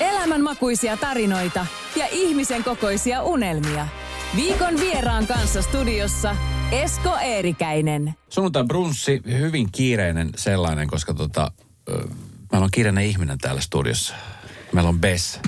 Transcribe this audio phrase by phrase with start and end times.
[0.00, 3.88] Elämänmakuisia tarinoita ja ihmisen kokoisia unelmia.
[4.36, 6.36] Viikon vieraan kanssa studiossa
[6.72, 8.14] Esko Eerikäinen.
[8.28, 11.52] Sunnuntai brunssi, hyvin kiireinen sellainen, koska tota,
[12.52, 14.14] meillä on kiireinen ihminen täällä studiossa.
[14.72, 15.40] Meillä on Bess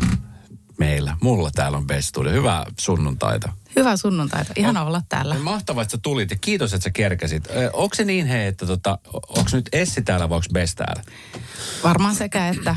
[0.79, 1.17] meillä.
[1.21, 2.33] Mulla täällä on Bess studio.
[2.33, 3.53] Hyvää sunnuntaita.
[3.77, 4.53] Hyvää sunnuntaita.
[4.57, 5.35] Ihana olla täällä.
[5.39, 7.47] Mahtavaa, että sä tulit ja kiitos, että sä kerkäsit.
[7.51, 11.03] Ö, Onko se niin hei, että tota, onko nyt Essi täällä vai onko Bess täällä?
[11.85, 12.77] Varmaan sekä, että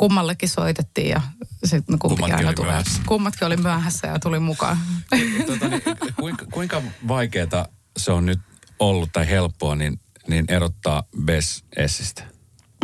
[0.00, 1.20] kummallekin soitettiin ja
[1.64, 2.66] sitten kumpikin Kummatkin aina tuli.
[2.66, 3.02] myöhässä.
[3.06, 4.78] Kummatkin oli myöhässä ja tuli mukaan.
[5.46, 5.82] tota, niin,
[6.16, 8.40] kuinka, kuinka vaikeaa se on nyt
[8.78, 12.22] ollut tai helppoa niin, niin erottaa Bess Essistä?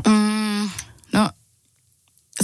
[0.08, 0.70] Mm,
[1.12, 1.30] no,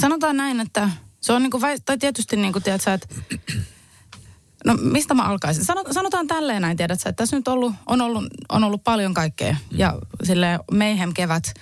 [0.00, 3.15] sanotaan näin, että se on niinku, vai- tai tietysti niinku, tiedät sä, että
[4.67, 5.65] No mistä mä alkaisin?
[5.65, 9.15] Sano, sanotaan tälleen näin, tiedät sä, että tässä nyt ollut, on, ollut, on ollut paljon
[9.15, 9.56] kaikkea.
[9.70, 11.55] Ja sille Mayhem kevät,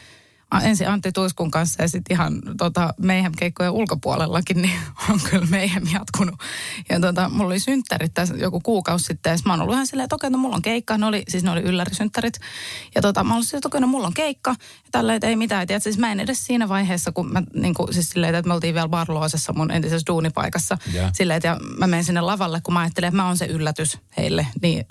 [0.58, 5.82] ensin Antti Tuiskun kanssa ja sitten ihan tota, Mayhem keikkojen ulkopuolellakin, niin on kyllä Mayhem
[5.92, 6.34] jatkunut.
[6.88, 10.04] Ja tota, mulla oli synttärit tässä joku kuukausi sitten ja mä oon ollut ihan silleen,
[10.04, 10.98] että okei, no mulla on keikka.
[10.98, 12.34] Ne oli, siis ne oli yllärisynttärit.
[12.94, 14.54] Ja tota, mä olin silleen, että okei, no mulla on keikka.
[14.94, 15.66] Ja että ei mitään.
[15.66, 18.54] Tiedät, siis mä en edes siinä vaiheessa, kun mä niin kuin, siis silleen, että me
[18.54, 20.78] oltiin vielä Barloosessa mun entisessä duunipaikassa.
[20.92, 21.10] Ja.
[21.12, 23.98] Silleen, että ja mä menen sinne lavalle, kun mä ajattelen, että mä oon se yllätys
[24.16, 24.46] heille.
[24.62, 24.84] Niin,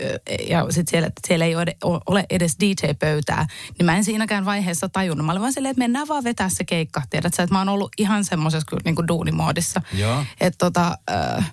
[0.50, 3.48] ja sitten siellä, siellä ei ole, ole edes DJ-pöytää.
[3.78, 5.26] Niin mä en siinäkään vaiheessa tajunnut.
[5.26, 7.02] Mä olin vaan silleen, että mennään vaan vetää se keikka.
[7.10, 9.82] Tiedät sä, että mä oon ollut ihan semmoisessa kyllä niin kuin duunimoodissa.
[9.94, 10.26] Joo.
[10.42, 11.44] Että tota, ö,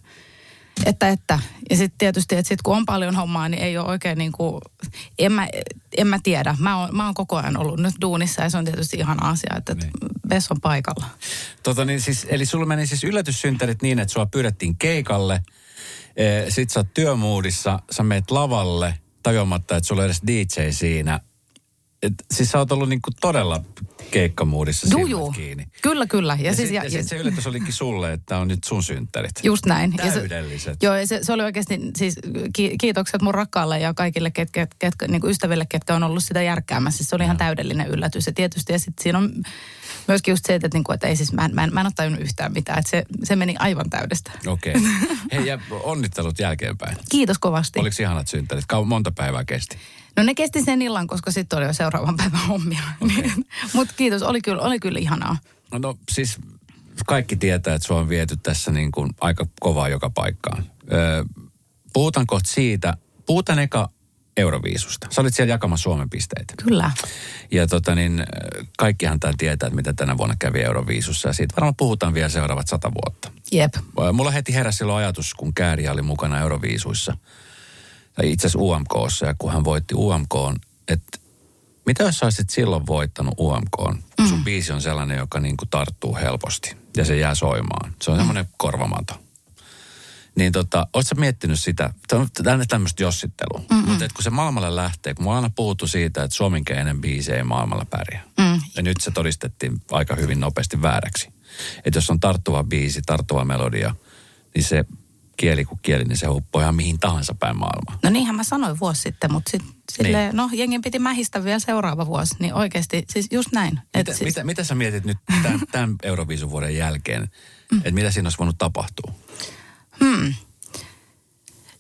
[0.86, 1.38] että, että.
[1.70, 4.60] Ja sitten tietysti, että sit kun on paljon hommaa, niin ei ole oikein niin kuin,
[5.18, 5.48] en mä,
[5.96, 6.56] en mä tiedä.
[6.58, 9.54] Mä oon, mä oon koko ajan ollut nyt duunissa ja se on tietysti ihan asia,
[9.56, 9.90] että, Niin.
[10.28, 11.06] Bess on paikalla.
[11.62, 15.42] Tota niin, siis, eli sulla meni siis yllätyssynttärit niin, että sua pyydettiin keikalle,
[16.16, 21.20] eh, sit sä oot työmuudissa, sä meet lavalle tajuamatta, että sulla on edes DJ siinä.
[22.02, 23.64] Et, siis sä oot ollut niinku todella
[24.10, 25.32] keikkamuudissa juu.
[25.32, 25.66] kiinni.
[25.82, 26.36] Kyllä, kyllä.
[26.40, 28.82] Ja, Ja, siis, sit, ja, ja, sit se yllätys olikin sulle, että on nyt sun
[28.82, 29.30] synttärit.
[29.42, 29.94] Just näin.
[29.98, 30.82] Ja se- Täydelliset.
[30.82, 32.18] Joo, ja se, se oli oikeasti siis
[32.52, 36.42] ki, kiitokset mun rakkaalle ja kaikille ketkä, ketkä, niin kuin ystäville, ketkä on ollut sitä
[36.42, 36.96] järkkäämässä.
[36.98, 38.26] Siis se oli ihan täydellinen yllätys.
[38.26, 39.32] Ja tietysti, ja sitten siinä on
[40.08, 41.86] myöskin just se, että, niin kuin, että ei siis, mä en, mä en, mä en
[41.86, 42.78] ole tajunnut yhtään mitään.
[42.78, 44.30] Että se, se meni aivan täydestä.
[44.46, 44.74] Okei.
[44.76, 45.16] Okay.
[45.32, 46.96] Hei, ja onnittelut jälkeenpäin.
[47.10, 47.80] Kiitos kovasti.
[47.80, 48.64] Oliko ihanat synttärit?
[48.72, 49.76] Kau- monta päivää kesti?
[50.16, 52.82] No ne kesti sen illan, koska sitten oli jo seuraavan päivän hommia.
[53.74, 55.36] Mutta kiitos, oli kyllä, oli kyllä ihanaa.
[55.72, 56.38] No, no siis
[57.06, 60.64] kaikki tietää, että sua on viety tässä niin kuin aika kovaa joka paikkaan.
[60.92, 61.24] Öö,
[61.92, 62.94] puhutaan kohta siitä,
[63.26, 63.90] puhutaan eka
[64.36, 65.06] Euroviisusta.
[65.10, 66.54] Sä olit siellä jakamassa Suomen pisteitä.
[66.64, 66.90] Kyllä.
[67.50, 68.24] Ja tota niin,
[68.78, 71.28] kaikkihan tää tietää, että mitä tänä vuonna kävi Euroviisussa.
[71.28, 73.30] Ja siitä varmaan puhutaan vielä seuraavat sata vuotta.
[73.52, 73.74] Jep.
[74.12, 77.16] Mulla heti heräsi silloin ajatus, kun Kääriä oli mukana Euroviisuissa.
[78.16, 80.34] Tai itse asiassa UMKssa, ja kun hän voitti UMK,
[80.88, 81.18] että
[81.86, 84.00] mitä jos olisit silloin voittanut UMK?
[84.20, 84.26] Mm.
[84.26, 87.94] Sun biisi on sellainen, joka niin kuin tarttuu helposti ja se jää soimaan.
[88.02, 89.14] Se on semmoinen korvamato.
[90.36, 92.22] Niin tota, ootko miettinyt sitä, tämä
[92.52, 96.24] on tämmöistä jossittelua, mutta et kun se maailmalle lähtee, kun me on aina puhuttu siitä,
[96.24, 98.24] että suomenkielinen biisi ei maailmalla pärjää.
[98.38, 98.60] Mm.
[98.76, 101.28] Ja nyt se todistettiin aika hyvin nopeasti vääräksi.
[101.84, 103.94] Että jos on tarttuva biisi, tarttuva melodia,
[104.54, 104.84] niin se
[105.36, 107.98] kieli kuin kieli, niin se huppoo ihan mihin tahansa päin maailmaa.
[108.02, 110.36] No niinhän mä sanoin vuosi sitten, mutta sitten sille, Niin.
[110.36, 113.80] no jengin piti mähistä vielä seuraava vuosi, niin oikeasti siis just näin.
[113.96, 117.30] Mitä, siis, mitä, mitä sä mietit nyt tämän, tämän Euroviisun vuoden jälkeen,
[117.72, 117.78] mm.
[117.78, 119.12] että mitä siinä olisi voinut tapahtua?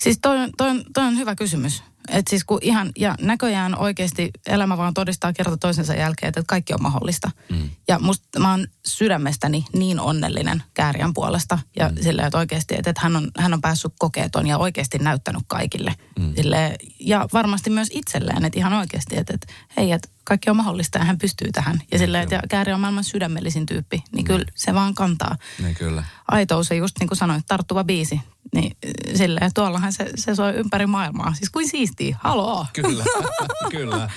[0.00, 1.82] Siis toi, toi, toi on hyvä kysymys.
[2.10, 6.74] Et siis kun ihan, ja näköjään oikeasti elämä vaan todistaa kerta toisensa jälkeen, että kaikki
[6.74, 7.30] on mahdollista.
[7.50, 7.70] Mm.
[7.88, 11.58] Ja musta mä oon sydämestäni niin onnellinen Kääriän puolesta.
[11.76, 11.96] Ja mm.
[12.02, 15.94] silleen, että oikeasti, että, että hän, on, hän on päässyt kokeeton ja oikeasti näyttänyt kaikille.
[16.18, 16.34] Mm.
[16.34, 20.98] Silleen, ja varmasti myös itselleen, että ihan oikeasti, että, että hei, että kaikki on mahdollista
[20.98, 21.80] ja hän pystyy tähän.
[21.92, 26.04] Ja silleen, että Kääri on maailman sydämellisin tyyppi, niin kyllä se vaan kantaa Niin kyllä.
[26.28, 28.20] aitous ja just niin kuin sanoit, tarttuva biisi.
[28.54, 31.34] Niin äh, silleen, tuollahan se, se soi ympäri maailmaa.
[31.34, 32.66] Siis kuin siistiä, haloo.
[32.72, 33.04] Kyllä,
[33.70, 34.10] kyllä.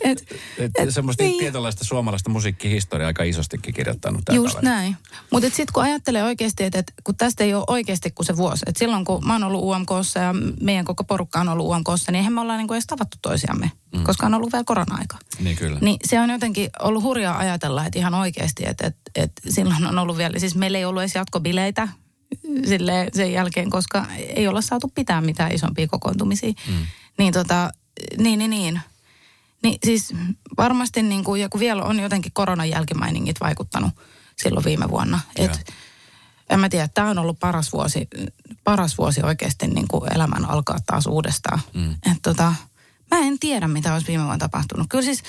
[0.00, 1.38] Et, Et, et semmoista niin.
[1.38, 4.22] tietynlaista suomalaista musiikkihistoriaa aika isostikin kirjoittanut.
[4.32, 4.64] Just kaveri.
[4.64, 4.96] näin.
[5.30, 8.64] Mutta sitten kun ajattelee oikeasti, että et, kun tästä ei ole oikeasti kuin se vuosi.
[8.66, 12.16] Että silloin kun mä oon ollut UMKssa ja meidän koko porukka on ollut UMKssa, niin
[12.18, 13.70] eihän me olla niinku edes tavattu toisiamme.
[13.94, 14.04] Mm.
[14.04, 15.18] Koska on ollut vielä korona-aika.
[15.40, 15.78] Niin kyllä.
[15.80, 19.98] Niin se on jotenkin ollut hurjaa ajatella, että ihan oikeasti, että, että, että silloin on
[19.98, 21.88] ollut vielä, siis meillä ei ollut edes jatkobileitä
[22.68, 26.52] sille sen jälkeen, koska ei olla saatu pitää mitään isompia kokoontumisia.
[26.68, 26.86] Mm.
[27.18, 27.72] Niin tota,
[28.18, 28.80] niin, niin, niin.
[29.62, 30.14] Niin siis
[30.58, 33.90] varmasti niin kuin, ja kun vielä on jotenkin koronan jälkimainingit vaikuttanut
[34.36, 35.20] silloin viime vuonna.
[35.36, 35.72] Et,
[36.50, 38.08] en mä tiedä, tämä on ollut paras vuosi,
[38.64, 41.60] paras vuosi oikeasti niin kuin elämän alkaa taas uudestaan.
[41.74, 41.92] Mm.
[41.92, 42.54] Et tota,
[43.10, 44.86] mä en tiedä, mitä olisi viime vuonna tapahtunut.
[44.90, 45.22] Kyllä siis,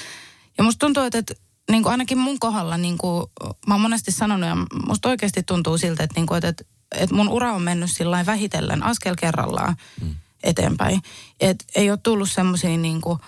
[0.57, 1.33] ja musta tuntuu, että, että
[1.71, 3.25] niin kuin ainakin mun kohdalla, niin kuin
[3.67, 4.55] mä oon monesti sanonut, ja
[4.87, 6.63] musta oikeasti tuntuu siltä, että, niin kuin, että,
[6.95, 10.15] että mun ura on mennyt sillä vähitellen askel kerrallaan mm.
[10.43, 11.01] eteenpäin.
[11.39, 13.19] Että ei ole tullut semmoisia niin kuin,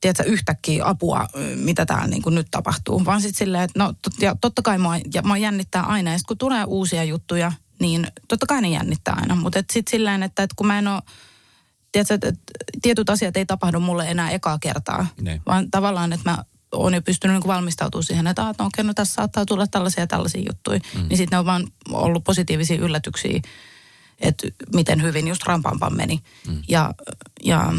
[0.00, 3.04] tiedätkö, yhtäkkiä apua, mitä täällä niin kuin nyt tapahtuu.
[3.04, 6.10] Vaan sitten silleen, että no tot, ja totta kai mua, ja mua jännittää aina.
[6.10, 9.34] Ja sitten kun tulee uusia juttuja, niin totta kai ne jännittää aina.
[9.34, 11.02] Mutta sitten silleen, että, että kun mä en ole,
[11.92, 12.32] tiedätkö, että,
[12.82, 15.06] tietyt asiat ei tapahdu mulle enää ekaa kertaa.
[15.20, 15.40] Ne.
[15.46, 19.14] Vaan tavallaan, että mä on jo pystynyt niin valmistautumaan siihen, että no, okei, no tässä
[19.14, 20.80] saattaa tulla tällaisia ja tällaisia juttuja.
[20.94, 21.08] Mm.
[21.08, 23.40] Niin sitten ne on vaan ollut positiivisia yllätyksiä,
[24.18, 26.22] että miten hyvin just rampaampan meni.
[26.48, 26.62] Mm.
[26.68, 26.94] Ja,
[27.44, 27.72] ja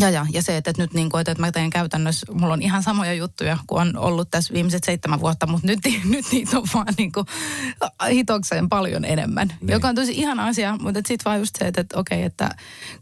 [0.00, 2.52] ja, ja, ja se, että, että nyt niin kuin, että, että mä teen käytännössä, mulla
[2.52, 5.78] on ihan samoja juttuja kuin on ollut tässä viimeiset seitsemän vuotta, mutta nyt,
[6.14, 7.26] nyt niitä on vaan niin kuin
[8.10, 9.48] hitokseen paljon enemmän.
[9.48, 9.72] Niin.
[9.72, 12.50] Joka on tosi ihan asia, mutta sitten vaan just se, että, että okei, että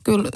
[0.05, 0.29] kyllä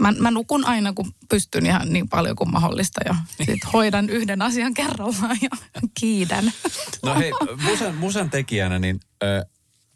[0.00, 4.42] mä, mä nukun aina kun pystyn ihan niin paljon kuin mahdollista ja sitten hoidan yhden
[4.42, 5.50] asian kerrallaan ja
[6.00, 6.52] kiitän.
[7.02, 7.32] No hei,
[7.62, 9.44] musen, musen tekijänä, niin ö,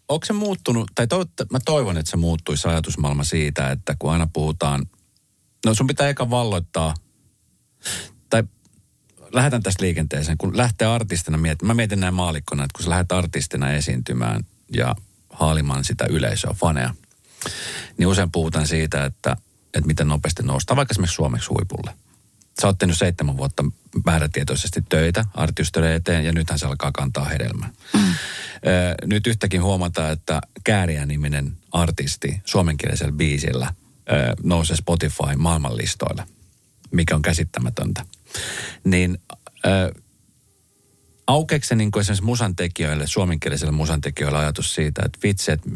[0.09, 4.29] onko se muuttunut, tai toivot, mä toivon, että se muuttuisi ajatusmaailma siitä, että kun aina
[4.33, 4.87] puhutaan
[5.67, 6.95] No sun pitää eka valloittaa,
[8.31, 8.43] tai
[9.33, 13.13] lähetän tästä liikenteeseen, kun lähtee artistina miettimään, mä mietin näin maalikkona, että kun sä lähdet
[13.13, 14.95] artistina esiintymään ja
[15.31, 16.95] haalimaan sitä yleisöä, faneja,
[17.99, 19.37] niin usein puhutaan siitä, että,
[19.75, 21.95] että miten nopeasti noustaan vaikka esimerkiksi suomeksi huipulle.
[22.61, 23.65] Sä oot tehnyt seitsemän vuotta
[24.07, 27.71] määrätietoisesti töitä artistoiden eteen ja nythän se alkaa kantaa hedelmää.
[27.95, 28.01] Mm.
[29.05, 33.75] Nyt yhtäkin huomataan, että Kääriä-niminen artisti suomenkielisellä biisillä–
[34.43, 36.25] nousee Spotify maailmanlistoille,
[36.91, 38.05] mikä on käsittämätöntä.
[38.85, 39.19] Niin
[41.29, 45.71] aukeeko se niin kuin esimerkiksi musan tekijöille, suomenkielisille musan tekijöille ajatus siitä, että vitsi, että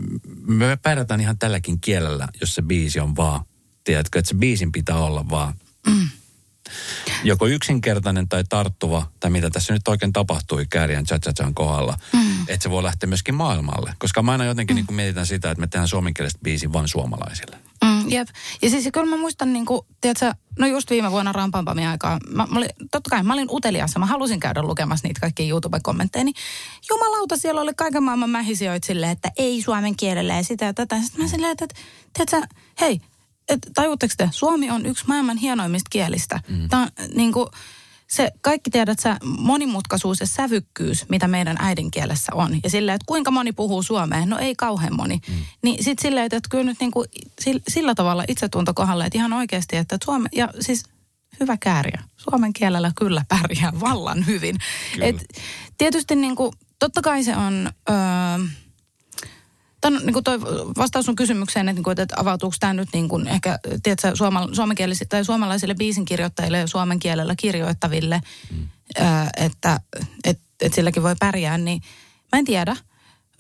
[0.47, 3.45] me pärjätään ihan tälläkin kielellä, jos se biisi on vaan,
[3.85, 5.55] tiedätkö, että se biisin pitää olla vaan
[5.87, 6.09] mm.
[7.25, 11.19] joko yksinkertainen tai tarttuva, tai mitä tässä nyt oikein tapahtui Kääriän cha
[11.55, 12.21] kohdalla, mm.
[12.49, 13.95] että se voi lähteä myöskin maailmalle.
[13.99, 14.77] Koska mä aina jotenkin mm.
[14.77, 17.59] niin kuin mietitään sitä, että me tehdään suomenkielistä biisin vain suomalaisille.
[17.83, 18.29] Mm, jep.
[18.63, 22.47] Ja siis kyllä mä muistan, niin kuin, tiedätkö, no just viime vuonna Rampampamin aikaa, mä,
[22.51, 26.35] mä olin, totta kai mä olin uteliassa, mä halusin käydä lukemassa niitä kaikkia YouTube-kommentteja, niin
[26.91, 31.01] jumalauta, siellä oli kaiken maailman mähisioit silleen, että ei suomen kielellä ja sitä ja tätä.
[31.01, 31.81] Sitten mä silleen, että, että
[32.13, 33.01] tiedätkö, hei,
[33.49, 36.41] et, tajuutteko te, Suomi on yksi maailman hienoimmista kielistä.
[36.49, 36.69] Mm.
[36.69, 37.47] Tämä on niin kuin,
[38.13, 42.61] se kaikki tiedät sä monimutkaisuus ja sävykkyys, mitä meidän äidinkielessä on.
[42.65, 45.21] Ja silleen, että kuinka moni puhuu suomea, no ei kauhean moni.
[45.29, 45.35] Mm.
[45.63, 47.05] Niin sitten silleen, että kyllä nyt niinku,
[47.41, 50.85] sillä, sillä tavalla itsetunto kohdalle, että ihan oikeasti, että suome, ja siis
[51.41, 52.03] hyvä kääriä.
[52.17, 54.59] Suomen kielellä kyllä pärjää vallan hyvin.
[55.01, 55.17] Et,
[55.79, 57.71] tietysti niinku, totta kai se on...
[57.91, 58.47] Öö,
[59.83, 60.41] Tämä on niin kuin toi
[60.77, 64.49] vastaus sun kysymykseen, että, niin kuin, että avautuuko tämä nyt niin kuin ehkä tiedätkö, suoma,
[64.53, 68.21] suomenkielisille tai suomalaisille biisinkirjoittajille ja suomen kielellä kirjoittaville,
[68.51, 68.69] mm.
[68.99, 69.81] ää, että
[70.25, 71.83] et, et silläkin voi pärjää, niin
[72.33, 72.77] mä en tiedä.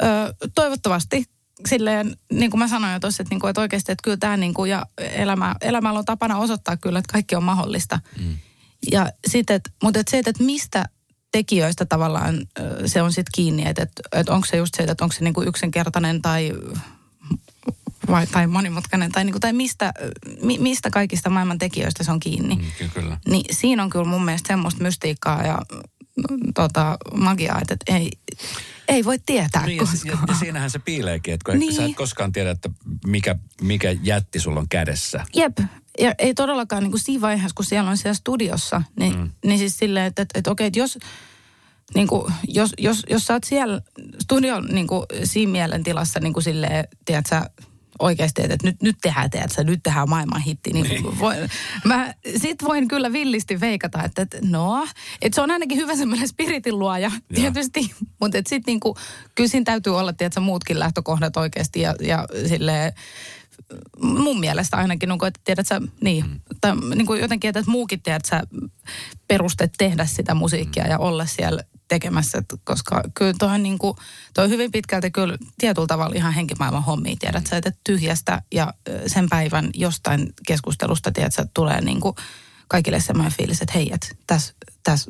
[0.02, 0.06] Ö,
[0.54, 1.24] toivottavasti
[1.68, 4.36] silleen, niin kuin mä sanoin jo tuossa, että, niin kuin, että oikeasti, että kyllä tämä
[4.36, 8.00] niin kuin, ja elämä, elämällä on tapana osoittaa kyllä, että kaikki on mahdollista.
[8.18, 8.36] Mm.
[8.92, 10.84] Ja sitten, mutta että se, että mistä
[11.32, 12.46] tekijöistä tavallaan
[12.86, 15.42] se on sitten kiinni, että, että, että onko se just se, että onko se niinku
[15.42, 16.52] yksinkertainen tai
[18.08, 19.92] vai, tai monimutkainen, tai, niinku, tai mistä,
[20.42, 22.54] mi, mistä kaikista maailman tekijöistä se on kiinni.
[22.54, 23.18] Mm, kyllä.
[23.28, 25.58] Niin siinä on kyllä mun mielestä semmoista mystiikkaa ja
[26.54, 28.10] tota, magiaa, että, että ei,
[28.88, 30.18] ei voi tietää niin, koskaan.
[30.28, 31.74] Ja, ja siinähän se piileekin, että kun niin.
[31.74, 32.70] sä et koskaan tiedä, että
[33.06, 35.24] mikä, mikä jätti sulla on kädessä.
[35.34, 35.58] Jep,
[35.98, 39.30] ja ei todellakaan niin kuin siinä vaiheessa, kun siellä on siellä studiossa, niin, mm.
[39.44, 40.98] niin siis silleen, että, että, että okei, että jos,
[41.94, 43.80] niin kuin, jos, jos, jos sä oot siellä
[44.22, 47.40] studion niin kuin, siinä mielentilassa niin kuin silleen, tiedätkö,
[47.98, 50.72] oikeasti, että nyt, nyt tehdään, tiedätkö, nyt tehdään maailman hitti.
[50.72, 51.18] Niin niin.
[51.18, 51.34] Voi,
[51.84, 54.86] mä sit voin kyllä villisti veikata, että, että no,
[55.22, 58.96] että se on ainakin hyvä semmoinen spiritin luoja tietysti, mutta sitten niinku,
[59.34, 62.92] kyllä siinä täytyy olla, tiedätkö, muutkin lähtökohdat oikeasti ja, ja silleen,
[64.02, 66.40] mun mielestä ainakin, niin kuin, että tiedät sä, niin, mm.
[66.60, 68.42] tai niin kuin jotenkin, että muukin tiedät sä
[69.28, 73.96] perusteet tehdä sitä musiikkia ja olla siellä tekemässä, että koska kyllä toi on, niin kuin,
[74.34, 78.74] toi on hyvin pitkälti kyllä tietyllä tavalla ihan henkimaailman hommia, tiedät sä, että tyhjästä ja
[79.06, 82.14] sen päivän jostain keskustelusta, tiedät sä, tulee niin kuin
[82.68, 85.06] kaikille semmoinen fiilis, että hei, että tässä täs,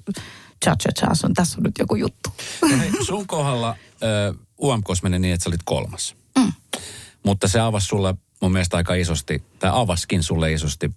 [0.64, 2.30] cha cha cha on, tässä on nyt joku juttu.
[2.62, 6.16] No hei, sun kohdalla äh, UMKs meni niin, että sä olit kolmas.
[6.38, 6.52] Mm.
[7.22, 10.90] Mutta se avasi sulle mun mielestä aika isosti, tai avaskin sulle isosti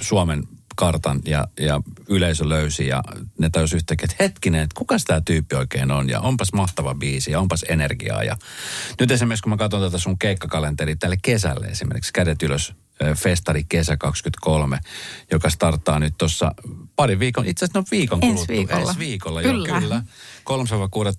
[0.00, 0.42] Suomen
[0.76, 3.02] kartan ja, ja yleisö löysi ja
[3.38, 7.30] ne täysi yhtäkkiä, että hetkinen, että kuka tämä tyyppi oikein on ja onpas mahtava biisi
[7.30, 8.24] ja onpas energiaa.
[8.24, 8.36] Ja
[9.00, 12.74] nyt esimerkiksi kun mä katson tätä sun keikkakalenteri tälle kesälle esimerkiksi, kädet ylös,
[13.14, 14.78] Festari kesä 23,
[15.30, 16.54] joka starttaa nyt tuossa
[16.96, 18.42] pari viikon, itse asiassa no viikon kuluttua.
[18.42, 18.80] Ensi viikolla.
[18.80, 19.68] Ensi viikolla, kyllä.
[19.68, 20.02] Joo, kyllä.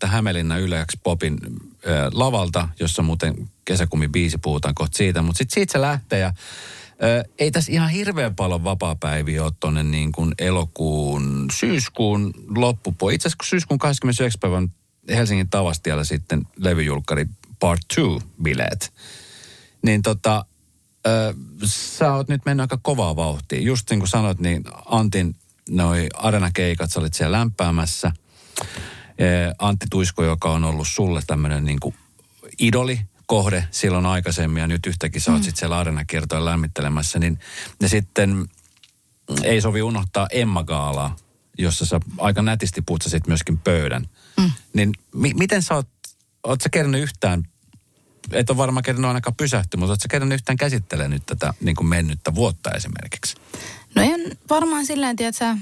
[0.01, 0.07] 3.6.
[0.07, 5.71] Hämeenlinna Yleäks Popin äh, lavalta, jossa muuten kesäkumi biisi puhutaan kohta siitä, mutta sitten siitä
[5.71, 6.33] se lähtee ja
[7.39, 13.15] ei tässä ihan hirveän paljon vapaa-päiviä ole tuonne niin kuin elokuun, syyskuun loppupuolella.
[13.15, 14.39] Itse asiassa syyskuun 29.
[14.39, 14.71] päivän
[15.09, 17.25] Helsingin Tavastialla sitten levyjulkkari
[17.59, 18.91] Part 2-bileet.
[19.81, 20.45] Niin tota,
[21.07, 21.33] ö,
[21.65, 23.61] sä oot nyt mennyt aika kovaa vauhtia.
[23.61, 25.35] Just niin kuin sanoit, niin Antin
[25.69, 28.11] noi arenakeikat, sä olit siellä lämpäämässä.
[29.59, 31.95] Antti Tuisko, joka on ollut sulle tämmöinen niin kuin
[32.59, 35.43] idoli, kohde silloin aikaisemmin ja nyt yhtäkkiä sä oot mm.
[35.43, 37.39] sitten siellä arenakiertoilla lämmittelemässä, niin
[37.81, 38.49] ja sitten
[39.43, 41.15] ei sovi unohtaa Emma Gaalaa,
[41.57, 44.09] jossa sä aika nätisti putsasit myöskin pöydän.
[44.37, 44.51] Mm.
[44.73, 45.87] Niin mi- miten sä oot,
[46.43, 47.43] oot sä kerännyt yhtään
[48.31, 51.87] et ole varmaan kerran ainakaan pysähty, mutta oletko kerran yhtään käsittelee nyt tätä niin kuin
[51.87, 53.35] mennyttä vuotta esimerkiksi?
[53.95, 55.55] No en varmaan silleen, tiedätkö,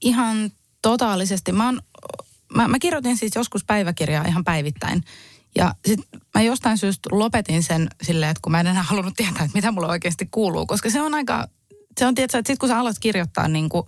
[0.00, 0.50] ihan
[0.82, 1.52] totaalisesti.
[1.52, 1.80] Mä, on,
[2.54, 5.04] mä, mä kirjoitin siis joskus päiväkirjaa ihan päivittäin.
[5.56, 9.44] Ja sitten mä jostain syystä lopetin sen silleen, että kun mä en enää halunnut tietää,
[9.44, 10.66] että mitä mulle oikeasti kuuluu.
[10.66, 11.48] Koska se on aika,
[11.98, 13.86] se on tietysti, että sitten kun sä alat kirjoittaa niin kuin,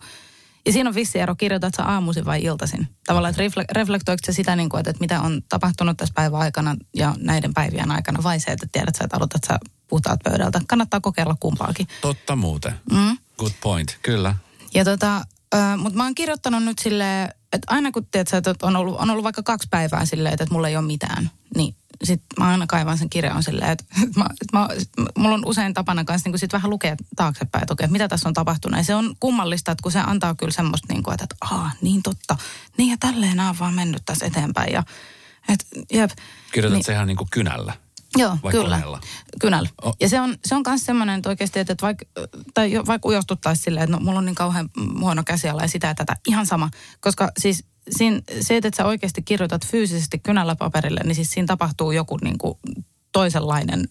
[0.69, 2.89] ja siinä on vissi ero, kirjoitat sä aamuisin vai iltaisin.
[3.07, 6.41] Tavallaan, että refle- reflektoiko se sitä, niin kuin, että, että mitä on tapahtunut tässä päivän
[6.41, 9.59] aikana ja näiden päivien aikana, vai se, että tiedät sä, että aloitat sä
[9.89, 10.61] puhtaat pöydältä.
[10.69, 11.89] Kannattaa kokeilla kumpaakin.
[12.01, 12.75] Totta muuten.
[12.93, 13.19] Mm.
[13.39, 14.35] Good point, kyllä.
[14.75, 15.25] Ja tota,
[15.77, 19.25] mutta mä oon kirjoittanut nyt silleen, että aina kun tiedät, että on ollut, on ollut
[19.25, 22.99] vaikka kaksi päivää silleen, että, että mulla ei ole mitään, niin sit mä aina kaivan
[22.99, 24.69] sen kirjan silleen, että, että, mä, että mä,
[25.19, 28.28] mulla on usein tapana kanssa niin sit vähän lukea taaksepäin, että, okei, että mitä tässä
[28.28, 28.78] on tapahtunut.
[28.78, 31.76] Ja se on kummallista, että kun se antaa kyllä semmoista, niin kuin, että, että aah,
[31.81, 32.37] niin totta,
[32.76, 34.73] niin ja tälleen nämä on vaan mennyt tässä eteenpäin.
[34.73, 34.83] Ja,
[35.49, 36.11] et, jep,
[36.52, 37.73] Kirjoitat niin, se ihan niin kuin kynällä.
[38.17, 38.76] Joo, Vai kyllä.
[38.76, 39.00] Koneella?
[39.40, 39.69] Kynällä.
[39.83, 39.97] Oh.
[40.00, 42.05] Ja se on, se on myös semmoinen, että oikeasti, että vaikka,
[42.55, 45.95] tai vaikka ujostuttaisiin silleen, että no, mulla on niin kauhean huono käsiala ja sitä ja
[45.95, 46.71] tätä, ihan sama.
[47.00, 51.92] Koska siis siinä, se, että sä oikeasti kirjoitat fyysisesti kynällä paperille, niin siis siinä tapahtuu
[51.92, 52.59] joku niin kuin
[53.12, 53.88] toisenlainen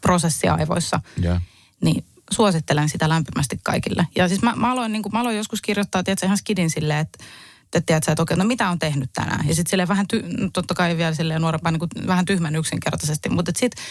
[0.00, 1.00] prosessi aivoissa.
[1.24, 1.42] Yeah.
[1.80, 4.06] Niin suosittelen sitä lämpimästi kaikille.
[4.16, 6.98] Ja siis mä, mä, aloin, niin kuin, mä aloin joskus kirjoittaa, tiedätkö, ihan skidin silleen,
[6.98, 7.24] että
[7.74, 9.48] että tiedät että okei, no mitä on tehnyt tänään.
[9.48, 12.56] Ja sitten silleen vähän, ty, no totta kai vielä silleen nuorempaan, niin kuin vähän tyhmän
[12.56, 13.28] yksinkertaisesti.
[13.28, 13.84] Mutta sitten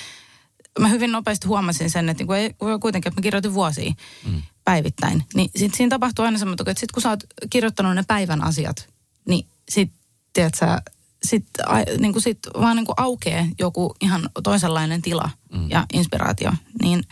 [0.79, 3.94] mä hyvin nopeasti huomasin sen, että niin kuin ei, kuitenkin, että mä kirjoitin vuosia
[4.25, 4.41] mm.
[4.68, 5.24] Päivittäin.
[5.34, 8.90] Niin sitten siinä tapahtuu aina semmoinen, että sitten kun sä oot kirjoittanut ne päivän asiat,
[9.28, 10.00] niin sitten,
[10.34, 10.82] tiedätkö
[11.24, 11.66] sitten
[12.00, 15.70] niin kuin sit vaan niin kuin aukeaa joku ihan toisenlainen tila mm.
[15.70, 16.52] ja inspiraatio.
[16.82, 17.04] Niin,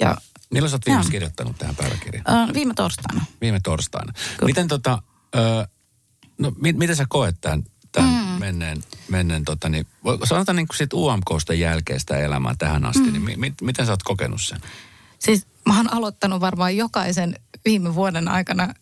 [0.00, 0.16] ja,
[0.50, 2.48] Milloin sä oot viimeksi kirjoittanut tähän päiväkirjaan?
[2.48, 3.24] Äh, viime torstaina.
[3.40, 4.12] Viime torstaina.
[4.12, 4.46] Kyllä.
[4.46, 5.02] Miten tota,
[5.36, 5.68] äh,
[6.38, 8.40] no mit, miten sä koet tämän, tämän mm.
[8.40, 9.86] menneen, menneen tota, niin,
[10.24, 13.12] sanotaan niin kuin siitä UMKsta jälkeistä elämää tähän asti, mm.
[13.12, 14.60] niin mi, miten sä oot kokenut sen?
[15.18, 18.74] Siis mä oon aloittanut varmaan jokaisen viime vuoden aikana äh,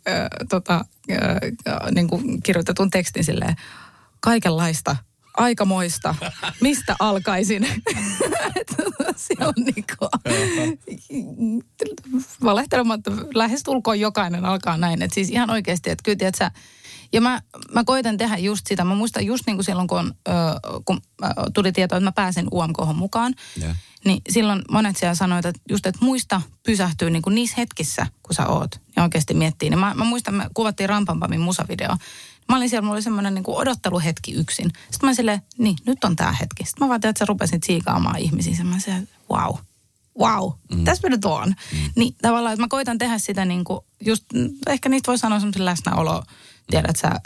[0.48, 3.56] tota, äh, niin kuin kirjoitetun tekstin silleen,
[4.20, 4.96] kaikenlaista
[5.36, 6.14] aikamoista,
[6.60, 7.66] mistä alkaisin.
[9.16, 10.08] se on niinku,
[12.44, 15.02] valehtelematta lähestulkoon jokainen alkaa näin.
[15.02, 16.50] Et siis ihan oikeasti, että kyllä tiedät sä,
[17.12, 18.84] ja mä, mä koitan tehdä just sitä.
[18.84, 20.32] Mä muistan just niin kuin silloin, kun, on, ö,
[20.84, 21.00] kun
[21.54, 23.34] tuli tieto, että mä pääsen UMK mukaan.
[23.62, 23.76] Yeah.
[24.04, 28.34] Niin silloin monet siellä sanoivat, että just, että muista pysähtyä niin kuin niissä hetkissä, kun
[28.34, 28.80] sä oot.
[28.96, 29.70] Ja oikeasti miettii.
[29.70, 31.96] Niin mä, mä muistan, me kuvattiin Rampampamin musavideo.
[32.48, 34.70] Mä olin siellä, mulla oli semmoinen niin odotteluhetki yksin.
[34.90, 36.64] Sitten mä silleen, niin, nyt on tämä hetki.
[36.64, 38.52] Sitten mä vaan että sä rupesin tsiikaamaan ihmisiä.
[38.52, 39.54] Sitten mä silleen, wow,
[40.18, 40.84] wow, mm.
[40.84, 41.48] tässä me nyt on.
[41.48, 41.78] Mm.
[41.96, 44.24] Niin tavallaan, että mä koitan tehdä sitä niin kuin, just,
[44.66, 46.22] ehkä niistä voi sanoa semmoisen läsnäolo,
[46.70, 47.20] tiedät sä,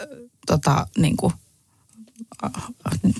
[0.47, 1.33] tota, niin kuin,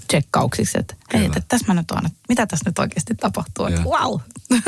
[0.07, 3.65] tsekkauksiksi, että hei, että tässä mä nyt on, että mitä tässä nyt oikeasti tapahtuu.
[3.65, 4.19] Että, wow.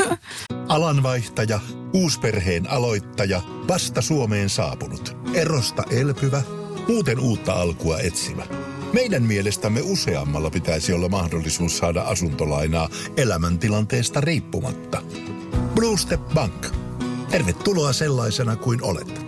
[0.68, 1.60] Alanvaihtaja,
[1.92, 6.42] uusperheen aloittaja, vasta Suomeen saapunut, erosta elpyvä,
[6.88, 8.46] muuten uutta alkua etsimä.
[8.92, 15.02] Meidän mielestämme useammalla pitäisi olla mahdollisuus saada asuntolainaa elämäntilanteesta riippumatta.
[15.74, 16.66] Blue Step Bank.
[17.30, 19.27] Tervetuloa sellaisena kuin olet.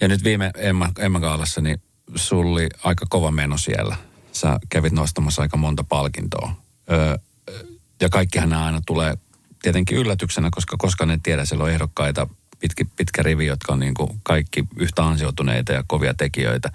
[0.02, 1.82] ja nyt viime Emma, Emma Gaalassa, niin
[2.16, 3.96] sulla oli aika kova meno siellä.
[4.32, 6.65] Sä kävit nostamassa aika monta palkintoa.
[8.02, 9.18] Ja kaikkihan nämä aina tulee
[9.62, 12.28] tietenkin yllätyksenä, koska koska ne tiedä, siellä on ehdokkaita
[12.60, 16.72] pitkä, pitkä rivi, jotka on niin kuin kaikki yhtä ansioituneita ja kovia tekijöitä.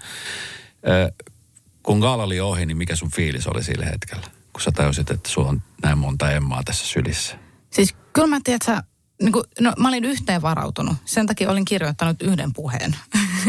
[0.87, 1.11] Öö,
[1.83, 4.27] kun gaala oli ohi, niin mikä sun fiilis oli sillä hetkellä?
[4.53, 7.37] Kun sä tajusit, että sulla on näin monta Emmaa tässä sylissä.
[7.69, 8.83] Siis kyllä mä tiedän, että sä,
[9.21, 10.97] niin kuin, no, mä olin yhteen varautunut.
[11.05, 12.95] Sen takia olin kirjoittanut yhden puheen.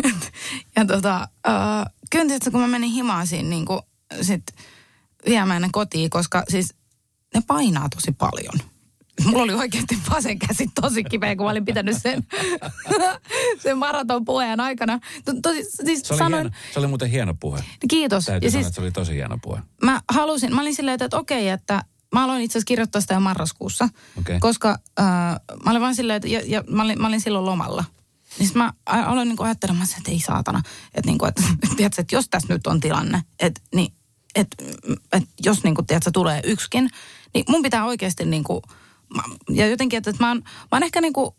[0.76, 3.81] ja tota, äh, kyllä tietysti, kun mä menin himaan siinä niin kuin,
[4.21, 4.42] sit
[5.26, 6.75] viemään ne kotiin, koska siis
[7.35, 8.55] ne painaa tosi paljon.
[9.25, 12.26] Mulla oli oikeasti vasen käsi tosi kipeä, kun mä olin pitänyt sen,
[13.62, 15.00] sen maraton puheen aikana.
[15.43, 17.64] Tosi, siis se, oli sanoin, hieno, se oli muuten hieno puhe.
[17.91, 18.25] Kiitos.
[18.25, 19.61] Täytyy ja sanoa, siis, että se oli tosi hieno puhe.
[19.83, 23.14] mä halusin, mä olin silleen, että, että okei, että mä aloin itse asiassa kirjoittaa sitä
[23.14, 23.88] jo marraskuussa,
[24.19, 24.41] Okei.
[24.41, 25.07] koska äh,
[25.64, 27.85] mä olin vaan silleen, että ja, ja mä, olin, mä olin silloin lomalla.
[28.38, 30.62] Niin mä aloin niinku ajattelemaan, että ei saatana,
[30.95, 31.43] että, niinku, että,
[31.76, 33.93] tiedätkö, että jos tässä nyt on tilanne, että, niin,
[34.35, 34.65] että,
[35.12, 36.91] että jos niinku, tiedätkö, tulee yksikin,
[37.35, 38.62] niin mun pitää oikeasti niinku,
[39.15, 41.37] mä- ja jotenkin, että, että mä, oon, mä oon ehkä niinku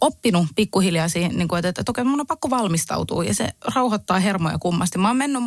[0.00, 4.18] oppinut pikkuhiljaa siihen, niin kuin, että, että, okei, mun on pakko valmistautua ja se rauhoittaa
[4.18, 4.98] hermoja kummasti.
[4.98, 5.42] Mä oon mennyt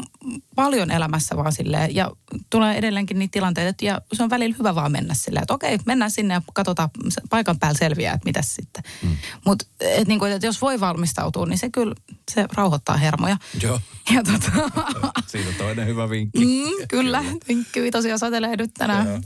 [0.56, 2.12] paljon elämässä vaan silleen ja
[2.50, 5.78] tulee edelleenkin niitä tilanteita, että ja se on välillä hyvä vaan mennä silleen, että okei,
[5.86, 6.90] mennään sinne ja katsotaan
[7.30, 8.84] paikan päällä selviää, että mitäs sitten.
[9.04, 9.18] Mm.
[9.46, 11.96] Mutta et, niin kuin, että jos voi valmistautua, niin se kyllä,
[12.32, 13.38] se rauhoittaa hermoja.
[13.64, 13.80] Joo.
[14.16, 14.52] Ja tota,
[15.28, 16.46] Siitä toinen hyvä vinkki.
[16.46, 19.22] Mm, kyllä, vinkki tosiaan satelee nyt tänään.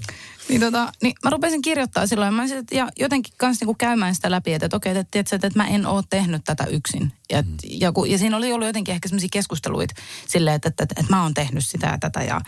[0.49, 4.31] Niin, tota, niin mä rupesin kirjoittaa silloin mä sit, ja jotenkin kanssa niinku käymään sitä
[4.31, 7.11] läpi, että, että okei, että, että, että, että mä en ole tehnyt tätä yksin.
[7.31, 7.57] Ja, mm.
[7.63, 9.93] ja, kun, ja siinä oli ollut jotenkin ehkä sellaisia keskusteluita
[10.27, 12.41] silleen, että, että, että, että mä oon tehnyt sitä ja tätä ja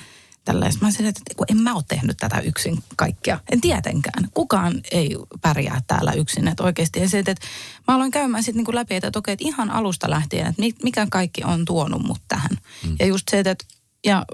[0.70, 3.40] sit Mä silleen, että kun en mä ole tehnyt tätä yksin kaikkea.
[3.52, 4.28] En tietenkään.
[4.34, 6.48] Kukaan ei pärjää täällä yksin.
[6.48, 7.00] Että oikeasti.
[7.00, 7.36] Ja se, että,
[7.88, 10.76] mä aloin käymään sitten niinku läpi, että, että okei, että ihan alusta lähtien, että mi-
[10.84, 12.58] mikä kaikki on tuonut mut tähän.
[12.88, 12.96] Mm.
[13.00, 13.56] Ja just se, että
[14.06, 14.26] ja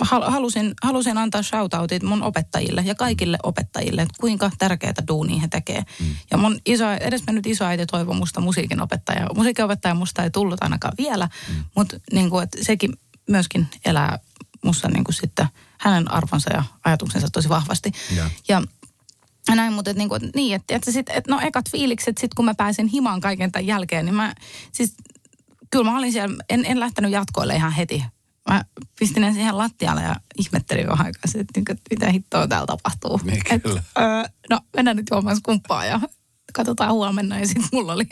[0.00, 5.48] hal- halusin, halusin antaa shoutoutit mun opettajille ja kaikille opettajille, että kuinka tärkeää duunia he
[5.48, 5.82] tekee.
[6.00, 6.06] Mm.
[6.30, 9.26] Ja mun iso, edesmennyt isoäiti toivoi musta musiikinopettaja.
[9.34, 11.64] Musiikinopettaja musta ei tullut ainakaan vielä, mm.
[11.76, 12.92] mutta niin kuin, että sekin
[13.30, 14.18] myöskin elää
[14.64, 15.46] musta niin kuin sitten
[15.78, 17.92] hänen arvonsa ja ajatuksensa tosi vahvasti.
[18.16, 18.30] Ja.
[19.48, 22.34] ja näin, mutta et niinku, et niin, että et, sit, et no ekat fiilikset sit
[22.34, 24.34] kun mä pääsin himaan kaiken tämän jälkeen, niin mä
[24.72, 24.94] siis,
[25.70, 28.04] kyllä mä olin siellä, en, en lähtenyt jatkoille ihan heti.
[28.50, 28.64] Mä
[28.98, 33.20] pistin ne siihen lattialle ja ihmettelin vähän aikaa, että, niinku, että mitä hittoa täällä tapahtuu.
[33.24, 33.82] Niin, Et, kyllä.
[33.98, 34.04] öö,
[34.50, 36.00] no mennään nyt juomaan skumppaa ja
[36.52, 37.38] katsotaan huomenna.
[37.38, 38.04] Ja sitten mulla oli,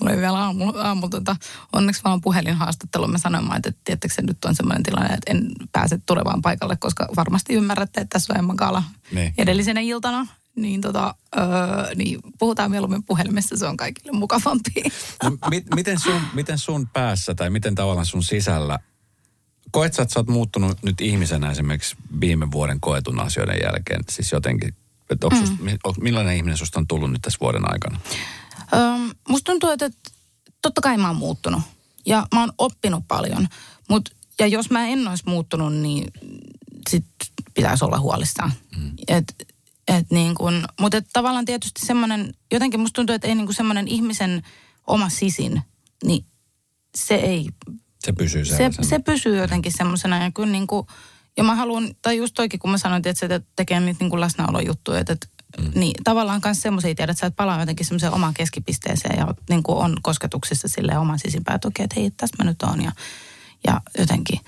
[0.00, 1.36] mulla oli vielä aamu, aamu tota,
[1.72, 3.06] onneksi vaan puhelinhaastattelu.
[3.08, 7.08] Mä sanoin, että tiettäkö se nyt on sellainen tilanne, että en pääse tulevaan paikalle, koska
[7.16, 9.34] varmasti ymmärrätte, että tässä on Emma Gala Niin.
[9.38, 10.26] edellisenä iltana.
[10.56, 11.44] Niin, tota, öö,
[11.94, 14.70] niin puhutaan mieluummin puhelimessa, se on kaikille mukavampi.
[15.22, 18.78] No, mit, miten, sun, miten sun päässä tai miten tavallaan sun sisällä,
[19.70, 24.32] koet sä, että sä oot muuttunut nyt ihmisenä esimerkiksi viime vuoden koetun asioiden jälkeen, siis
[24.32, 24.74] jotenkin,
[25.10, 25.56] että onko susta,
[26.00, 28.00] millainen ihminen susta on tullut nyt tässä vuoden aikana?
[28.74, 30.10] Öm, musta tuntuu, että että
[30.62, 31.62] totta kai mä oon muuttunut.
[32.06, 33.48] Ja mä oon oppinut paljon.
[33.88, 36.12] Mut, ja jos mä en olisi muuttunut, niin
[36.90, 37.04] sit
[37.54, 38.52] pitäisi olla huolissaan.
[38.76, 38.92] Mm.
[39.08, 39.48] Et,
[39.88, 43.88] et niin kun, mutta et tavallaan tietysti semmoinen, jotenkin musta tuntuu, että ei niin semmoinen
[43.88, 44.42] ihmisen
[44.86, 45.62] oma sisin,
[46.04, 46.24] niin
[46.94, 47.48] se ei
[47.98, 50.24] Se pysyy se, se pysyy jotenkin semmoisena.
[50.24, 50.86] Ja kyllä niin kuin,
[51.36, 54.20] ja mä haluan, tai just toikin, kun mä sanoin, että se tekee niitä niin kuin
[54.20, 55.16] läsnäolojuttuja, että,
[55.58, 55.70] mm.
[55.74, 59.62] niin tavallaan myös semmoisia tiedät, että sä et palaa jotenkin semmoiseen omaan keskipisteeseen ja niin
[59.62, 62.92] kuin on kosketuksissa sille oman sisimpään, että okei, että hei, tässä mä nyt oon ja,
[63.66, 64.40] ja jotenkin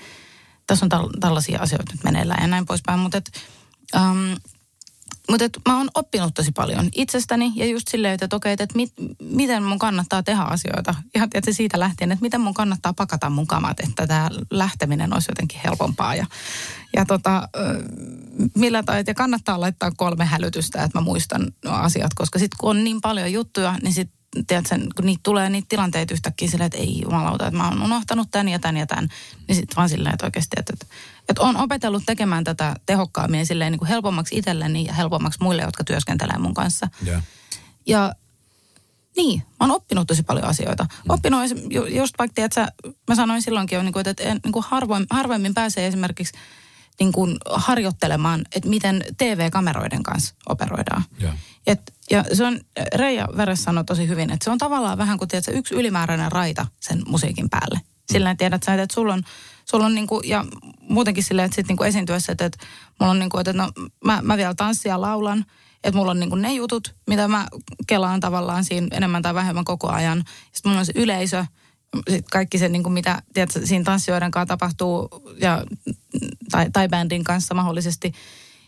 [0.67, 3.31] tässä on tal- tällaisia asioita nyt meneillään ja näin poispäin, mutta et,
[3.95, 4.35] um,
[5.29, 9.63] Mutta mä oon oppinut tosi paljon itsestäni ja just silleen, että okei, että mit, miten
[9.63, 10.95] mun kannattaa tehdä asioita.
[11.15, 15.31] Ihan tietysti siitä lähtien, että miten mun kannattaa pakata mun kamat, että tämä lähteminen olisi
[15.31, 16.15] jotenkin helpompaa.
[16.15, 16.25] Ja,
[16.95, 17.49] ja tota,
[18.55, 22.83] millä tai, ja kannattaa laittaa kolme hälytystä, että mä muistan asiat, koska sitten kun on
[22.83, 27.01] niin paljon juttuja, niin sitten tiedätkö, kun niitä tulee niitä tilanteita yhtäkkiä silleen, että ei
[27.03, 29.07] jumalauta, että mä oon unohtanut tämän ja tämän ja tämän.
[29.47, 30.85] Niin sitten vaan silleen, että oikeasti, että, että,
[31.31, 35.61] että on opetellut tekemään tätä tehokkaammin ja silleen niin kuin helpommaksi itselleni ja helpommaksi muille,
[35.61, 36.87] jotka työskentelee mun kanssa.
[37.07, 37.23] Yeah.
[37.87, 38.13] Ja
[39.17, 40.83] niin, mä oon oppinut tosi paljon asioita.
[40.83, 41.09] Mm.
[41.09, 41.41] Oppinut
[41.89, 42.67] just vaikka, tiedätkö,
[43.07, 46.33] mä sanoin silloinkin jo, niin kuin, että en, niin kuin harvoin, harvemmin pääsee esimerkiksi
[46.99, 51.03] niin kuin harjoittelemaan, että miten TV-kameroiden kanssa operoidaan.
[51.19, 51.33] Joo.
[51.67, 52.59] Et, ja se on,
[52.95, 56.67] Reija Veres sanoi tosi hyvin, että se on tavallaan vähän kuin tiedätkö, yksi ylimääräinen raita
[56.79, 57.81] sen musiikin päälle.
[58.11, 59.23] Sillä tiedät sä, että sulla on,
[59.71, 60.45] sulla on niinku, ja
[60.81, 62.65] muutenkin silleen, että sit niinku esiintyessä, että, että
[62.99, 63.71] mulla on niinku, että no,
[64.05, 65.45] mä, mä vielä tanssia laulan,
[65.83, 67.47] että mulla on niinku ne jutut, mitä mä
[67.87, 70.23] kelaan tavallaan siinä enemmän tai vähemmän koko ajan.
[70.51, 71.45] Sitten mulla on se yleisö,
[72.09, 75.09] sit kaikki se, niinku, mitä tiedätkö, siinä tanssijoiden kanssa tapahtuu,
[75.41, 75.63] ja,
[76.51, 78.11] tai, tai bändin kanssa mahdollisesti.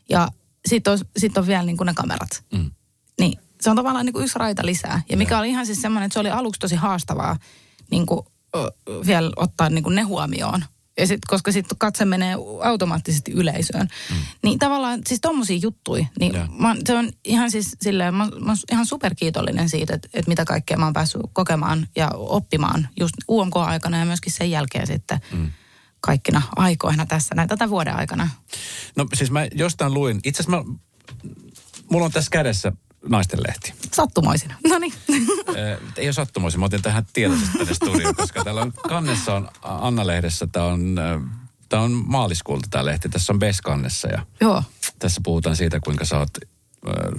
[0.09, 0.27] Ja
[0.65, 2.43] sitten on, sit on vielä niinku ne kamerat.
[2.53, 2.71] Mm.
[3.19, 5.01] Niin se on tavallaan niin kuin yksi raita lisää.
[5.09, 7.37] Ja mikä oli ihan siis semmoinen, että se oli aluksi tosi haastavaa
[7.91, 8.71] niin kuin, ö,
[9.05, 10.65] vielä ottaa niin kuin ne huomioon.
[10.97, 13.88] Ja sit, koska sitten katse menee automaattisesti yleisöön.
[14.10, 14.15] Mm.
[14.43, 16.06] Niin tavallaan siis tommosia juttuja.
[16.19, 20.45] Niin mä, se on ihan siis silleen, mä, mä ihan superkiitollinen siitä, että, että mitä
[20.45, 25.51] kaikkea mä oon päässyt kokemaan ja oppimaan just UMK-aikana ja myöskin sen jälkeen sitten mm.
[25.99, 28.29] kaikkina aikoina tässä, näin tätä vuoden aikana.
[28.95, 30.75] No siis mä jostain luin, itse asiassa mä,
[31.89, 32.71] mulla on tässä kädessä
[33.09, 33.73] naistenlehti.
[33.91, 34.53] Sattumoisin.
[34.69, 34.93] No niin.
[35.97, 40.47] Ei ole sattumoisin, mä otin tähän tietoisesti tänne studioon, koska täällä on kannessa on Anna-lehdessä,
[40.47, 40.95] tämä on,
[41.69, 44.63] tää on maaliskuulta tämä lehti, tässä on Bes-kannessa ja Joo.
[44.99, 46.29] tässä puhutaan siitä, kuinka sä oot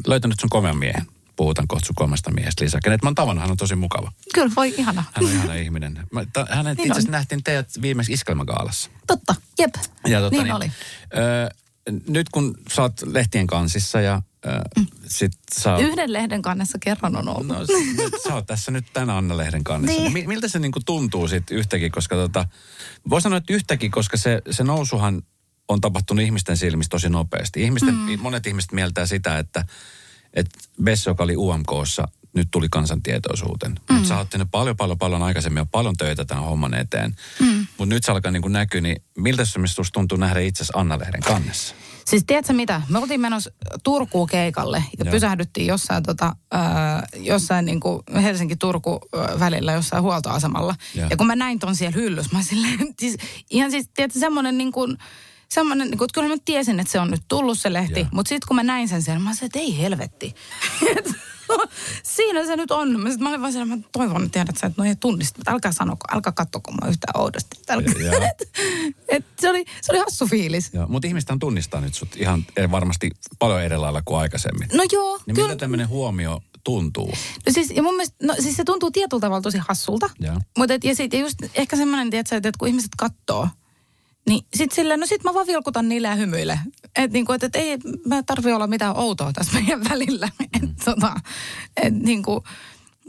[0.07, 1.07] löytänyt sun komean miehen.
[1.37, 2.81] Puhutaan kohta sun kolmesta miehestä lisää.
[2.85, 4.13] Kenet mä oon tavannut, hän on tosi mukava.
[4.35, 5.05] Kyllä, voi ihana.
[5.13, 6.07] Hän on ihana ihminen.
[6.11, 8.91] Mä, hänet Niin itse asiassa nähtiin teidät viimeksi iskelmägaalassa.
[9.07, 9.75] Totta, jep.
[10.07, 10.73] Ja tota, niin, oli.
[11.17, 11.55] Ö,
[12.09, 14.23] nyt kun sä oot lehtien kansissa ja
[15.07, 15.83] sit sä oot...
[15.83, 17.47] Yhden lehden kannessa kerran on ollut.
[17.47, 17.57] No,
[18.29, 20.01] sä oot tässä nyt tänä Anna-lehden kannessa.
[20.01, 20.15] Niin.
[20.15, 20.29] Niin.
[20.29, 22.47] Miltä se niinku tuntuu sitten yhtäkin, koska tota,
[23.11, 25.23] voi sanoa, että yhtäkin, koska se, se nousuhan
[25.69, 27.63] on tapahtunut ihmisten silmissä tosi nopeasti.
[27.63, 28.21] Ihmisten, mm.
[28.21, 29.65] Monet ihmiset mieltää sitä, että,
[30.35, 33.73] että Bess, joka oli UMKssa, nyt tuli kansantietoisuuteen.
[33.91, 33.97] Mm.
[33.97, 37.17] Nyt sä oot tehnyt paljon, paljon, paljon aikaisemmin ja paljon töitä tämän homman eteen.
[37.41, 37.67] Mm.
[37.79, 39.61] Mutta nyt se alkaa niinku näkyä, niin miltä se
[39.93, 41.75] tuntuu nähdä itse asiassa Anna-lehden kannessa?
[42.05, 42.83] Siis tiedätkö mitä?
[42.89, 43.51] Me oltiin menossa
[43.83, 45.13] Turkuun keikalle ja Joo.
[45.13, 46.63] pysähdyttiin jossain, tota, äh,
[47.17, 49.01] jossain niin kuin Helsinki-Turku
[49.41, 50.75] välillä jossain huoltoasemalla.
[50.95, 51.07] Joo.
[51.11, 53.17] Ja kun mä näin ton siellä hyllyssä, mä silleen, siis,
[53.51, 54.99] ihan siis tiedätkö semmoinen niin kuin,
[55.49, 58.09] semmoinen, niin että kyllä mä tiesin, että se on nyt tullut se lehti, Joo.
[58.13, 60.35] mutta sitten kun mä näin sen siellä, mä sanoin, että ei helvetti.
[62.17, 63.01] Siinä se nyt on.
[63.01, 65.41] Mä, sit, mä olin vaan siellä, mä toivon, tiedät sä, että no ei tunnista.
[65.47, 67.57] Älkää sanoko, älkää kattoko mua yhtään oudosti.
[67.69, 68.29] Älkää.
[68.29, 68.51] Et,
[69.09, 70.71] et, se, oli, se oli hassu fiilis.
[70.89, 74.69] Mutta ihmistä tunnistaa nyt sut ihan eh, varmasti paljon eri lailla kuin aikaisemmin.
[74.73, 75.49] No joo, Niin kyllä.
[75.49, 77.13] miltä tämmöinen huomio tuntuu?
[77.47, 80.11] No siis, ja mun mielestä, no siis se tuntuu tietyllä tavalla tosi hassulta.
[80.21, 80.41] Joo.
[80.59, 83.49] Mutta ja sitten just ehkä semmoinen, että kun ihmiset kattoo,
[84.29, 86.17] niin sit silleen, no sit mä vaan vilkutan niille ja
[86.99, 87.05] hymyille.
[87.05, 90.29] Että niinku, et, et ei mä tarvi olla mitään outoa tässä meidän välillä.
[90.63, 91.15] Et, tota,
[91.77, 92.45] et niinku,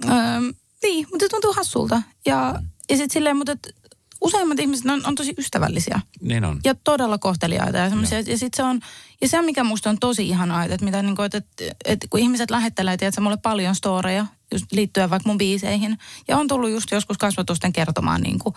[0.06, 0.46] ähm,
[0.84, 2.02] niin, mutta se tuntuu hassulta.
[2.26, 3.76] Ja, ja sitten silleen, mutta et,
[4.22, 6.60] useimmat ihmiset on, on tosi ystävällisiä Niin on.
[6.64, 8.20] ja todella kohteliaita ja semmoisia.
[8.20, 8.80] Ja sit se on,
[9.22, 11.42] ja se mikä musta on tosi ihanaa, että, mitä niin kuin, että,
[11.86, 15.98] että kun ihmiset lähettelee, tiedätkö, mulle paljon storeja, just liittyen vaikka mun biiseihin.
[16.28, 18.56] Ja on tullut just joskus kasvatusten kertomaan niin kuin,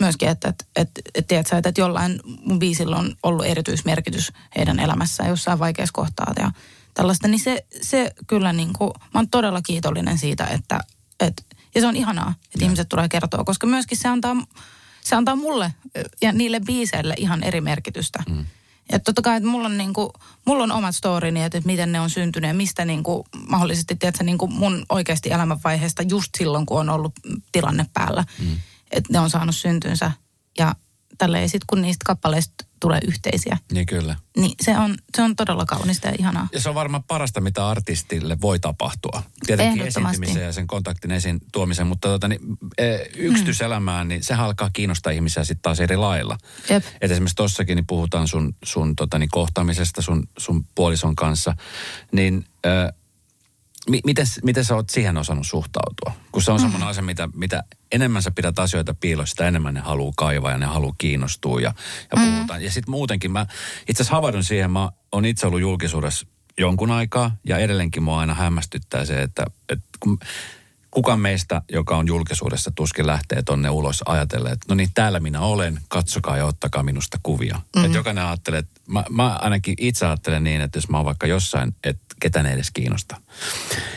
[0.00, 4.80] myöskin, että, että, että, että, tiedätkö, että, että jollain mun biisillä on ollut erityismerkitys heidän
[4.80, 6.50] elämässään jossain vaikeassa kohtaa ja
[6.94, 7.28] tällaista.
[7.28, 10.80] Niin se, se kyllä niin kuin, mä oon todella kiitollinen siitä, että,
[11.20, 11.42] että
[11.74, 14.36] ja se on ihanaa, että ihmiset tulee kertoa, koska myöskin se antaa,
[15.00, 15.74] se antaa mulle
[16.22, 18.22] ja niille biiseille ihan eri merkitystä.
[18.28, 18.46] Mm.
[18.90, 20.12] Että totta kai, että mulla on, niinku,
[20.44, 24.24] mulla on omat storini, että, että miten ne on syntynyt ja mistä niinku, mahdollisesti, tiedätkö,
[24.24, 27.12] niinku mun oikeasti elämänvaiheesta just silloin, kun on ollut
[27.52, 28.24] tilanne päällä.
[28.38, 28.56] Mm.
[28.90, 30.12] Että ne on saanut syntynsä
[30.58, 30.74] ja
[31.18, 34.16] tälleen sitten kun niistä kappaleista tulee yhteisiä, Niin kyllä.
[34.36, 36.48] niin se on, se on todella kaunista ja ihanaa.
[36.52, 39.22] Ja se on varmaan parasta, mitä artistille voi tapahtua.
[39.46, 42.40] Tietenkin esiintymisen ja sen kontaktin esiin tuomisen, mutta tota, niin,
[42.78, 46.38] eh, yksityiselämään, niin sehän alkaa kiinnostaa ihmisiä sitten taas eri lailla.
[46.70, 46.84] Jep.
[47.00, 51.54] Et esimerkiksi tossakin niin puhutaan sun, sun tota, niin kohtaamisesta sun, sun puolison kanssa,
[52.12, 52.99] niin äh,
[53.90, 56.12] mi- miten, miten sä oot siihen osannut suhtautua?
[56.32, 59.80] Kun se on semmoinen asia, mitä, mitä enemmän sä pidät asioita piilossa, sitä enemmän ne
[59.80, 61.74] haluaa kaivaa ja ne haluaa kiinnostua ja,
[62.10, 62.62] ja puhutaan.
[62.62, 63.46] Ja sitten muutenkin mä
[63.88, 66.26] itse asiassa havahdun siihen, mä oon itse ollut julkisuudessa
[66.58, 70.18] jonkun aikaa ja edelleenkin mua aina hämmästyttää se, että, että kun
[70.90, 75.40] kukaan meistä, joka on julkisuudessa, tuskin lähtee tonne ulos ajatellen, että no niin, täällä minä
[75.40, 77.54] olen, katsokaa ja ottakaa minusta kuvia.
[77.54, 77.84] Mm-hmm.
[77.84, 81.26] Että jokainen ajattelee, että mä, mä ainakin itse ajattelen niin, että jos mä oon vaikka
[81.26, 83.20] jossain, että ketään ei edes kiinnosta.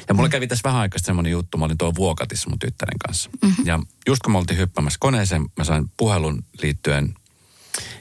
[0.07, 3.29] Ja mulla kävi tässä vähän aikaa semmoinen juttu, mä olin tuo Vuokatissa mun tyttären kanssa.
[3.41, 3.65] Mm-hmm.
[3.65, 7.13] Ja just kun mä oltiin hyppäämässä koneeseen, mä sain puhelun liittyen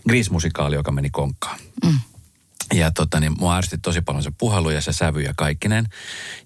[0.09, 1.59] Grease-musikaali, joka meni konkkaan.
[1.85, 1.98] Mm.
[2.72, 5.87] Ja tota, niin mua ärsytti tosi paljon se puhelu ja se sävy ja kaikkinen.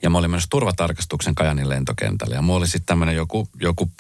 [0.03, 2.35] Ja mä olin menossa turvatarkastuksen Kajanin lentokentälle.
[2.35, 3.93] Ja mulla oli sitten tämmöinen joku, joku,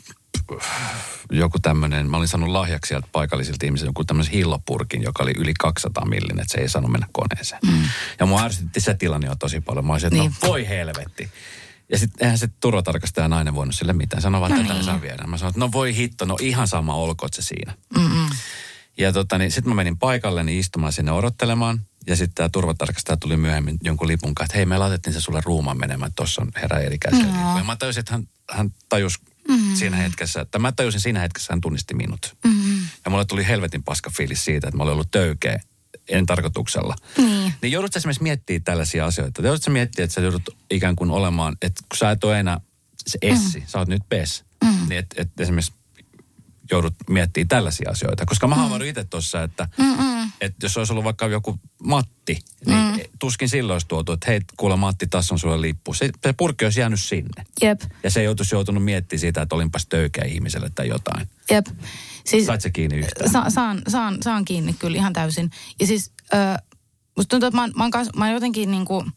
[1.31, 5.53] joku tämmöinen, mä olin saanut lahjaksi sieltä paikallisilta ihmisiltä joku tämmöisen hillopurkin, joka oli yli
[5.59, 7.61] 200 millinen, että se ei saanut mennä koneeseen.
[7.67, 7.83] Mm.
[8.21, 9.87] Ja mua ärsytti se tilanne jo tosi paljon.
[9.87, 10.37] Mä olisin, että no niin.
[10.43, 11.31] no voi helvetti.
[11.89, 14.23] Ja sitten eihän se turvatarkastaja nainen voinut sille mitään.
[14.23, 14.85] Sanoi vaan, että no tätä niin.
[14.85, 15.27] saa viedä.
[15.27, 17.75] Mä sanoin, että no voi hitto, no ihan sama olkoot se siinä.
[17.97, 18.29] Mm-mm.
[18.99, 21.81] Ja tota, niin sitten mä menin paikalle niin istumaan sinne odottelemaan.
[22.07, 25.41] Ja sitten tämä turvatarkastaja tuli myöhemmin jonkun lipun kanssa, että hei me laitettiin se sulle
[25.45, 27.59] ruumaan menemään, tuossa on herra eri no.
[27.59, 29.77] Ja mä tajusin, että hän, hän tajusi mm-hmm.
[29.77, 32.37] siinä hetkessä, että mä tajusin siinä hetkessä, hän tunnisti minut.
[32.45, 32.81] Mm-hmm.
[33.05, 35.61] Ja mulle tuli helvetin paska fiilis siitä, että mä olin ollut töykeä
[36.09, 36.97] en tarkoituksella.
[37.19, 37.53] Mm.
[37.63, 39.43] Niin joudut esimerkiksi miettimään tällaisia asioita.
[39.43, 42.61] Joudut sä miettiä, että sä joudut ikään kuin olemaan, että kun sä et ole enää
[43.07, 43.67] se essi, mm.
[43.67, 44.45] sä oot nyt pes.
[44.65, 44.89] Mm.
[44.89, 45.73] Niin että et esimerkiksi
[46.71, 48.27] joudut miettimään tällaisia asioita.
[48.27, 48.83] Koska mä mm.
[48.85, 49.69] itse tuossa, että,
[50.41, 53.01] että jos olisi ollut vaikka joku Matti, niin mm.
[53.19, 55.95] tuskin silloin olisi tuotu, että hei, kuule Matti, tässä on sulle lippu.
[55.95, 57.47] Se, se purkki olisi jäänyt sinne.
[57.63, 57.81] Jep.
[58.03, 61.29] Ja se joutuisi joutunut miettimään siitä, että olinpas töykeä ihmiselle tai jotain.
[61.51, 61.67] Jep.
[62.25, 63.31] Siis, Sait se kiinni yhtään?
[63.31, 65.51] Sa, saan, saan, saan kiinni kyllä ihan täysin.
[65.81, 66.57] Ja siis äh,
[67.17, 69.13] musta tuntuu, että mä, mä, oon, mä oon jotenkin niin kuin,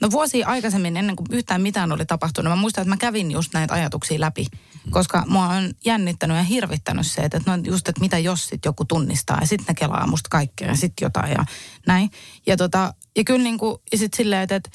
[0.00, 3.54] No vuosi aikaisemmin, ennen kuin yhtään mitään oli tapahtunut, mä muistan, että mä kävin just
[3.54, 4.46] näitä ajatuksia läpi.
[4.90, 8.84] Koska mua on jännittänyt ja hirvittänyt se, että no just, että mitä jos sit joku
[8.84, 11.44] tunnistaa ja sitten ne kelaa musta kaikkea ja sitten jotain ja
[11.86, 12.10] näin.
[12.46, 14.70] Ja, tota, ja kyllä niin kuin, ja sitten silleen, että, että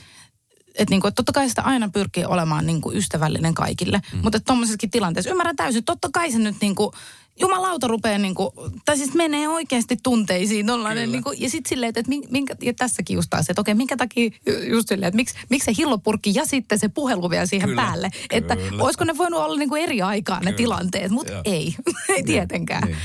[0.76, 4.02] että niinku, et totta kai sitä aina pyrkii olemaan niinku ystävällinen kaikille.
[4.14, 4.20] Mm.
[4.24, 6.94] Mutta tuommoisessakin tilanteessa ymmärrän täysin, totta kai se nyt niinku,
[7.42, 8.54] jumalauta rupeaa niinku,
[8.86, 13.30] tai siis menee oikeasti tunteisiin tollainen niinku, ja sitten silleen, että minkä, ja tässäkin just
[13.30, 14.30] taas, että okei, minkä takia
[14.70, 18.10] just silleen, että miksi, miksi se hillopurkki ja sitten se puhelu vielä siihen kyllä, päälle.
[18.10, 18.28] Kyllä.
[18.32, 21.54] Että olisiko ne voinut olla niinku eri aikaa ne tilanteet, mutta ei,
[22.10, 22.84] ei niin, tietenkään.
[22.84, 22.96] Niin,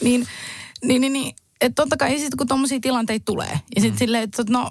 [0.00, 0.26] niin,
[0.84, 3.98] niin, niin, niin että totta kai sitten kun tuommoisia tilanteita tulee, ja sitten mm.
[3.98, 4.70] silleen, että no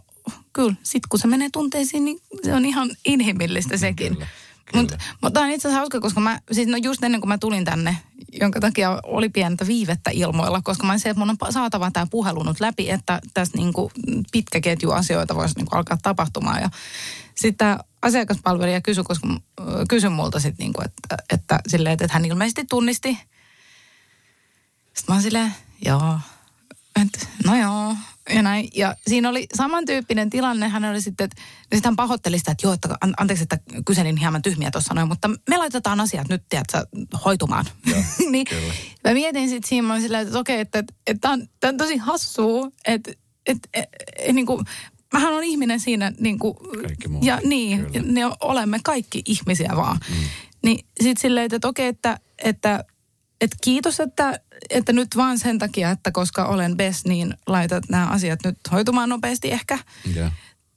[0.53, 4.13] kyllä, sitten kun se menee tunteisiin, niin se on ihan inhimillistä sekin.
[4.13, 4.27] Kyllä.
[4.73, 7.38] Mutta mut tämä on itse asiassa hauska, koska mä, siis no just ennen kuin mä
[7.38, 7.97] tulin tänne,
[8.41, 12.43] jonka takia oli pientä viivettä ilmoilla, koska mä se, että mun on saatava tämä puhelu
[12.43, 13.91] nyt läpi, että tässä niinku
[14.32, 16.62] pitkä ketju asioita voisi niinku alkaa tapahtumaan.
[16.62, 16.69] Ja
[17.36, 19.27] sitten asiakaspalvelija kysyi, koska
[19.89, 23.17] kysyi multa sitten, niinku, että, että, silleen, että hän ilmeisesti tunnisti.
[24.93, 25.55] Sitten mä oon silleen,
[25.86, 26.19] joo,
[27.01, 27.95] että no joo,
[28.35, 28.69] ja näin.
[28.75, 30.69] Ja siinä oli samantyyppinen tilanne.
[30.69, 34.41] Hän oli sitten, että sitten hän pahoitteli sitä, että joo, että anteeksi, että kyselin hieman
[34.41, 36.85] tyhmiä tuossa noin, mutta me laitetaan asiat nyt, tiedätkö,
[37.25, 37.65] hoitumaan.
[38.31, 38.73] niin kyllä.
[39.03, 41.97] mä mietin sitten siinä, mä että okei, että, että, että tämä on, tämä on tosi
[41.97, 43.11] hassua, että,
[43.45, 44.65] että, että, että niin kuin,
[45.13, 46.55] mähän on ihminen siinä, niin kuin,
[47.21, 49.99] ja niin, ne olemme kaikki ihmisiä vaan.
[50.09, 50.15] Mm.
[50.63, 52.83] Niin sitten silleen, että okei, että, että
[53.41, 58.08] et kiitos, että, että nyt vaan sen takia, että koska olen best, niin laitat nämä
[58.08, 59.80] asiat nyt hoitumaan nopeasti ehkä.
[60.15, 60.34] Yeah.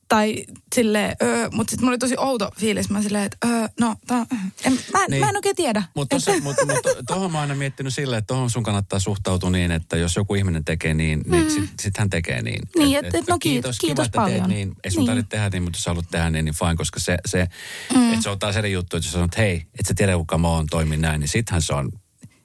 [0.09, 0.45] Tai
[0.75, 2.91] sille, öö, mutta sitten mulla oli tosi outo fiilis.
[2.91, 4.27] Mä silleen, että öö, no, ta,
[4.65, 5.21] en, mä, niin.
[5.21, 5.83] mä en oikein tiedä.
[5.95, 9.71] Mutta mut, mut, tuohon mä oon aina miettinyt silleen, että tuohon sun kannattaa suhtautua niin,
[9.71, 11.51] että jos joku ihminen tekee niin, niin mm.
[11.51, 12.63] sit, sit hän tekee niin.
[12.77, 14.39] Niin, että et, et, no kiitos, kiitos kiva, paljon.
[14.39, 14.73] Teet niin.
[14.85, 15.07] Ei sun niin.
[15.07, 17.47] tarvitse tehdä niin, mutta jos haluat tehdä niin, niin fine, koska se, se
[17.95, 18.13] mm.
[18.13, 20.39] että se on taas eri juttu, että jos sanot, että hei, et sä tiedä kuka
[20.39, 21.93] mä oon, toimi näin, niin sittenhän se on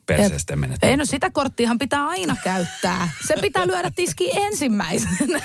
[0.07, 0.83] perseestä menet.
[0.83, 3.09] Ei no sitä korttiahan pitää aina käyttää.
[3.27, 5.41] Se pitää lyödä tiski ensimmäisenä.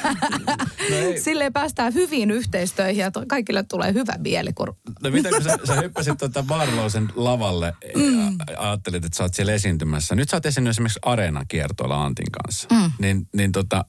[0.91, 4.53] No Silleen päästään hyviin yhteistöihin ja to, kaikille tulee hyvä mieli.
[4.53, 4.77] Kun...
[5.03, 8.37] No mitä kun sä, sä hyppäsit tuota Barlowsen lavalle mm.
[8.51, 10.15] ja ajattelit, että sä oot siellä esiintymässä.
[10.15, 12.69] Nyt sä oot esiintynyt esimerkiksi Areenan kiertoilla Antin kanssa.
[12.73, 12.93] Mm.
[12.99, 13.85] Niin, niin tota,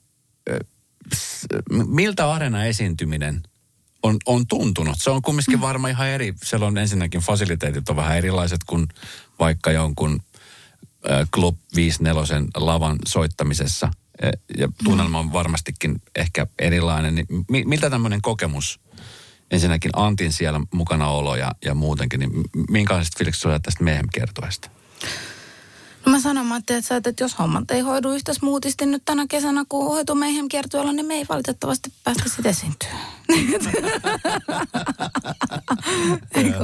[1.69, 3.43] miltä Areena esiintyminen
[4.03, 4.95] on, on tuntunut?
[4.97, 5.61] Se on kumminkin mm.
[5.61, 6.33] varmaan ihan eri.
[6.43, 8.87] Siellä on ensinnäkin fasiliteetit on vähän erilaiset kuin
[9.39, 10.21] vaikka jonkun
[11.33, 13.91] Club 54 lavan soittamisessa.
[14.57, 17.15] Ja tunnelma on varmastikin ehkä erilainen.
[17.15, 18.79] Niin miltä tämmöinen kokemus,
[19.51, 22.31] ensinnäkin Antin siellä mukana olo ja, ja muutenkin, niin
[22.69, 24.69] minkälaiset fiilikset sulla tästä meidän kertoesta?
[26.05, 29.65] No mä sanon Matti, että, että jos hommat ei hoidu yhtä smoothisti nyt tänä kesänä,
[29.69, 32.89] kun hoituu meihin kiertueella, niin me ei valitettavasti päästä sitten esiintyä.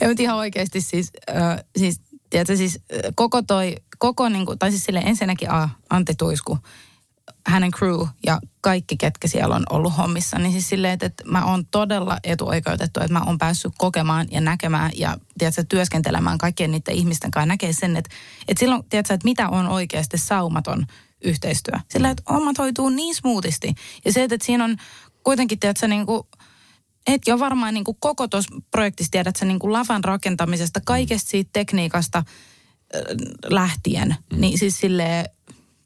[0.00, 2.00] ja nyt ihan oikeasti siis, äh, siis
[2.32, 2.80] tiedätkö, siis
[3.14, 6.58] koko toi, koko niin kuin, tai siis sille ensinnäkin A, Antti Tuisku,
[7.46, 11.44] hänen crew ja kaikki, ketkä siellä on ollut hommissa, niin siis silleen, että, että mä
[11.44, 16.94] oon todella etuoikeutettu, että mä oon päässyt kokemaan ja näkemään ja tiedätkö, työskentelemään kaikkien niiden
[16.94, 17.46] ihmisten kanssa.
[17.46, 18.14] Näkee sen, että,
[18.48, 20.86] että silloin, tiedätkö, että mitä on oikeasti saumaton
[21.24, 21.74] yhteistyö.
[21.90, 23.74] Sillä, että hommat hoituu niin smoothisti.
[24.04, 24.76] Ja se, että siinä on
[25.24, 26.22] kuitenkin, tiedätkö, niin kuin,
[27.08, 31.50] hetki on varmaan niin kuin koko tuossa projektissa, tiedätkö, niin kuin lavan rakentamisesta, kaikesta siitä
[31.52, 32.24] tekniikasta äh,
[33.44, 34.16] lähtien.
[34.32, 34.40] Mm.
[34.40, 35.26] Niin siis silleen,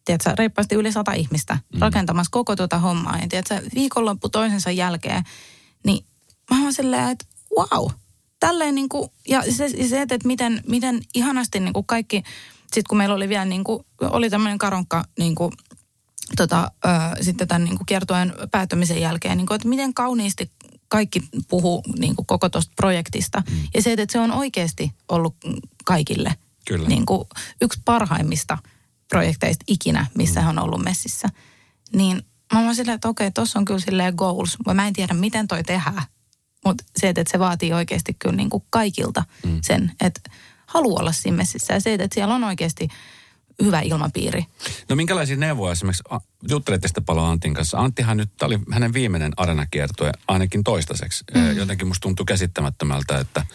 [0.05, 1.81] tiedätkö, reippaasti yli sata ihmistä mm.
[1.81, 3.19] rakentamassa koko tuota hommaa.
[3.19, 5.25] Ja tiedätkö, viikonloppu toisensa jälkeen,
[5.85, 6.05] niin
[6.51, 7.27] mä oon silleen, että
[7.57, 7.91] wow.
[8.41, 12.23] Tälleen niin kuin, ja se, se että miten, miten ihanasti niin kuin kaikki,
[12.61, 15.53] sitten kun meillä oli vielä niin kuin, oli tämmöinen karonkka niin kuin,
[16.37, 16.89] tota, ö,
[17.25, 20.51] sitten tämän niin kuin kiertueen päättämisen jälkeen, niin kuin, että miten kauniisti
[20.89, 23.43] kaikki puhuu niin kuin koko tuosta projektista.
[23.51, 23.57] Mm.
[23.75, 25.37] Ja se, että se on oikeasti ollut
[25.85, 26.35] kaikille
[26.67, 26.89] Kyllä.
[26.89, 27.29] Niin kuin
[27.63, 28.59] yksi parhaimmista
[29.09, 31.29] projekteista ikinä, missä hän on ollut messissä.
[31.93, 32.23] Niin
[32.53, 34.57] mä oon silleen, että okei, tuossa on kyllä silleen goals.
[34.75, 36.03] Mä en tiedä, miten toi tehdään.
[36.65, 39.59] Mutta se, että se vaatii oikeasti kyllä niin kuin kaikilta mm.
[39.63, 40.21] sen, että
[40.67, 41.75] haluaa olla siinä messissä.
[41.75, 42.89] Ja se, että siellä on oikeasti
[43.63, 44.45] hyvä ilmapiiri.
[44.89, 46.03] No minkälaisia neuvoja esimerkiksi,
[46.49, 47.79] juttelitte sitä paljon Antin kanssa.
[47.79, 51.25] Anttihan nyt, tämä oli hänen viimeinen arenakiertue ainakin toistaiseksi.
[51.35, 51.57] Mm.
[51.57, 53.47] Jotenkin musta tuntuu käsittämättömältä, että,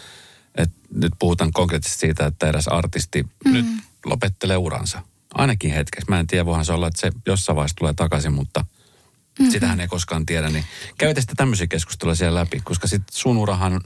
[0.54, 3.52] että nyt puhutaan konkreettisesti siitä, että eräs artisti mm.
[3.52, 3.66] nyt
[4.04, 5.02] lopettelee uransa.
[5.34, 6.10] Ainakin hetkeksi.
[6.10, 9.50] Mä en tiedä, voihan se olla, että se jossain vaiheessa tulee takaisin, mutta mm-hmm.
[9.50, 10.48] sitähän ei koskaan tiedä.
[10.48, 10.64] Niin
[10.98, 13.80] käytä sitten tämmöisiä keskusteluja siellä läpi, koska sitten sun urahan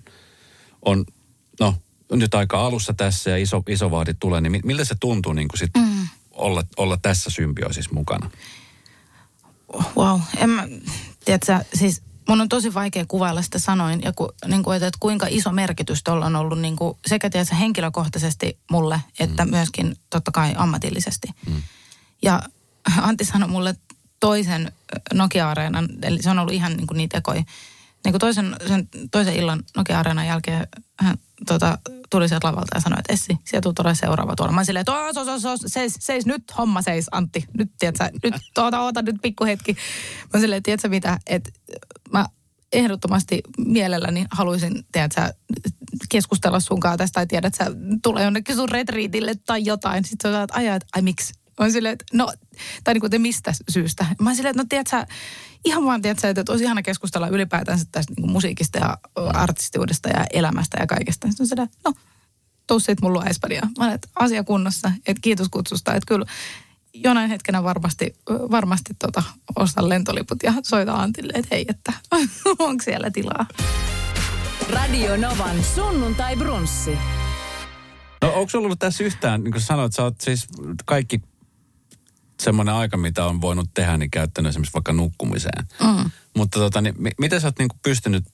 [0.83, 1.05] on,
[1.61, 1.74] no
[2.12, 5.59] nyt aika alussa tässä ja iso, iso vaadi tulee, niin miltä se tuntuu niin kuin
[5.59, 6.09] sit mm.
[6.31, 8.31] olla, olla tässä symbioosissa mukana?
[9.97, 10.69] Wow, en mä,
[11.25, 14.99] tiedätkö, siis mun on tosi vaikea kuvailla sitä sanoin, ja ku, niin kuin, että, että
[15.01, 19.51] kuinka iso merkitys tuolla on ollut niin kuin, sekä tiedätkö, henkilökohtaisesti mulle, että mm.
[19.51, 21.29] myöskin totta kai ammatillisesti.
[21.47, 21.62] Mm.
[22.23, 22.42] Ja
[23.01, 23.77] Antti sanoi mulle
[24.21, 24.73] toisen
[25.14, 27.45] Nokia-areenan, eli se on ollut ihan niin kuin niitä tekoja,
[28.04, 30.66] niin kuin toisen, sen toisen illan Nokia-areenan jälkeen
[31.00, 31.78] hän tota,
[32.11, 34.52] tuli sieltä lavalta ja sanoi, että Essi, sieltä tuu todella seuraava tuolla.
[34.52, 37.44] Mä silleen, että sos, sos, sos, seis, seis, nyt homma seis, Antti.
[37.59, 39.76] Nyt, tiedätkö, nyt, tuota, oota nyt pikku hetki.
[40.35, 41.50] Mä silleen, tiedätkö mitä, että
[42.12, 42.26] mä
[42.72, 45.32] ehdottomasti mielelläni haluaisin, tiedätkö,
[46.09, 47.70] keskustella sunkaan tästä tai tiedät, että
[48.02, 50.04] tulee jonnekin sun retriitille tai jotain.
[50.04, 51.35] Sitten sä että ai miksi?
[51.61, 52.33] Mä silleen, että no,
[52.85, 54.07] tai niin kuin te mistä syystä?
[54.21, 55.14] Mä silleen, että no tiedätkö,
[55.64, 60.27] ihan vaan tiedätkö, että olisi ihana keskustella ylipäätään tästä niin kuin musiikista ja artistiudesta ja
[60.33, 61.29] elämästä ja kaikesta.
[61.29, 61.92] Sitten silleen, no,
[62.66, 63.71] tuu sit mulla Espanjaan.
[63.79, 65.95] Mä olen, että asia kunnossa, että kiitos kutsusta.
[65.95, 66.27] Että kyllä
[66.95, 69.23] jonain hetkenä varmasti, varmasti tota,
[69.57, 71.92] ostan lentoliput ja soita Antille, että hei, että
[72.59, 73.47] onko siellä tilaa.
[74.71, 76.99] Radio Novan sunnuntai brunssi.
[78.23, 80.47] No onko sulla ollut tässä yhtään, niin kuin sanoit, sä oot siis
[80.85, 81.21] kaikki
[82.42, 85.68] semmoinen aika, mitä on voinut tehdä, niin käyttänyt esimerkiksi vaikka nukkumiseen.
[85.83, 86.11] Mm.
[86.37, 88.25] Mutta tota, niin, miten sä oot niin pystynyt,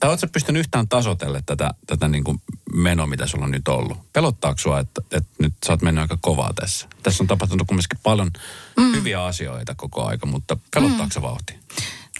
[0.00, 2.42] tai ootko sä pystynyt yhtään tasotelle tätä, tätä niin kuin
[2.74, 4.12] menoa, mitä sulla on nyt ollut?
[4.12, 6.88] Pelottaako sua, että, että nyt sä oot mennyt aika kovaa tässä?
[7.02, 8.30] Tässä on tapahtunut kumminkin paljon
[8.76, 8.92] mm.
[8.94, 11.10] hyviä asioita koko aika, mutta pelottaako mm.
[11.10, 11.54] se vauhti?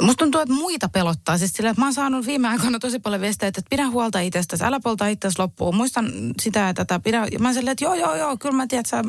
[0.02, 1.38] Musta tuntuu, että muita pelottaa.
[1.38, 4.64] Siis sillä, että mä oon saanut viime aikoina tosi paljon viestejä, että pidä huolta itsestäsi,
[4.64, 5.76] älä polta itsestäsi loppuun.
[5.76, 7.00] Muistan sitä ja tätä.
[7.00, 7.26] Pidä.
[7.32, 9.04] Ja mä silleen, että joo, joo, joo, kyllä mä tiedän, että sä,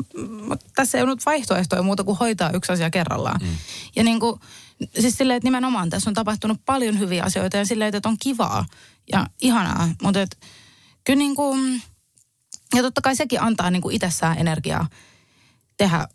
[0.76, 3.40] tässä ei ole nyt vaihtoehtoja muuta kuin hoitaa yksi asia kerrallaan.
[3.42, 3.48] Mm.
[3.96, 4.40] Ja niin kuin,
[5.00, 8.64] siis silleen, että nimenomaan tässä on tapahtunut paljon hyviä asioita ja silleen, että on kivaa
[9.12, 9.88] ja ihanaa.
[10.02, 10.36] Mutta että
[11.04, 11.82] kyllä niin kuin,
[12.74, 14.88] ja totta kai sekin antaa niin kuin itsessään energiaa
[15.76, 16.08] tehdä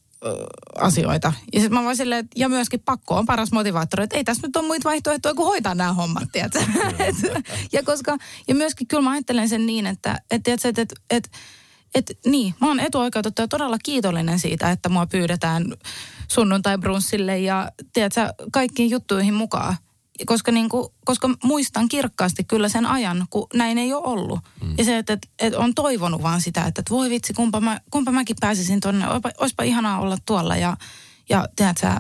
[0.80, 1.34] asioita.
[1.54, 4.48] Ja sitten mä vaan silleen, että, ja myöskin pakko on paras motivaattori, että ei tässä
[4.48, 6.60] nyt ole muita vaihtoehtoja kuin hoitaa nämä hommat, tiedätkö?
[7.74, 11.30] ja, koska, ja myöskin kyllä mä ajattelen sen niin, että, että, että, että, että, että
[11.96, 15.66] et, niin, mä oon etuoikeutettu ja todella kiitollinen siitä, että mua pyydetään
[16.28, 19.78] sunnuntai brunssille ja tiedätkö, kaikkiin juttuihin mukaan
[20.26, 24.40] koska, niin kuin, koska muistan kirkkaasti kyllä sen ajan, kun näin ei ole ollut.
[24.64, 24.76] Mm.
[24.78, 27.82] Ja se, että, että, että on toivonut vaan sitä, että, että voi vitsi, kumpa, mä,
[27.92, 30.78] kumpa mäkin pääsisin tuonne, olisipa, olisipa ihanaa olla tuolla ja,
[31.30, 32.00] ja tehdä, sä,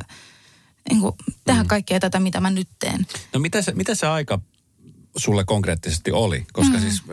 [0.89, 1.67] niin kuin, tehdä mm.
[1.67, 3.07] kaikkea tätä, mitä mä nyt teen.
[3.33, 4.39] No mitä se, mitä se aika
[5.15, 6.45] sulle konkreettisesti oli?
[6.53, 6.81] Koska mm.
[6.81, 7.03] siis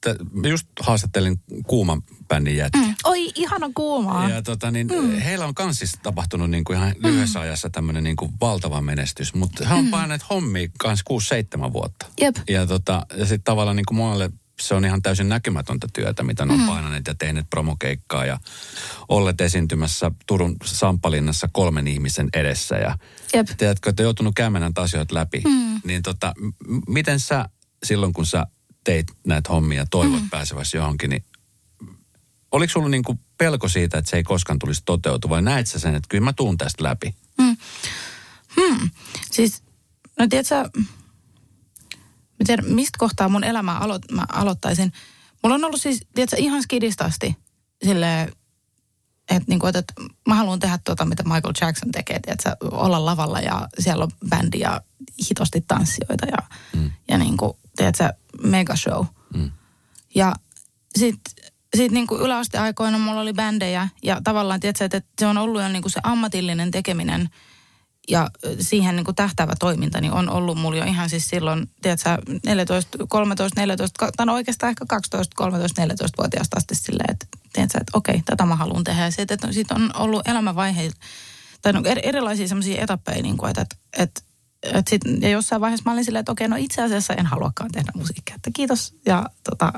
[0.00, 0.16] te,
[0.48, 2.89] just haastattelin kuuman bändin jätkiä.
[3.04, 3.10] Mm.
[3.10, 4.28] Oi, ihana kuumaa.
[4.28, 5.18] Ja tota, niin, mm.
[5.18, 7.06] heillä on kans siis tapahtunut niin kuin ihan mm.
[7.06, 9.34] lyhyessä ajassa tämmöinen niin kuin valtava menestys.
[9.34, 9.90] Mutta he on mm.
[9.90, 11.04] painaneet hommia kans
[11.68, 12.06] 6-7 vuotta.
[12.20, 12.36] Jep.
[12.48, 16.44] Ja, tota, ja sitten tavallaan niin kuin monelle se on ihan täysin näkymätöntä työtä, mitä
[16.44, 16.66] ne on mm.
[16.66, 18.38] painaneet ja tehneet promokeikkaa ja
[19.08, 22.76] olleet esiintymässä Turun Sampalinnassa kolmen ihmisen edessä.
[22.76, 22.98] Ja
[23.34, 23.46] Jep.
[23.58, 25.42] tiedätkö, että joutunut käymään näitä asioita läpi.
[25.44, 25.80] Mm.
[25.84, 27.48] Niin tota, m- miten sä
[27.84, 28.46] silloin, kun sä
[28.84, 30.30] teit näitä hommia, toivot mm.
[30.30, 31.24] pääseväsi johonkin, niin
[32.52, 35.94] oliko sulla niinku pelko siitä, että se ei koskaan tulisi toteutua vai näet sä sen,
[35.94, 37.14] että kyllä mä tuun tästä läpi?
[37.38, 37.56] Mm.
[38.60, 38.90] Hmm.
[39.30, 39.62] Siis,
[40.18, 40.70] no tiedätkö,
[42.40, 44.92] mä tiedän, mistä kohtaa mun elämää alo- mä aloittaisin.
[45.42, 47.36] Mulla on ollut siis, tiedätkö, ihan skidista asti
[47.84, 48.32] silleen,
[49.30, 49.82] että niinku, että
[50.28, 54.58] mä haluan tehdä tuota, mitä Michael Jackson tekee, tiedätkö, olla lavalla ja siellä on bändi
[54.58, 54.80] ja
[55.28, 56.38] hitosti tanssijoita ja,
[56.76, 56.90] mm.
[57.08, 59.06] ja niinku, tiedätkö, mega show.
[59.34, 59.50] Mm.
[60.14, 60.34] Ja
[60.98, 65.68] sitten sit niinku yläasteaikoina mulla oli bändejä ja tavallaan, tiedätkö, että se on ollut jo
[65.68, 67.28] niinku se ammatillinen tekeminen
[68.08, 72.98] ja siihen niinku tähtäävä toiminta, niin on ollut mulla jo ihan siis silloin, tiedätkö, 14,
[73.08, 78.22] 13, 14, tai no oikeastaan ehkä 12, 13, 14-vuotiaasta asti silleen, että tiedätkö, että okei,
[78.24, 79.04] tätä mä haluan tehdä.
[79.04, 80.96] Ja sitten, että siitä on ollut elämänvaiheita,
[81.62, 84.22] tai no erilaisia semmoisia etappeja, niin kuin, että, että, että
[84.62, 87.72] et sit, ja jossain vaiheessa mä olin silleen, että okei, no itse asiassa en haluakaan
[87.72, 88.34] tehdä musiikkia.
[88.34, 89.72] Että kiitos ja tota,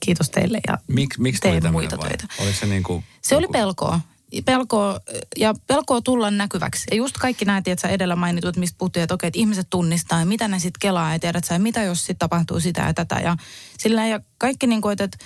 [0.00, 2.08] kiitos teille ja Mik, miksi tuli muita vai?
[2.08, 2.24] töitä.
[2.40, 4.00] Oliko se niin kuin, Se oli pelkoa.
[4.44, 5.00] Pelkoa,
[5.36, 6.84] ja pelkoa tulla näkyväksi.
[6.90, 10.26] Ja just kaikki nämä, tiedätkö, edellä mainitut, mistä puhuttiin, että okei, että ihmiset tunnistaa, ja
[10.26, 13.14] mitä ne sitten kelaa, ja tiedät sä, mitä jos sitten tapahtuu sitä ja tätä.
[13.14, 13.36] Ja,
[13.78, 15.18] sillä, ja kaikki niin kuin, että, että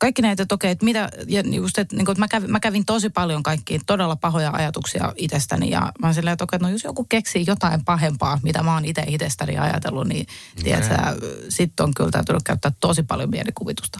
[0.00, 2.60] kaikki näitä, että okei, että mitä, ja just, että, niin kuin, että mä, kävin, mä
[2.60, 6.66] kävin tosi paljon kaikkia todella pahoja ajatuksia itsestäni, ja mä oon silleen, että okei, että
[6.66, 10.26] no jos joku keksii jotain pahempaa, mitä mä oon itse itsestäni ajatellut, niin
[10.64, 10.94] tiedätkö,
[11.48, 13.98] sitten on kyllä täytynyt käyttää tosi paljon mielikuvitusta.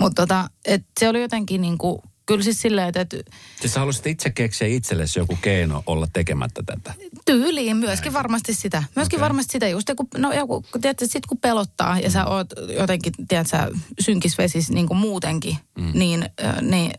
[0.00, 3.16] Mutta tota, et se oli jotenkin niin kuin, kyllä siis silleen, että, että
[3.60, 6.94] Siis sä haluaisit itse keksiä itsellesi joku keino olla tekemättä tätä.
[7.26, 8.82] Tyyliin myöskin varmasti sitä.
[8.96, 9.22] Myöskin Okei.
[9.22, 9.68] varmasti sitä.
[9.68, 12.46] Just kun, no joku, tiedätkö, sit kun pelottaa ja sä oot
[12.76, 13.56] jotenkin, tiedätkö,
[14.00, 15.90] synkisvesis niin kuin muutenkin, mm.
[15.94, 16.24] niin,
[16.60, 16.90] niin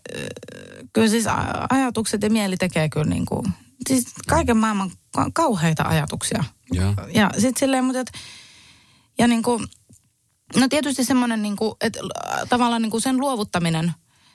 [0.93, 1.25] kyllä siis
[1.69, 3.45] ajatukset ja mieli tekee kyllä niin kuin,
[3.89, 6.43] siis kaiken maailman ka- kauheita ajatuksia.
[6.71, 6.93] Joo.
[7.13, 8.11] Ja sitten silleen, mutta et,
[9.17, 9.67] ja niin kuin,
[10.55, 11.99] no tietysti semmoinen niin kuin, että
[12.49, 13.93] tavallaan niin kuin sen luovuttaminen,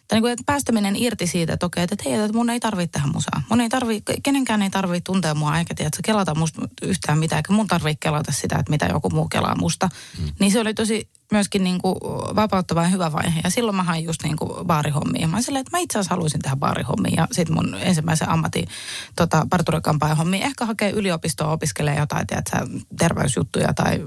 [0.08, 2.92] tai niin kuin, että päästäminen irti siitä, että okei, että hei, että mun ei tarvitse
[2.92, 3.42] tehdä musaa.
[3.50, 7.52] Mun ei tarvi, kenenkään ei tarvitse tuntea mua, eikä tiedä, kelata musta yhtään mitään, eikä
[7.52, 9.88] mun tarvitse kelata sitä, että mitä joku muu kelaa musta.
[10.18, 10.32] Mm.
[10.40, 11.94] Niin se oli tosi myöskin niin kuin
[12.36, 13.40] vapauttava ja hyvä vaihe.
[13.44, 15.28] Ja silloin mä hain just niin kuin baarihommia.
[15.28, 17.12] Mä silleen, että mä itse asiassa haluaisin tehdä baarihommia.
[17.16, 18.68] Ja sitten mun ensimmäisen ammatin
[19.16, 20.46] tota, parturikampaajan hommia.
[20.46, 22.56] Ehkä hakee yliopistoa opiskelee jotain, tiedätkö,
[22.98, 24.04] terveysjuttuja tai,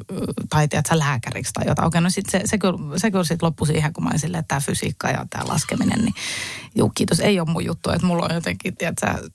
[0.49, 1.87] tai tiedätkö, lääkäriksi tai jotain.
[1.87, 4.47] Okei, no sit se, se, kyllä, se kyllä sitten loppui siihen, kun mä olin että
[4.47, 6.13] tämä fysiikka ja tämä laskeminen, niin
[6.75, 7.89] juu, kiitos, ei ole mun juttu.
[7.89, 9.29] Että mulla on jotenkin, tiedätkö,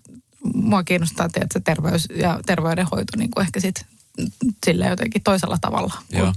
[0.55, 3.85] mua kiinnostaa, tiedätkö, terveys ja terveydenhoito niin kuin ehkä sitten
[4.67, 5.95] silleen jotenkin toisella tavalla.
[6.11, 6.33] Joo.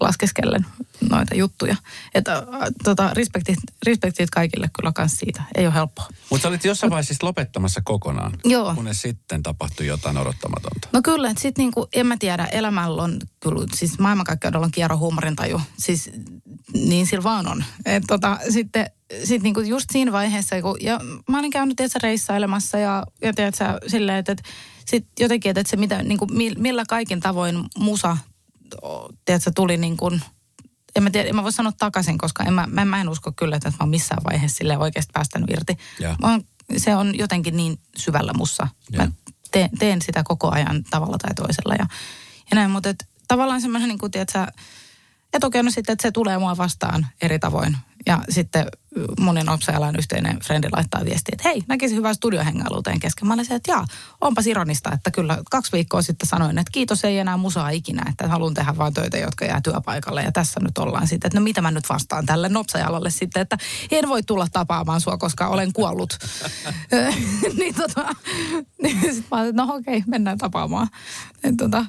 [0.00, 0.66] Laskeskellen
[1.10, 1.76] noita juttuja.
[2.14, 2.44] Että äh,
[2.84, 5.42] tota, respektit, respektit kaikille kyllä kans siitä.
[5.54, 6.08] Ei ole helppoa.
[6.30, 8.32] Mutta sä olit jossain vaiheessa siis lopettamassa kokonaan.
[8.44, 8.74] Joo.
[8.74, 10.88] Kunnes sitten tapahtui jotain odottamatonta.
[10.92, 14.96] No kyllä, että sitten niinku, en mä tiedä, elämällä on kyllä, siis maailmankaikkeudella on kierro
[14.96, 15.60] huumorintaju.
[15.78, 16.10] Siis
[16.74, 17.64] niin sillä vaan on.
[17.84, 18.90] Et tota, sitten
[19.24, 23.64] sit niinku just siinä vaiheessa, kun, ja mä olin käynyt tiedätkö, reissailemassa ja, ja tiedätkö,
[23.86, 24.48] silleen, että, että
[24.86, 28.16] sit jotenkin, että, se mitä, niinku, mi- millä kaikin tavoin musa
[29.24, 30.22] tiedätkö, tuli niin kuin,
[30.96, 33.32] en mä, tiedä, en mä voi sanoa takaisin, koska en mä, mä, mä en usko
[33.32, 35.76] kyllä, että mä oon missään vaiheessa sille oikeasti päästänyt irti.
[36.00, 36.16] Joo.
[36.22, 36.42] Mä oon,
[36.76, 38.68] se on jotenkin niin syvällä mussa.
[38.90, 39.04] Joo.
[39.04, 39.12] Mä
[39.50, 41.86] teen, teen sitä koko ajan tavalla tai toisella ja,
[42.50, 44.46] ja näin, mutta et, tavallaan semmoinen, niin kuin, tiedätkö,
[45.32, 47.76] että okei, no sitten, että se tulee mua vastaan eri tavoin.
[48.06, 48.66] Ja sitten
[49.20, 53.28] monen opsajalan yhteinen frendi laittaa viestiä, että hei, näkisi hyvää studiohengailuuteen kesken.
[53.28, 53.86] Mä olin se, että jaa,
[54.20, 58.28] onpas ironista, että kyllä kaksi viikkoa sitten sanoin, että kiitos ei enää musaa ikinä, että
[58.28, 60.22] haluan tehdä vain töitä, jotka jää työpaikalle.
[60.22, 63.58] Ja tässä nyt ollaan sitten, että no mitä mä nyt vastaan tälle nopsajalalle sitten, että
[63.90, 66.18] en voi tulla tapaamaan sua, koska olen kuollut.
[67.58, 68.14] niin tota,
[68.82, 70.88] niin sitten mä olin, että no okei, mennään tapaamaan.
[71.44, 71.86] Et tota,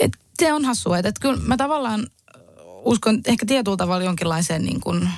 [0.00, 2.06] et se on hassua, että et kyllä mä tavallaan
[2.84, 5.08] uskon ehkä tietyllä tavalla jonkinlaiseen niin kuin,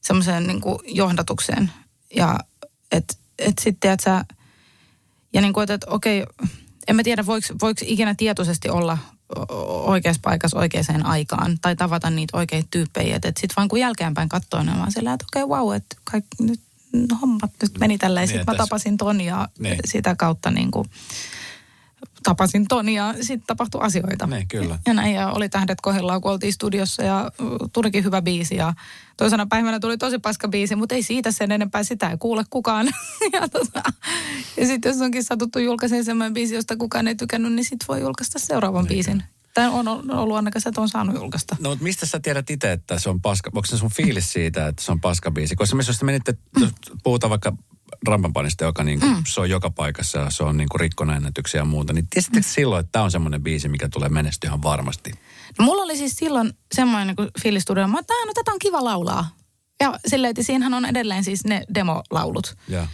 [0.00, 1.70] semmoiseen niin kuin johdatukseen.
[2.16, 2.38] Ja
[2.92, 4.24] että et sitten, että sä,
[5.32, 6.24] ja niin kuin, että, että okei,
[6.88, 8.98] en mä tiedä, voiko, voiko ikinä tietoisesti olla
[9.84, 13.16] oikeassa paikassa oikeaan aikaan tai tavata niitä oikeita tyyppejä.
[13.16, 15.96] Että et sitten vaan kun jälkeenpäin katsoo, niin vaan sillä, että okei, vau, wow, että
[16.04, 16.60] kaikki nyt
[16.92, 18.28] no, hommat nyt meni tälleen.
[18.28, 19.78] Niin, Sitten mä tapasin ton ja Niin.
[19.84, 20.90] sitä kautta niin kuin,
[22.26, 24.26] tapasin ton ja sitten tapahtui asioita.
[24.26, 24.78] Niin, kyllä.
[24.86, 27.30] Ja näin, ja oli tähdet kohdillaan, kun oltiin studiossa ja
[27.72, 28.56] tulikin hyvä biisi.
[28.56, 28.72] Ja
[29.16, 32.86] toisena päivänä tuli tosi paska biisi, mutta ei siitä sen enempää sitä ei kuule kukaan.
[33.32, 33.82] ja, tota,
[34.56, 38.00] ja sitten jos onkin satuttu julkaisemaan semmoinen biisi, josta kukaan ei tykännyt, niin sitten voi
[38.00, 39.22] julkaista seuraavan biisin.
[39.54, 41.56] Tai on ollut ainakaan että on saanut julkaista.
[41.60, 43.50] No, mutta mistä sä tiedät itse, että se on paska?
[43.54, 45.56] Onko se sun fiilis siitä, että se on paska biisi?
[45.56, 46.70] Koska jos te menitte, jos
[47.02, 47.52] puhutaan vaikka
[48.08, 49.22] Rampanpanista, joka niin kuin, mm.
[49.26, 52.80] se on joka paikassa ja se on niin kuin rikkonaennätyksiä ja muuta, niin tiesittekö silloin,
[52.80, 55.10] että tämä on semmoinen biisi, mikä tulee menestyä ihan varmasti?
[55.58, 58.84] No, mulla oli siis silloin semmoinen niin fiilis studio, että "Aa, no tätä on kiva
[58.84, 59.28] laulaa.
[59.80, 62.56] Ja silleen, että siinähän on edelleen siis ne demolaulut.
[62.68, 62.86] Ja.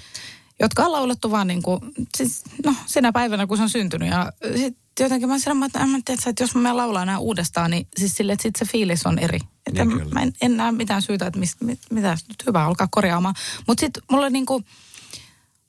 [0.61, 1.81] jotka on laulettu vaan niin kuin,
[2.17, 4.09] siis, no sinä päivänä, kun se on syntynyt.
[4.09, 7.71] Ja sitten jotenkin mä sanoin, että, en mä tiedä, että jos mä laulaa nämä uudestaan,
[7.71, 9.39] niin siis sille, että sit se fiilis on eri.
[9.67, 10.15] Että Niin kyllä.
[10.15, 13.35] mä en, en näe mitään syytä, että mis, mit, mitä nyt hyvä alkaa korjaamaan.
[13.67, 14.65] Mutta sitten mulla niin kuin,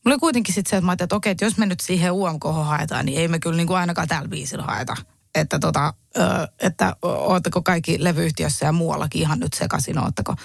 [0.05, 2.11] Mulla oli kuitenkin sitten se, että mä ajattelin, että okei, että jos me nyt siihen
[2.11, 4.95] UMK haetaan, niin ei me kyllä niin kuin ainakaan tällä biisillä haeta.
[5.35, 6.21] Että, tota, ö,
[6.59, 10.35] että ootteko kaikki levyyhtiössä ja muuallakin ihan nyt sekaisin, ootteko?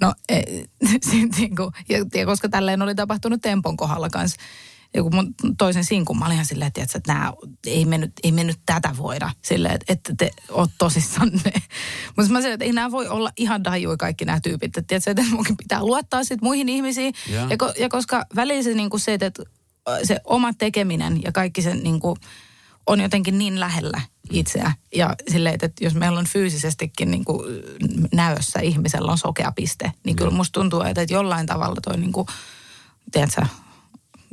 [0.00, 0.40] No, e,
[1.10, 4.40] sit niin kuin, ja, ja koska tälleen oli tapahtunut Tempon kohdalla kanssa,
[4.96, 7.32] joku mun toisen sinkun, mä olin ihan silleen, että, että nää,
[7.66, 11.52] ei, me nyt, ei me nyt tätä voida silleen, että, että te oot tosissanne.
[12.16, 14.76] Mutta mä sanoin, että ei nämä voi olla ihan dajui kaikki nämä tyypit.
[14.76, 17.14] Että, tiedätkö, että munkin pitää luottaa sit muihin ihmisiin.
[17.32, 17.46] Ja.
[17.50, 19.42] Ja, ko, ja koska välillä se, niin kuin se, että
[20.02, 22.16] se oma tekeminen ja kaikki se niin kuin,
[22.86, 24.72] on jotenkin niin lähellä itseä.
[24.94, 27.62] Ja silleen, että jos meillä on fyysisestikin niin kuin
[28.14, 32.12] näössä ihmisellä on sokea piste, niin kyllä musta tuntuu, että että jollain tavalla toi niin
[32.12, 32.26] kuin,
[33.12, 33.42] tiedätkö,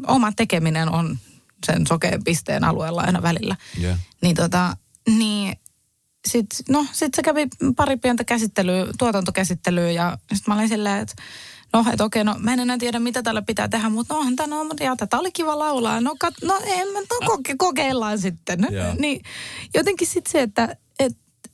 [0.08, 1.18] oma tekeminen on
[1.66, 3.56] sen sokean pisteen alueella aina välillä.
[3.80, 3.96] Joo.
[4.22, 4.78] Niin tota,
[5.08, 5.56] niin
[6.28, 11.16] sit, no sit se kävi pari pientä käsittelyä, tuotantokäsittelyä ja sit mä olin silleen, että
[11.74, 14.36] no, että okei, no mä en enää tiedä mitä tällä pitää tehdä, mutta no onhan
[14.36, 16.02] tämä, no, ja tätä oli kiva laulaa.
[16.02, 18.68] No, kat, no, en, mä- no koke, kokeillaan sitten.
[18.72, 18.96] Joo.
[19.00, 19.22] Niin
[19.74, 20.76] jotenkin sitten se, että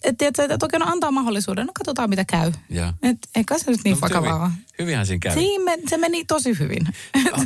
[0.04, 2.52] et, et, tiedätkö, että okei, no antaa mahdollisuuden, no katsotaan mitä käy.
[3.04, 5.34] Et, eikä se nyt niin No, vakavaa hyvin, hyvinhän siinä kävi.
[5.34, 6.88] Siinä me, se meni tosi hyvin.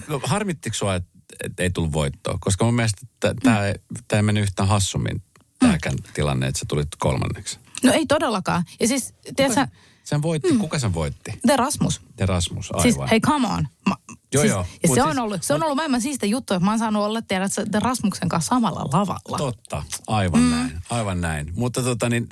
[0.08, 1.10] No, Harmittiko sua, että
[1.44, 2.38] et ei tullut voittoa?
[2.42, 3.02] Koska mun mielestä
[3.38, 3.68] tämä
[4.14, 5.24] ei mennyt yhtään hassummin
[5.60, 7.60] tämäkään tilanne, että sä tulit kolmanneksi.
[7.84, 8.64] No ei todellakaan.
[8.80, 9.68] Ja siis, tiedätkö,
[10.04, 11.40] Sen voitti, kuka sen voitti?
[11.48, 12.02] The Rasmus.
[12.20, 12.82] Ja Rasmus, aivan.
[12.82, 13.68] Siis, hei, come on.
[13.86, 13.98] Ma,
[14.34, 14.66] Joo, siis, joo.
[14.84, 17.04] Ja se, siis- on ollut, se on ollut maailman siistä juttu, että mä oon saanut
[17.04, 17.22] olla,
[17.72, 19.38] The Rasmuksen kanssa samalla lavalla.
[19.38, 20.50] Totta, aivan mm.
[20.50, 21.52] näin, aivan näin.
[21.56, 22.30] Mutta tota niin,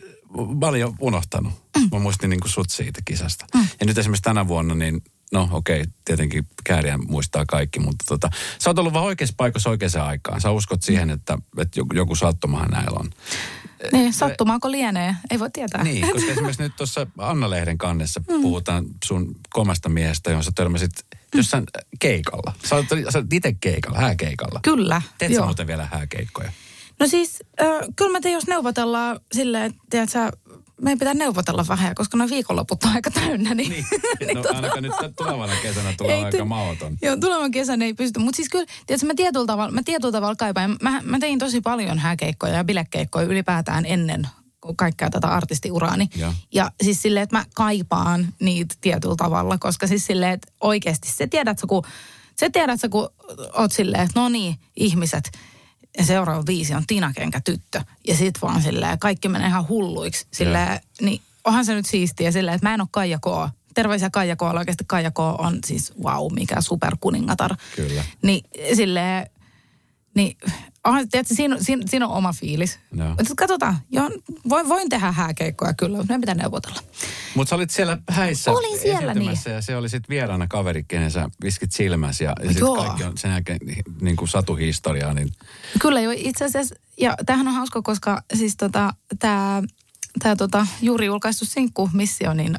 [0.59, 1.53] mä olin jo unohtanut.
[1.77, 1.87] Mm.
[1.91, 3.45] Mä muistin niin kuin sut siitä kisasta.
[3.55, 3.67] Mm.
[3.79, 8.29] Ja nyt esimerkiksi tänä vuonna, niin no okei, tietenkin kääriä muistaa kaikki, mutta tota,
[8.59, 10.41] sä oot ollut vaan oikeassa paikassa oikeaan aikaan.
[10.41, 13.09] Sä uskot siihen, että, että joku, joku sattumahan näillä on.
[13.91, 15.15] Niin, sattumaako lienee?
[15.31, 15.83] Ei voi tietää.
[15.83, 18.41] Niin, koska esimerkiksi nyt tuossa Anna-lehden kannessa mm.
[18.41, 20.91] puhutaan sun komasta miehestä, johon sä törmäsit
[21.35, 21.63] jossain
[21.99, 22.53] keikalla.
[22.65, 24.59] Sä oot, sä oot itse keikalla, hääkeikalla.
[24.63, 26.51] Kyllä, Teet sä muuten vielä hääkeikkoja?
[26.99, 30.31] No siis, äh, kyllä mä tein, jos neuvotellaan silleen, että tiedätkö,
[30.81, 33.53] meidän pitää neuvotella vähän, koska noin viikonloput on aika täynnä.
[33.55, 36.97] Niin, Niin, no ainakaan nyt tulevana kesänä tulee Ei aika ty- mauton.
[37.01, 38.19] Joo, tulevan kesän ei pysty.
[38.19, 40.77] Mutta siis kyllä, tiedätkö, mä tietyllä tavalla, mä tietyllä tavalla kaipaan.
[40.81, 44.27] Mä, mä tein tosi paljon hääkeikkoja ja bilekeikkoja ylipäätään ennen
[44.75, 46.09] kaikkea tätä artistiuraani.
[46.15, 46.33] Ja.
[46.51, 51.27] ja siis silleen, että mä kaipaan niitä tietyllä tavalla, koska siis silleen, että oikeasti se
[51.27, 51.83] tiedät sä, kun,
[52.35, 53.09] se tiedät sä, kun
[53.53, 55.31] oot silleen, että no niin, ihmiset,
[55.97, 57.81] ja seuraava biisi on Tinakenkä tyttö.
[58.07, 60.27] Ja sit vaan silleen, kaikki menee ihan hulluiksi.
[60.31, 63.51] Silleen, niin onhan se nyt siistiä silleen, että mä en ole Kaija K.
[63.73, 64.41] Terveisiä Kaija K.
[64.41, 65.19] Oikeasti Kaija K.
[65.19, 67.55] on siis wow, mikä superkuningatar.
[67.75, 68.03] Kyllä.
[68.21, 68.45] Niin
[68.75, 69.29] silleen,
[70.15, 70.37] niin
[70.83, 72.79] onhan, tiedätkö, siinä, siinä, siinä on oma fiilis.
[72.93, 73.07] Joo.
[73.07, 74.09] Mutta sit katsotaan, joo,
[74.49, 76.79] voin, voin tehdä hääkeikkoja kyllä, mutta meidän pitää neuvotella.
[77.35, 81.11] Mutta sä olit siellä häissä Olin siellä, esiintymässä ja se oli sitten vieraana kaveri, kenen
[81.11, 82.75] sä viskit silmäsi ja, ja sitten Joo.
[82.75, 83.59] kaikki on sen jälkeen
[84.01, 85.13] niin kuin satuhistoriaa.
[85.13, 85.29] Niin,
[85.79, 89.63] Kyllä jo itse asiassa, ja tämähän on hauska, koska siis tota, tämä
[90.19, 92.55] tää tota, juuri julkaistu sinkku Missio, niin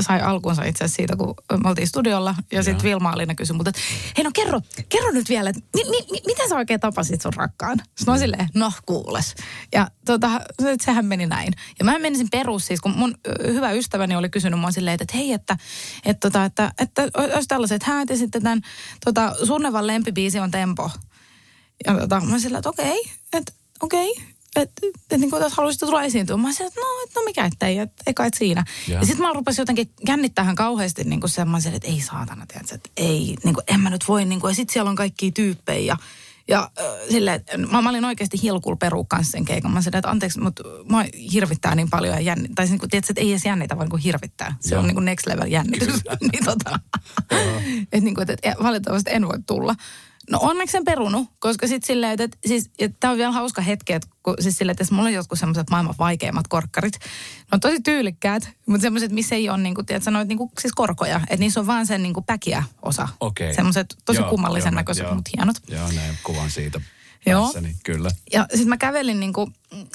[0.00, 2.34] sai alkunsa itse asiassa siitä, kun me oltiin studiolla.
[2.52, 3.80] Ja sitten Vilma Alina kysyi multa, että
[4.16, 7.32] hei no kerro, kerro nyt vielä, että mi, mi, mi, miten sä oikein tapasit sun
[7.36, 7.78] rakkaan?
[7.78, 9.34] Sitten mä silleen, no kuules.
[9.72, 11.52] Ja tota, se- sehän meni näin.
[11.78, 13.14] Ja mä menisin perus siis, kun mun
[13.46, 15.56] hyvä ystäväni oli kysynyt mua silleen, että hei, että,
[16.04, 18.60] että, tota, että, että olisi tällaiset häät ja sitten tämän
[19.04, 20.90] tota, Sunnevan lempibiisi on Tempo.
[21.86, 23.02] Ja tota, mä sillä, että okei,
[23.32, 24.14] että okei,
[24.56, 26.36] että et, niin kuin, että haluaisit tulla esiintyä.
[26.36, 28.64] Mä sillä, että no, et, no mikä ettei, että eikä et siinä.
[28.88, 28.94] Ja.
[28.94, 32.74] Ja, ja sitten mä rupesin jotenkin jännittämään kauheasti niin kuin semmoisen, että ei saatana, tiedätkö,
[32.74, 35.30] että ei, niin kuin, en mä nyt voi, niin kuin, ja sitten siellä on kaikkia
[35.32, 35.96] tyyppejä ja
[36.48, 36.70] ja
[37.28, 39.70] äh, että mä, mä olin oikeasti hilkulla peru kanssa sen keikan.
[39.70, 43.12] Mä sanoin, että anteeksi, mutta mä hirvittää niin paljon ja jänni, tai niin kuin, tiedätkö,
[43.12, 44.56] että ei edes jännitä, vaan niin kuin hirvittää.
[44.60, 44.80] Se Joo.
[44.80, 45.94] on niin kuin next level jännitys.
[46.32, 46.80] niin tota,
[47.92, 49.74] että niin kuin, että valitettavasti en voi tulla.
[50.30, 52.70] No onneksi sen perunut, koska sitten silleen, että, että siis,
[53.00, 55.94] tämä on vielä hauska hetki, että kun, siis silleen, että mulla on jotkut semmoiset maailman
[55.98, 60.28] vaikeimmat korkkarit, ne on tosi tyylikkäät, mutta semmoiset, missä ei ole niin kuin, tiedätkö, noit,
[60.28, 63.08] niin kuin, siis korkoja, että niissä on vaan sen niin kuin päkiä osa.
[63.20, 63.54] Okei.
[63.54, 65.56] Semmoiset tosi Joo, kummallisen joo, näköiset, mutta hienot.
[65.68, 66.80] joo, näin kuvan siitä.
[67.26, 67.42] Joo.
[67.42, 68.10] Päässäni, kyllä.
[68.32, 69.52] Ja sitten mä kävelin niinku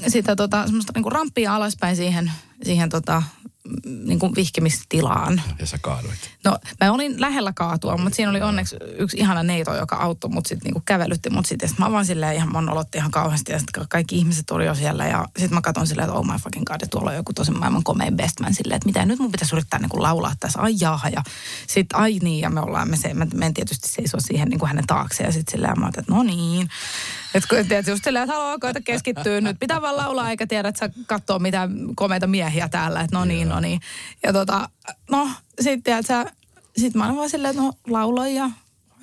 [0.08, 2.32] sitä tota, semmoista niinku ramppia alaspäin siihen,
[2.64, 3.24] siihen tota,
[3.86, 5.42] niin kuin vihkimistilaan.
[5.60, 6.32] Ja sä kaaduit.
[6.46, 10.46] No mä olin lähellä kaatua, mutta siinä oli onneksi yksi ihana neito, joka auttoi mut
[10.46, 11.70] sitten niinku kävelytti mut sitten.
[11.70, 14.76] Sitten mä vaan silleen ihan, mun olotti ihan kauheasti ja sitten kaikki ihmiset oli jo
[14.76, 17.34] siellä ja sitten mä katson silleen, että oh my fucking god, ja tuolla on joku
[17.34, 20.76] tosi maailman komein bestman silleen, että mitä nyt mun pitäisi yrittää niinku laulaa tässä, ai
[20.80, 21.24] jaaha ja
[21.68, 24.88] sitten ai niin ja me ollaan, me, se, mä menen tietysti seisoo siihen niinku hänen
[24.88, 26.70] taakse ja sitten silleen mä ajattelin, että no niin.
[27.34, 30.70] Että kun tiedät, just silleen, että haluaa koeta keskittyä nyt, pitää vaan laulaa eikä tiedä,
[30.70, 33.82] että sä katsoo mitä komeita miehiä täällä, että no niin, no niin.
[34.24, 34.70] Ja tota,
[35.12, 35.30] no
[35.62, 36.26] sitten tiedät sä,
[36.78, 38.50] sitten mä olin vaan silleen, että no lauloin ja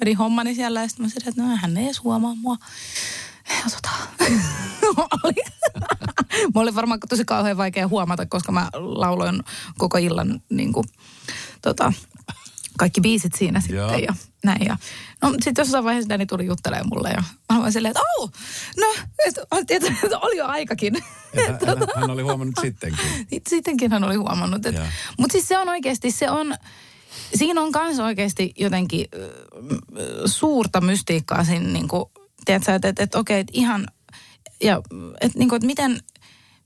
[0.01, 2.57] vedin hommani siellä ja sitten mä silleen, että no hän ei edes huomaa mua.
[3.49, 3.91] Ja tota,
[5.25, 5.35] oli,
[6.55, 9.43] mulla oli varmaan tosi kauhean vaikea huomata, koska mä lauloin
[9.79, 10.85] koko illan niin kuin,
[11.63, 11.93] tota,
[12.79, 13.99] kaikki biisit siinä sitten Joo.
[13.99, 14.15] ja
[14.47, 14.67] näin.
[14.67, 14.77] Ja,
[15.23, 17.23] no sitten jossain vaiheessa Danny tuli juttelemaan mulle ja
[17.53, 18.33] mä olin silleen, että oh,
[18.77, 18.87] no,
[19.27, 20.95] että, että, että oli jo aikakin.
[21.47, 23.07] Hän, hän, hän oli huomannut sittenkin.
[23.31, 24.63] Sit- Sittenkin hän oli huomannut.
[25.19, 26.55] Mutta siis se on oikeasti, se on,
[27.35, 29.07] siinä on myös oikeasti jotenkin
[30.27, 32.05] suurta mystiikkaa siinä, niin kuin,
[32.45, 33.87] tiedätkö, että et, et, okei, et ihan,
[34.63, 34.81] ja
[35.21, 36.01] että niin kuin, et miten,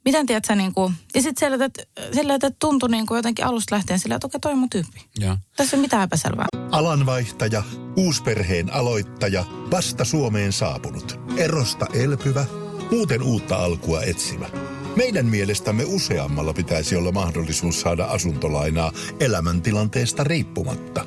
[0.04, 1.82] miten tiedätkö, niin kuin, ja sitten sillä, että,
[2.14, 5.04] sillä, että tuntui niin kuin jotenkin alusta lähtien sillä, että okei, toi on mun tyyppi.
[5.18, 5.36] Joo.
[5.56, 6.46] Tässä ei ole mitään epäselvää.
[6.70, 7.62] Alanvaihtaja,
[7.96, 12.44] uusperheen aloittaja, vasta Suomeen saapunut, erosta elpyvä,
[12.90, 14.46] muuten uutta alkua etsimä.
[14.96, 21.04] Meidän mielestämme useammalla pitäisi olla mahdollisuus saada asuntolainaa elämäntilanteesta riippumatta.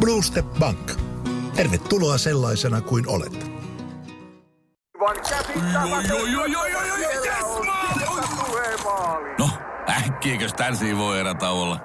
[0.00, 0.92] Blue Step Bank.
[1.54, 3.52] Tervetuloa sellaisena kuin olet.
[9.38, 9.48] No,
[9.88, 11.80] äkkiäkös tän voi erä olla?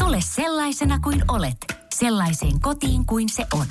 [0.00, 1.56] Tule sellaisena kuin olet,
[1.94, 3.66] sellaiseen kotiin kuin se on.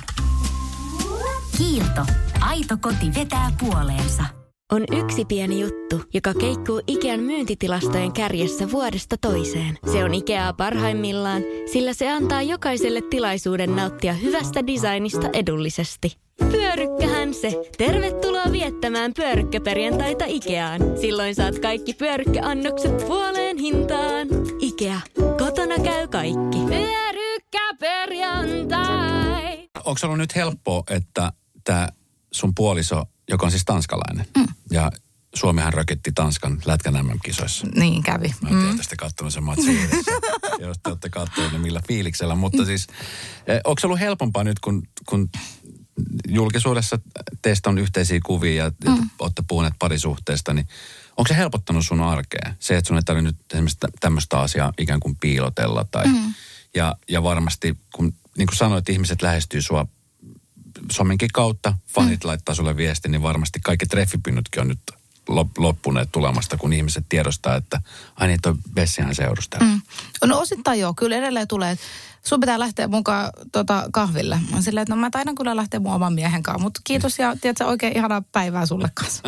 [1.58, 2.02] Kiilto.
[2.40, 4.24] Aito koti vetää puoleensa.
[4.72, 9.78] On yksi pieni juttu, joka keikkuu Ikean myyntitilastojen kärjessä vuodesta toiseen.
[9.92, 11.42] Se on Ikeaa parhaimmillaan,
[11.72, 16.16] sillä se antaa jokaiselle tilaisuuden nauttia hyvästä designista edullisesti.
[16.50, 17.62] Pyörykkähän se!
[17.78, 20.80] Tervetuloa viettämään pyörykkäperjantaita Ikeaan.
[21.00, 24.28] Silloin saat kaikki pyörykkäannokset puoleen hintaan.
[24.60, 25.00] Ikea.
[25.38, 26.58] Kotona käy kaikki.
[26.68, 29.68] Pyörykkäperjantai!
[29.84, 31.32] Onko ollut nyt helppoa, että
[31.64, 31.88] tämä
[32.32, 34.46] sun puoliso, joka on siis tanskalainen, mm.
[34.70, 34.90] ja
[35.34, 37.66] Suomihan rökitti Tanskan lätkän MM-kisoissa.
[37.74, 38.34] Niin kävi.
[38.40, 39.78] Mä en tiedä, tästä kattonut sen matsin
[40.58, 42.34] jos te olette katsoneet, niin millä fiiliksellä.
[42.34, 42.86] Mutta siis,
[43.46, 45.28] eh, onko se ollut helpompaa nyt, kun, kun
[46.28, 46.98] julkisuudessa
[47.42, 49.10] teistä on yhteisiä kuvia ja mm.
[49.18, 50.68] olette puhuneet parisuhteesta, niin
[51.16, 52.54] onko se helpottanut sun arkea?
[52.58, 56.06] Se, että sun ei tarvitse nyt esimerkiksi tä- tämmöistä asiaa ikään kuin piilotella tai...
[56.06, 56.34] Mm.
[56.74, 59.86] Ja, ja varmasti, kun niin kuin sanoit, ihmiset lähestyy sua
[60.92, 62.28] somenkin kautta, fanit mm.
[62.28, 64.78] laittaa sulle viesti, niin varmasti kaikki treffipinnutkin on nyt
[65.30, 67.82] lop- loppuneet tulemasta, kun ihmiset tiedostaa, että
[68.16, 69.64] ai niin, toi Bessihan seurustella.
[69.64, 69.80] Mm.
[70.24, 71.78] No osittain joo, kyllä edelleen tulee,
[72.24, 74.34] sun pitää lähteä mukaan tota, kahville.
[74.34, 77.18] Mä oon silleen, että no mä taidan kyllä lähteä mun oman miehen kanssa, mutta kiitos
[77.18, 79.22] ja tiedätkö, oikein ihanaa päivää sulle kanssa.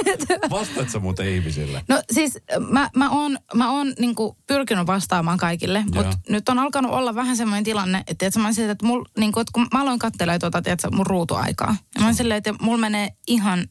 [0.50, 1.84] Vastaat sä muuten ihmisille?
[1.88, 2.38] No siis
[2.70, 4.14] mä, mä oon, mä oon niin
[4.46, 8.54] pyrkinyt vastaamaan kaikille, mutta nyt on alkanut olla vähän semmoinen tilanne, että, tiedätkö, mä oon
[8.54, 12.00] silleen, että, mul, niin kuin, että kun mä aloin katsella tuota, tiedätkö, mun ruutuaikaa, ja
[12.00, 13.66] mä oon silleen, että mulla menee ihan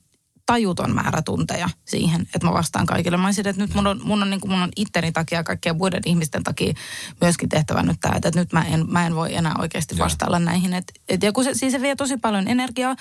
[0.50, 3.18] tajuton määrä tunteja siihen, että mä vastaan kaikille.
[3.18, 5.44] Mä olisin, että nyt mun on, mun on, niin kuin mun on itteni takia ja
[5.44, 6.74] kaikkien muiden ihmisten takia
[7.22, 10.74] myöskin tehtävä nyt tämä, että nyt mä en, mä en voi enää oikeasti vastailla näihin.
[10.74, 12.96] Et, et, ja kun se, siis se vie tosi paljon energiaa,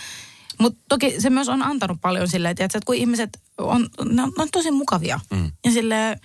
[0.58, 4.32] mutta toki se myös on antanut paljon silleen, että, että kun ihmiset on, ne on,
[4.36, 5.20] ne on tosi mukavia.
[5.30, 5.52] Mm.
[5.64, 6.20] Ja silleen,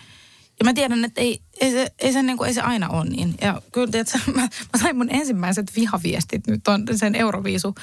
[0.59, 3.05] ja mä tiedän, että ei, ei, se, ei, se, niin kuin, ei se aina ole
[3.09, 3.35] niin.
[3.41, 7.75] Ja kyllä, tiedätkö, mä, mä sain mun ensimmäiset vihaviestit nyt on sen Euroviisu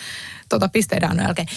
[0.48, 1.48] tota, pisteiden jälkeen.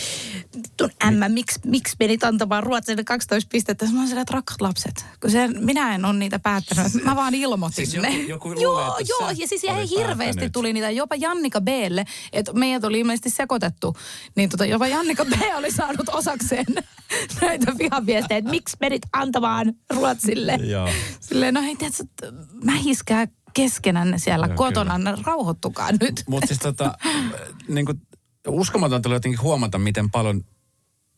[0.77, 3.85] Tuon ämmä, miksi, miksi menit antamaan Ruotsille 12 pistettä?
[3.85, 5.05] Mä silleen, että rakkaat lapset.
[5.21, 6.93] Kun se, minä en ole niitä päättänyt.
[7.03, 8.09] Mä vaan ilmoitin Siis ne.
[8.09, 9.29] joku- joku luulee, joo, että joo.
[9.29, 10.89] Ja siis ihan hirveästi tuli niitä.
[10.89, 13.97] Jopa Jannika Blle, että meidät oli ilmeisesti sekoitettu.
[14.35, 16.65] Niin tota, jopa Jannika B oli saanut osakseen
[17.41, 20.53] näitä vihaviestejä, että miksi menit antamaan Ruotsille.
[20.53, 20.89] Joo.
[21.19, 22.27] Silleen, no hei, tiedätkö, että
[22.63, 26.23] mähiskää keskenänne siellä Joo, kotona, rauhoittukaa nyt.
[26.27, 26.97] Mutta siis tota,
[27.67, 28.01] niin kuin,
[28.47, 30.41] uskomatonta oli jotenkin huomata, miten paljon,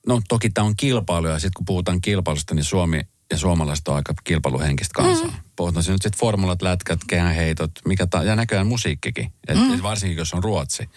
[0.07, 3.95] no toki tämä on kilpailu, ja sitten kun puhutaan kilpailusta, niin Suomi ja suomalaiset on
[3.95, 5.27] aika kilpailuhenkistä kansaa.
[5.27, 5.33] Mm.
[5.55, 9.73] Puhutaan nyt sitten formulat, lätkät, kehänheitot, mikä ta- ja näköjään musiikkikin, et, mm.
[9.73, 10.89] et varsinkin jos on ruotsi.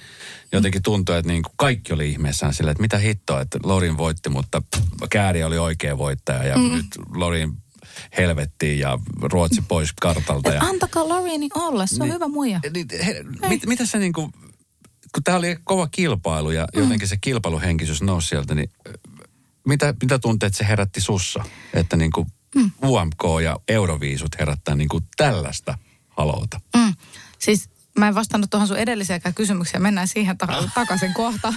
[0.53, 4.63] Jotenkin tuntuu, että niin kaikki oli ihmeessään silleen, että mitä hittoa, että Lorin voitti, mutta
[5.11, 6.73] Kääri oli oikea voittaja, ja mm.
[6.73, 7.53] nyt Lorin
[8.19, 10.51] helvettiin ja Ruotsi pois kartalta.
[10.51, 10.61] Ja...
[10.61, 12.15] Antakaa Lorini olla, se on Niin.
[12.15, 12.61] hyvä muija.
[12.75, 14.31] Niin, he, mit, mitä se niinku,
[15.15, 18.93] kun tämä oli kova kilpailu ja jotenkin se kilpailuhenkisyys nousi sieltä, niin ö,
[19.67, 21.45] mitä, mitä tunteet se herätti sussa?
[21.75, 22.71] Että niin kuin mm.
[22.85, 25.79] UMK ja Euroviisut herättää niin kuin tällaista
[26.09, 26.61] halouta.
[26.77, 26.95] Mm.
[27.39, 31.55] Siis mä en vastannut tuohon sun edelliseenkään kysymykseen, mennään siihen ta- takaisin kohta.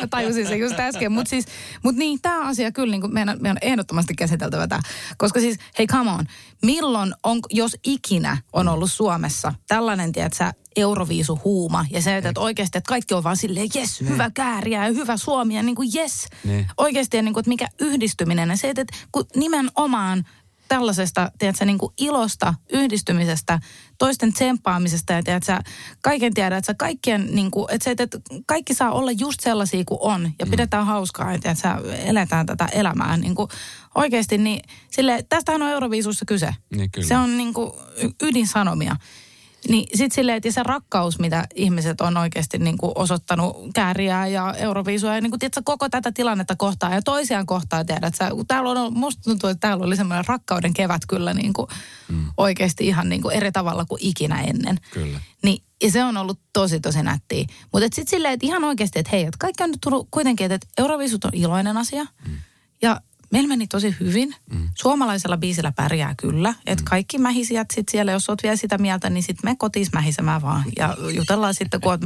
[0.00, 1.12] mä tajusin sen just äsken.
[1.12, 1.46] Mutta siis,
[1.82, 4.80] mut niin, tämä asia kyllä niin meidän, meidän on ehdottomasti käsiteltävä tämä.
[5.18, 6.26] Koska siis, hei come on,
[6.62, 12.78] milloin, on, jos ikinä on ollut Suomessa tällainen, tiedätkö Euroviisu huuma ja se, että oikeasti,
[12.78, 14.12] että kaikki on vaan silleen, jes, niin.
[14.12, 16.26] hyvä kääriä ja hyvä Suomi ja niin kuin jes.
[16.44, 16.66] Niin.
[16.76, 20.24] Oikeasti, niin kuin, että mikä yhdistyminen ja se, että kun nimenomaan
[20.68, 23.58] tällaisesta, tiedätkö, niin kuin ilosta, yhdistymisestä,
[23.98, 25.58] toisten tsemppaamisesta ja tiedätkö,
[26.00, 29.98] kaiken tiedät, että kaikkien, niin kuin, että, se, että kaikki saa olla just sellaisia kuin
[30.02, 30.50] on ja mm.
[30.50, 31.68] pidetään hauskaa ja tiedätkö,
[32.04, 33.48] eletään tätä elämää niin kuin,
[33.94, 34.60] oikeasti, niin
[34.90, 36.54] sille, tästähän on Euroviisussa kyse.
[36.76, 37.72] Niin, se on niin kuin,
[38.22, 38.96] ydinsanomia.
[39.68, 44.54] Niin sit silleen, että se rakkaus, mitä ihmiset on oikeasti niin kuin osoittanut kääriä ja
[44.54, 48.70] euroviisua ja niin kuin, tiedätkö, koko tätä tilannetta kohtaa ja toisiaan kohtaa tiedät sä, täällä
[48.70, 51.68] on, musta tuntuu, että täällä oli semmoinen rakkauden kevät kyllä niin kuin
[52.08, 52.24] mm.
[52.36, 54.78] oikeasti ihan niin kuin eri tavalla kuin ikinä ennen.
[54.92, 55.20] Kyllä.
[55.42, 57.46] Niin, ja se on ollut tosi tosi nättiä.
[57.72, 60.66] Mutta sitten silleen, että ihan oikeasti, että hei, että kaikki on nyt tullut kuitenkin, että
[60.78, 62.04] euroviisut on iloinen asia.
[62.28, 62.36] Mm.
[62.82, 63.00] Ja
[63.32, 64.34] meillä meni tosi hyvin.
[64.52, 64.68] Mm.
[64.74, 66.54] Suomalaisella biisillä pärjää kyllä.
[66.66, 66.84] Että mm.
[66.84, 70.64] kaikki mähisijät sitten siellä, jos oot vielä sitä mieltä, niin sitten me kotiin mähisemään vaan.
[70.78, 72.00] Ja jutellaan sitten, kun oot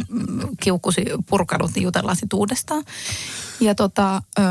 [0.63, 2.85] kiukkusi purkanut, niin jutellaan sitten uudestaan.
[3.61, 4.45] Ja, tota, öö,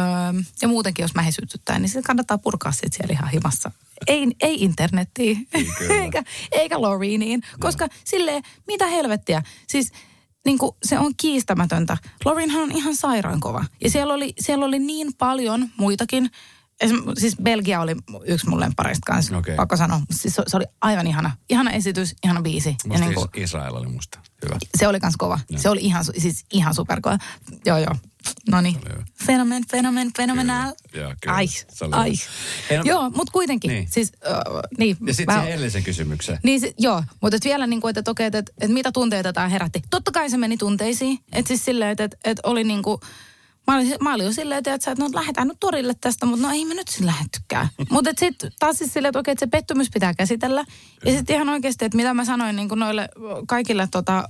[0.61, 3.71] ja muutenkin, jos mähisytyttää, niin sitten kannattaa purkaa sitten siellä ihan himassa.
[4.07, 5.47] Ei, ei internettiin,
[6.01, 7.93] eikä, eikä Loreeniin, koska no.
[8.03, 9.43] silleen, mitä helvettiä.
[9.67, 9.91] Siis
[10.45, 11.97] niin kuin, se on kiistämätöntä.
[12.25, 13.65] Lorinhan on ihan sairaan kova.
[13.83, 16.29] Ja siellä oli, siellä oli niin paljon muitakin
[17.17, 19.55] siis Belgia oli yksi mun lemppareista kanssa, okay.
[19.55, 20.01] pakko sanoa.
[20.11, 21.31] Siis se, se oli aivan ihana.
[21.49, 22.69] Ihana esitys, ihana biisi.
[22.69, 24.57] Musta ja niin kuin, Israel oli musta hyvä.
[24.77, 25.39] Se oli kans kova.
[25.49, 25.59] Ja.
[25.59, 27.17] Se oli ihan, siis ihan superkova.
[27.65, 27.95] Joo, joo.
[28.49, 28.75] No niin.
[29.25, 30.73] Fenomen, fenomen, fenomenal.
[30.93, 31.35] Joo, kyllä.
[31.35, 31.47] Ai,
[31.91, 32.13] ai.
[32.69, 33.71] Hei, no, joo, mutta kuitenkin.
[33.71, 33.87] Niin.
[33.91, 36.39] Siis, uh, niin, ja sitten siihen edellisen kysymykseen.
[36.43, 37.03] Niin, se, joo.
[37.21, 39.81] Mutta et vielä niin kuin, että, että, että, että, mitä tunteita tämä herätti.
[39.89, 41.19] Totta kai se meni tunteisiin.
[41.31, 43.01] Että siis silleen, että, että, että oli niin kuin,
[43.69, 46.53] Mä olin, mä olin jo silleen, että, että no lähdetään nyt torille tästä, mutta no
[46.53, 47.67] ei me nyt sillä lähettykään.
[47.91, 50.65] mutta sitten taas siis silleen, että okei, että se pettymys pitää käsitellä.
[51.05, 53.09] Ja sitten ihan oikeasti, että mitä mä sanoin niin kuin noille
[53.47, 54.29] kaikille tota,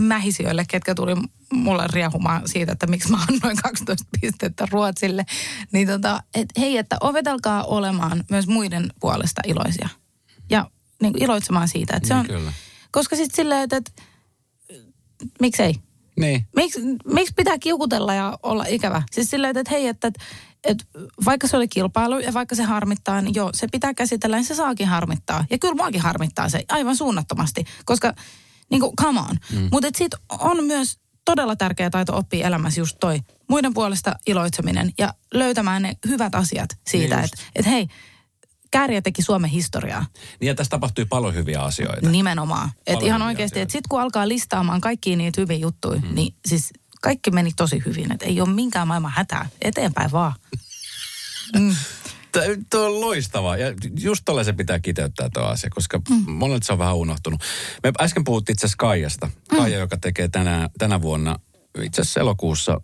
[0.00, 1.14] mähisijöille, ketkä tuli
[1.52, 5.24] mulle riehumaan siitä, että miksi mä annoin 12 pistettä Ruotsille.
[5.72, 9.88] Niin tota, että hei, että opetelkaa olemaan myös muiden puolesta iloisia.
[10.50, 10.70] Ja
[11.02, 12.26] niin kuin iloitsemaan siitä, että se niin, on...
[12.26, 12.52] Kyllä.
[12.90, 13.92] Koska sitten silleen, että, että
[15.40, 15.74] miksei?
[16.16, 16.46] Niin.
[16.56, 19.02] Miksi, miksi pitää kiukutella ja olla ikävä?
[19.10, 20.24] Siis silleen, että hei, että, että,
[20.64, 20.84] että
[21.24, 24.54] vaikka se oli kilpailu ja vaikka se harmittaa, niin joo, se pitää käsitellä, niin se
[24.54, 25.44] saakin harmittaa.
[25.50, 28.14] Ja kyllä muakin harmittaa se aivan suunnattomasti, koska
[28.70, 29.36] niin kuin, come on.
[29.52, 29.68] Mm.
[29.72, 33.20] Mutta sitten on myös todella tärkeä taito oppia elämässä just toi.
[33.48, 37.86] Muiden puolesta iloitseminen ja löytämään ne hyvät asiat siitä, niin että et, hei,
[38.72, 40.06] Kääriä teki Suomen historiaa.
[40.40, 42.08] Niin ja tässä tapahtui paljon hyviä asioita.
[42.10, 42.70] Nimenomaan.
[42.86, 46.14] Että ihan oikeasti, että sitten kun alkaa listaamaan kaikkia niitä hyviä juttuja, hmm.
[46.14, 46.70] niin siis
[47.02, 48.12] kaikki meni tosi hyvin.
[48.12, 49.48] Että ei ole minkään maailman hätää.
[49.62, 50.32] Eteenpäin vaan.
[51.58, 51.74] mm.
[52.70, 53.56] Tuo on loistava.
[53.56, 53.66] Ja
[54.00, 56.32] just tolle se pitää kiteyttää tuo asia, koska mm.
[56.32, 57.40] monet se on vähän unohtunut.
[57.82, 59.30] Me äsken puhuttiin itse asiassa Kaijasta.
[59.48, 59.80] Kaija, mm.
[59.80, 61.38] joka tekee tänä, tänä vuonna,
[61.82, 62.80] itse asiassa elokuussa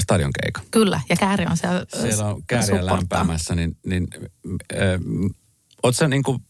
[0.00, 0.64] stadionkeikan.
[0.70, 4.08] Kyllä, ja Kääri on siellä Siellä on Kääriä lämpäämässä, niin, niin
[4.72, 6.42] äh, sä niin kuin,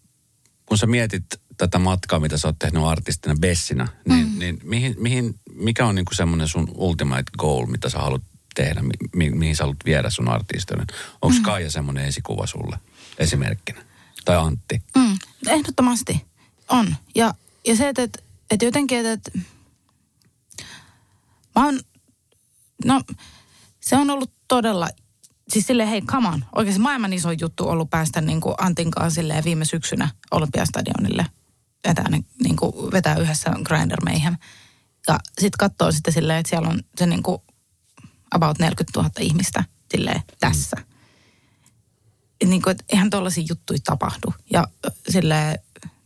[0.66, 1.24] kun sä mietit
[1.57, 4.39] tätä matkaa, mitä sä oot tehnyt artistina Bessinä, niin, mm.
[4.39, 8.22] niin mihin, mihin, mikä on niin kuin semmoinen sun ultimate goal, mitä sä haluat
[8.55, 8.82] tehdä,
[9.16, 10.87] mi, mihin sä haluat viedä sun artistoinen?
[11.22, 11.43] Onko mm.
[11.43, 12.78] Kaija semmoinen esikuva sulle
[13.18, 13.84] esimerkkinä?
[14.24, 14.82] Tai Antti?
[14.97, 15.18] Mm.
[15.47, 16.24] Ehdottomasti
[16.68, 16.97] on.
[17.14, 17.34] Ja,
[17.66, 19.39] ja se, että, että, että jotenkin, että, että
[21.57, 21.80] mä oon
[22.84, 23.00] No,
[23.80, 24.88] se on ollut todella,
[25.48, 26.44] siis silleen hei, come on.
[26.54, 31.26] Oikeasti maailman iso juttu ollut päästä niin kuin Antin kanssa silleen viime syksynä Olympiastadionille.
[31.88, 32.08] Vetää,
[32.42, 34.36] niin kuin, vetää yhdessä Grinder Mayhem.
[35.08, 37.38] Ja sitten katsoo sitten silleen, että siellä on se niin kuin
[38.30, 40.76] about 40 000 ihmistä silleen tässä.
[42.44, 42.50] Mm.
[42.50, 44.34] Niin kuin, että eihän tollaisia juttuja tapahdu.
[44.52, 44.68] Ja
[45.08, 45.58] silleen,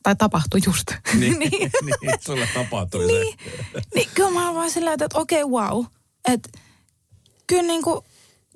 [0.03, 0.87] tai tapahtui just.
[1.15, 1.71] Niin, niin.
[2.01, 3.83] niin sulle tapahtui niin, se.
[3.95, 5.85] niin, kyllä mä oon vaan silleen, että okei, okay, wow.
[6.29, 6.59] Että
[7.47, 8.05] kyllä, niin kuin,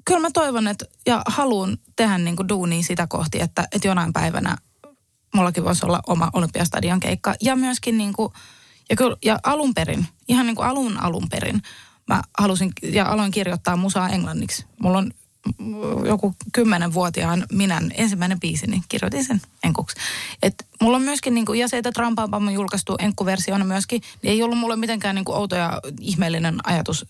[0.04, 4.12] kyllä mä toivon että, ja haluan tehdä niin kuin duunia sitä kohti, että, että jonain
[4.12, 4.56] päivänä
[5.34, 7.34] mullakin voisi olla oma Olympiastadion keikka.
[7.40, 8.32] Ja myöskin niin kuin,
[8.90, 11.62] ja, kyllä, ja alun perin, ihan niin kuin alun alun perin,
[12.08, 14.64] mä halusin ja aloin kirjoittaa musaa englanniksi.
[14.80, 15.10] Mulla on
[16.06, 19.96] joku kymmenenvuotiaan minän ensimmäinen biisi, niin kirjoitin sen enkuksi.
[20.42, 24.42] Et mulla on myöskin, niin kuin, ja se, että Trampaan julkaistu enkkuversiona myöskin, niin ei
[24.42, 27.06] ollut mulle mitenkään niin outo ja ihmeellinen ajatus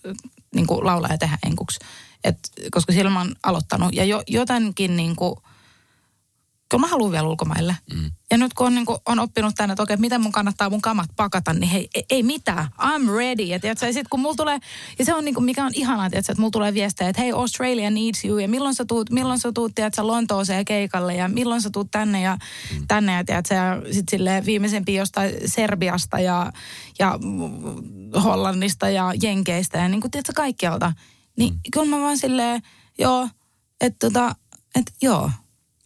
[0.54, 1.78] niin kuin laulaa ja tehdä enkuksi.
[2.24, 2.38] Et,
[2.70, 3.94] koska siellä mä oon aloittanut.
[3.94, 5.36] Ja jo, jotenkin niin kuin,
[6.74, 7.76] kyllä mä haluan vielä ulkomaille.
[7.94, 8.10] Mm.
[8.30, 10.80] Ja nyt kun on, niin kuin, on oppinut tänne, että okei, miten mun kannattaa mun
[10.80, 12.68] kamat pakata, niin hei, ei, ei mitään.
[12.80, 13.42] I'm ready.
[13.42, 14.58] Ja, tiedätkö, ja sit kun mulla tulee,
[14.98, 17.32] ja se on niin kuin, mikä on ihanaa, tiedätkö, että mulla tulee viestejä, että hei,
[17.32, 18.38] Australia needs you.
[18.38, 21.14] Ja milloin sä tuut, milloin sä tuut, tiedätkö, Lontooseen keikalle.
[21.14, 22.38] Ja milloin sä tuut tänne ja
[22.74, 22.86] mm.
[22.88, 23.12] tänne.
[23.12, 26.52] Ja tiedätkö, ja sit silleen viimeisempi jostain Serbiasta ja,
[26.98, 27.18] ja
[28.24, 29.78] Hollannista ja Jenkeistä.
[29.78, 30.92] Ja niin kuin, tiedätkö, kaikkialta.
[31.36, 31.60] Niin mm.
[31.72, 32.62] kyllä mä vaan silleen,
[32.98, 33.28] joo,
[33.80, 34.34] että tota,
[34.74, 35.30] että joo,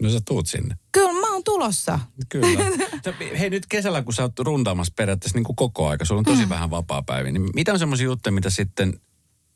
[0.03, 0.77] No sä tuut sinne.
[0.93, 2.01] Kyllä mä oon tulossa.
[2.29, 2.65] Kyllä.
[3.39, 6.43] Hei nyt kesällä, kun sä oot runtaamassa periaatteessa niin kuin koko aika, sulla on tosi
[6.43, 6.49] mm.
[6.49, 9.01] vähän vapaa päiviä, niin mitä on semmoisia juttuja, mitä sitten,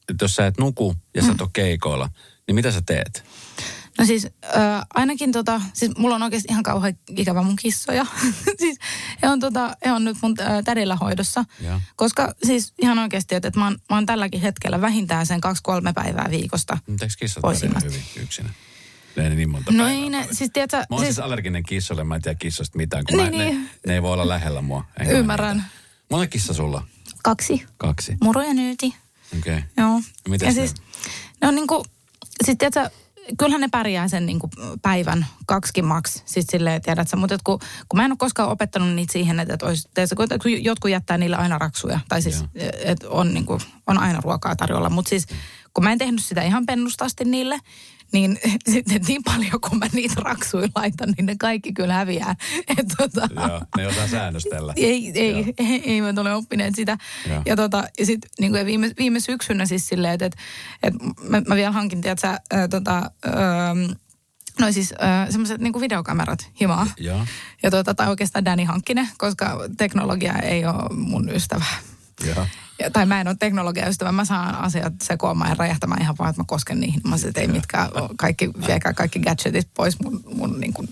[0.08, 1.34] että jos sä et nuku ja sä mm.
[1.34, 2.10] et ole keikoilla,
[2.46, 3.24] niin mitä sä teet?
[3.98, 8.06] No siis äh, ainakin tota, siis mulla on oikeasti ihan kauhean ikävä mun kissoja.
[8.60, 8.78] siis
[9.22, 11.44] he on, tota, he on nyt mun äh, tädillä hoidossa.
[11.60, 11.80] Ja.
[11.96, 15.92] Koska siis ihan oikeasti, että, että mä, oon, mä oon tälläkin hetkellä vähintään sen kaksi-kolme
[15.92, 16.78] päivää viikosta.
[16.86, 17.44] Mitäks kissat
[17.84, 18.50] hyvin yksinä?
[19.16, 20.76] Ne ei niin monta No ei ne, siis tiedätkö...
[20.76, 23.62] Mä oon siis, siis allerginen kissolle, mä en tiedä kissosta mitään, kun niin, mä, niin.
[23.62, 24.84] Ne, ne, ei voi olla lähellä mua.
[25.08, 25.64] Ymmärrän.
[26.10, 26.86] Monta kissa sulla?
[27.22, 27.66] Kaksi.
[27.76, 28.16] Kaksi.
[28.22, 28.94] Muru ja Nyyti.
[29.38, 29.58] Okei.
[29.58, 29.62] Okay.
[29.76, 30.00] Joo.
[30.28, 30.74] Miten ja siis,
[31.42, 31.84] ne on niinku,
[32.44, 32.90] siis tiedätkö,
[33.38, 34.50] kyllähän ne pärjää sen niinku
[34.82, 36.22] päivän kaksikin maks.
[36.26, 37.58] Siis silleen, tiedätkö, mutta kun,
[37.88, 41.18] kun mä en ole koskaan opettanut niitä siihen, että, että, olisi, teetkö, kun jotkut jättää
[41.18, 42.00] niille aina raksuja.
[42.08, 42.44] Tai siis,
[42.84, 44.90] että on, niinku, on aina ruokaa tarjolla.
[44.90, 45.26] Mutta siis,
[45.74, 47.58] kun mä en tehnyt sitä ihan pennustasti niille,
[48.12, 48.38] niin
[48.72, 52.36] sitten niin paljon kun mä niitä raksuja laitan, niin ne kaikki kyllä häviää.
[52.78, 54.72] Et, tota, Joo, ne osaa säännöstellä.
[54.76, 56.98] Ei, ei, ei, ei me ole oppineet sitä.
[57.28, 57.42] Joo.
[57.46, 60.36] Ja, tota, ja sitten niin viime, viime syksynä siis silleen, että et,
[60.82, 60.94] et
[61.28, 62.96] mä, mä vielä hankin, tiedätkö, äh, tota,
[63.26, 63.92] ähm,
[64.60, 66.86] No siis äh, semmoiset niinku videokamerat himaa.
[67.00, 67.26] Ja,
[67.62, 71.64] ja tota, tai oikeastaan Danny hankkinen, koska teknologia ei ole mun ystävä.
[72.26, 72.46] Ja
[72.92, 76.44] tai mä en ole teknologiaystävä, mä saan asiat sekoamaan ja räjähtämään ihan vaan, että mä
[76.46, 77.00] kosken niihin.
[77.08, 80.88] Mä että ei mitkään, kaikki, viekää kaikki gadgetit pois, mun, mun niin kuin,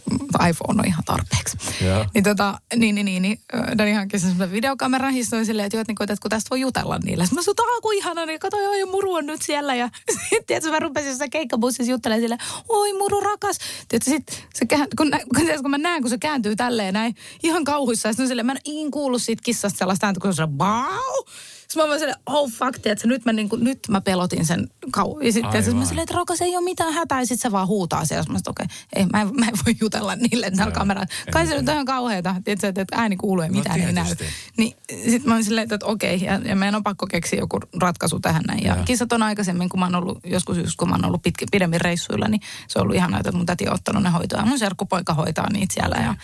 [0.49, 1.59] iPhone on ihan tarpeeksi.
[1.85, 2.07] Ja.
[2.15, 3.41] Niin, tota, niin, niin, niin, niin
[3.79, 7.25] Dani hankki semmoisen videokameran, istuin silleen, että, että, että kun tästä voi jutella niille.
[7.25, 9.75] Sitten mä sanoin, että kun ihana, niin kato, joo, muru on nyt siellä.
[9.75, 9.89] Ja
[10.31, 12.39] sitten mä rupesin jossain keikkabussissa juttelemaan sille,
[12.69, 13.59] oi muru rakas.
[13.89, 14.67] Tietysti sit, se,
[14.97, 18.09] kun, kun, kun, mä näen, kun se kääntyy tälleen näin, ihan kauhuissa.
[18.09, 21.27] Ja sitten silleen, mä en kuullut siitä kissasta sellaista ääntä, kun se on wow
[21.71, 25.27] sitten mä vaan silleen, oh fuck, että nyt mä, niinku, nyt mä pelotin sen kauan.
[25.27, 27.21] Ja sitten mä silleen, että rakas ei ole mitään hätää.
[27.21, 28.33] Ja sitten se vaan huutaa siellä.
[28.33, 31.07] Mä okei, okay, ei, mä, en, mä en voi jutella niille täällä kameralla.
[31.33, 33.93] Kai se nyt on ihan kauheata, että, että ääni kuuluu ja no, mitään no, ei
[33.93, 34.15] näy.
[34.57, 37.61] Niin sitten mä oon silleen, että okei, okay, ja, ja meidän on pakko keksiä joku
[37.81, 38.65] ratkaisu tähän näin.
[38.65, 38.85] Ja, ja.
[38.85, 41.81] kissat on aikaisemmin, kun mä oon ollut, joskus just kun mä oon ollut pitkä, pidemmin
[41.81, 44.47] reissuilla, niin se on ollut ihanaa, että mun täti on ottanut ne hoitoa.
[44.47, 45.97] Mun serkkupoika hoitaa niitä siellä.
[45.97, 46.15] Ja,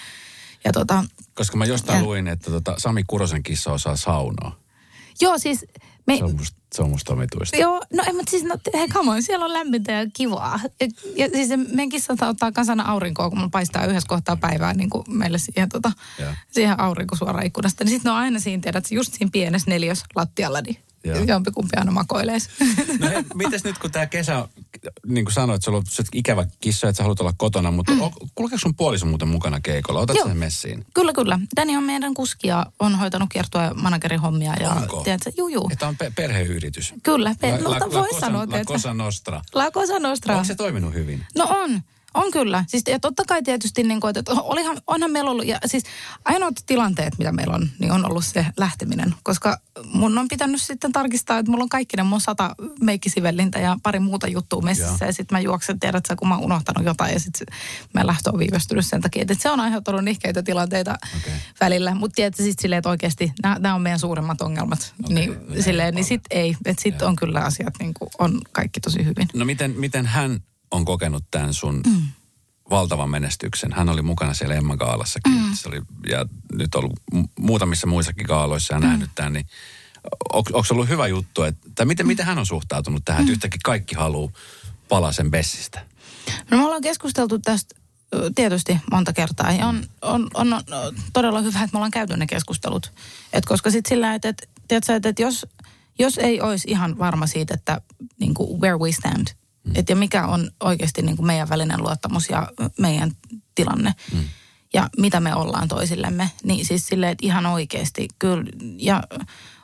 [0.65, 4.66] ja tota, Koska mä jostain ja, luin, että tota, Sami Kurosen kissa osaa saunoa.
[5.21, 5.65] Joo, siis
[6.07, 7.57] me, se, on musta, se on musta omituista.
[7.57, 10.61] Joo, no en, mutta siis, no, hei come on, siellä on lämmintä ja kivaa.
[10.81, 10.87] Ja,
[11.17, 15.05] ja siis meidän kissa ottaa kasana aurinkoa, kun mun paistaa yhdessä kohtaa päivää niin kuin
[15.09, 15.93] meille siihen, tota,
[16.51, 17.85] siihen aurinko suoraan ikkunasta.
[17.85, 20.77] Niin sitten ne on aina siinä, tiedät, just siinä pienessä neljäs lattialla, niin
[21.27, 22.39] Jompikumpi aina makoilee.
[23.01, 24.49] No hei, mites nyt kun tämä kesä,
[25.07, 25.85] niin kuin sanoit, sulla on
[26.15, 28.01] ikävä kissa, että sä haluat olla kotona, mutta mm.
[28.35, 30.01] kulkeeko sun puoliso muuten mukana keikolla?
[30.01, 30.85] Otat sen messiin?
[30.95, 31.39] Kyllä, kyllä.
[31.57, 34.55] Dani on meidän kuski ja on hoitanut kiertoa managerin hommia.
[34.61, 35.01] Ja, Onko?
[35.05, 35.69] Tiedätkö, juu, juu.
[35.73, 36.95] Että on pe- perheyritys?
[37.03, 37.35] Kyllä.
[37.41, 39.43] Pe- la, no, la, voi la, sanoa, La Cosa Nostra.
[39.55, 40.35] La Cosa Nostra.
[40.35, 41.27] Onko se toiminut hyvin?
[41.37, 41.83] No on.
[42.17, 42.65] On kyllä.
[42.69, 45.85] Siis, ja totta kai tietysti, niin kuin, että olihan, onhan meillä ollut, ja siis
[46.25, 49.15] ainoat tilanteet, mitä meillä on, niin on ollut se lähteminen.
[49.23, 53.77] Koska mun on pitänyt sitten tarkistaa, että mulla on kaikki ne mun sata meikkisivellintä ja
[53.83, 54.97] pari muuta juttua messissä.
[55.01, 57.47] Ja, ja sitten mä juoksen, tiedät sä, kun mä oon unohtanut jotain ja sitten
[57.95, 59.23] mä lähtö on viivästynyt sen takia.
[59.23, 61.33] Että se on aiheuttanut nihkeitä tilanteita okay.
[61.61, 61.95] välillä.
[61.95, 64.95] Mutta tiedätkö siis silleen, että oikeasti nämä on meidän suuremmat ongelmat.
[65.05, 65.15] Okay.
[65.15, 66.57] Niin, silleen, niin sitten ei.
[66.65, 69.29] Että sitten on kyllä asiat niin kuin on kaikki tosi hyvin.
[69.35, 70.41] No miten, miten hän
[70.71, 72.03] on kokenut tämän sun mm.
[72.71, 73.73] valtavan menestyksen.
[73.73, 75.33] Hän oli mukana siellä Emma Gaalassakin.
[75.33, 75.55] Mm.
[75.55, 76.93] Se oli, ja nyt ollut
[77.39, 78.87] muutamissa muissakin gaaloissa ja mm.
[78.87, 79.47] nähnyt tämän, niin
[80.33, 82.09] on, onko ollut hyvä juttu, että, tai miten, mm.
[82.09, 83.25] miten hän on suhtautunut tähän, mm.
[83.25, 84.33] että yhtäkkiä kaikki haluaa
[84.89, 85.87] palasen Bessistä?
[86.51, 87.75] No me ollaan keskusteltu tästä
[88.35, 89.53] tietysti monta kertaa.
[89.53, 90.63] Ja on, on, on, on
[91.13, 92.93] todella hyvä, että me ollaan käyty ne keskustelut.
[93.33, 95.47] Et koska sitten sillä, että, että, että, että jos,
[95.99, 97.81] jos ei olisi ihan varma siitä, että
[98.21, 99.27] niin kuin where we stand–
[99.67, 99.73] Mm.
[99.75, 102.49] Et ja mikä on oikeasti niin kuin meidän välinen luottamus ja
[102.79, 103.13] meidän
[103.55, 103.95] tilanne.
[104.13, 104.25] Mm.
[104.75, 106.31] Ja mitä me ollaan toisillemme.
[106.45, 108.45] Niin siis silleen, että ihan oikeasti kyllä.
[108.79, 109.03] Ja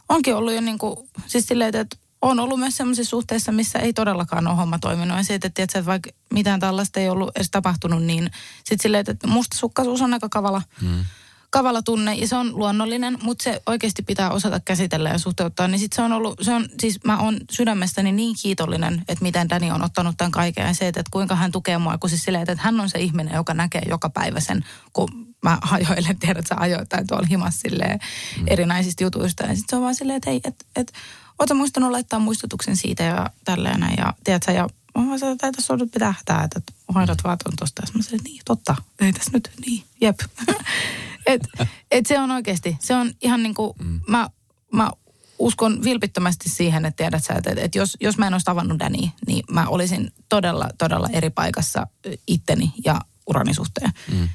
[0.09, 0.97] onkin ollut jo niin kuin,
[1.27, 5.17] siis silleen, että on ollut myös sellaisissa suhteissa, missä ei todellakaan ole homma toiminut.
[5.17, 9.05] Ja se, että, tiedätkö, että vaikka mitään tällaista ei ollut edes tapahtunut, niin sitten silleen,
[9.09, 11.05] että mustasukkaisuus on aika kavala, mm.
[11.53, 15.69] Kavala tunne ja se on luonnollinen, mutta se oikeasti pitää osata käsitellä ja suhteuttaa.
[15.69, 19.49] Niin sitten se on ollut, se on, siis mä oon sydämestäni niin kiitollinen, että miten
[19.49, 22.51] Dani on ottanut tämän kaiken ja se, että kuinka hän tukee mua, kun siis silleen,
[22.51, 25.09] että hän on se ihminen, joka näkee joka päivä sen, kun
[25.43, 27.99] mä ajoilen, tiedät, että sä ajoittain tuolla himas silleen
[28.39, 28.45] mm.
[28.47, 29.43] erinäisistä jutuista.
[29.43, 30.93] Ja sitten se on vaan silleen, että hei, että et,
[31.39, 33.95] ootko muistanut laittaa muistutuksen siitä ja tälleen.
[33.97, 36.61] Ja tiedät sä, ja mä vaan sanoin, että tässä on nyt pitää hätää, että
[36.95, 37.23] hoidat mm.
[37.25, 37.83] vaan tuon tosta.
[37.87, 40.21] Ja mä sanoin, niin totta, ei tässä nyt, niin, jep.
[41.27, 41.43] et,
[41.91, 44.01] et se on oikeasti, se on ihan niin kuin, mm.
[44.09, 44.31] mä,
[44.73, 44.91] mä
[45.39, 49.13] uskon vilpittömästi siihen, että tiedät sä, että, että jos, jos mä en olisi tavannut Dani,
[49.27, 51.87] niin mä olisin todella, todella eri paikassa
[52.27, 53.93] itteni ja urani suhteen.
[54.13, 54.29] Mm.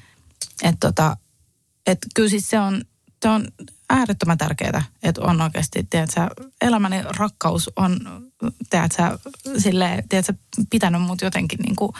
[0.63, 1.17] Että tota,
[1.88, 2.81] et kyllä siis se on,
[3.21, 3.47] se on
[3.89, 6.21] äärettömän tärkeää, että on oikeasti, tiedätkö,
[6.61, 7.99] elämäni rakkaus on,
[8.69, 9.03] tiedätkö,
[9.57, 10.33] sille, tiedätkö,
[10.69, 11.91] pitänyt mut jotenkin niin kuin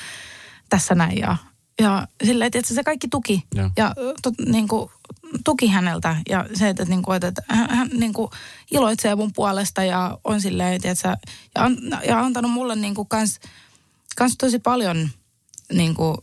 [0.69, 1.38] tässä näin ja,
[1.82, 4.91] ja silleen, tiedätkö, se kaikki tuki ja, ja to, niin kuin,
[5.45, 8.32] tuki häneltä ja se, että, niin kuin, että hän, hän niin kuin
[8.71, 13.39] iloitsee mun puolesta ja on silleen, tiedätkö, ja, an, ja antanut mulle niin kuin kans,
[14.15, 15.09] kans tosi paljon
[15.73, 16.17] niin kuin,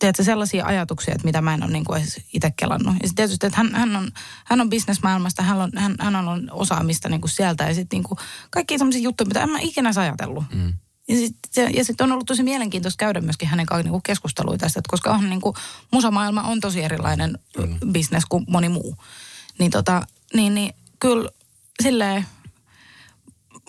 [0.00, 2.94] tiedätkö, sellaisia ajatuksia, että mitä mä en ole niin kuin edes itse kelannut.
[3.02, 4.10] Ja tietysti, että hän, hän on,
[4.44, 8.04] hän on bisnesmaailmasta, hän on, hän, hän on osaamista niin kuin sieltä ja sitten niin
[8.04, 8.18] kuin
[8.50, 10.44] kaikki sellaisia juttuja, mitä en mä ikinä ajatellut.
[10.54, 10.72] Mm.
[11.08, 14.80] Ja sitten ja sit on ollut tosi mielenkiintoista käydä myöskin hänen kanssaan niin keskustelua tästä,
[14.80, 15.56] että koska on niin kuin,
[15.90, 17.92] musamaailma on tosi erilainen mm.
[17.92, 18.96] bisnes kuin moni muu.
[19.58, 21.30] Niin, tota, niin, niin kyllä
[21.82, 22.26] silleen,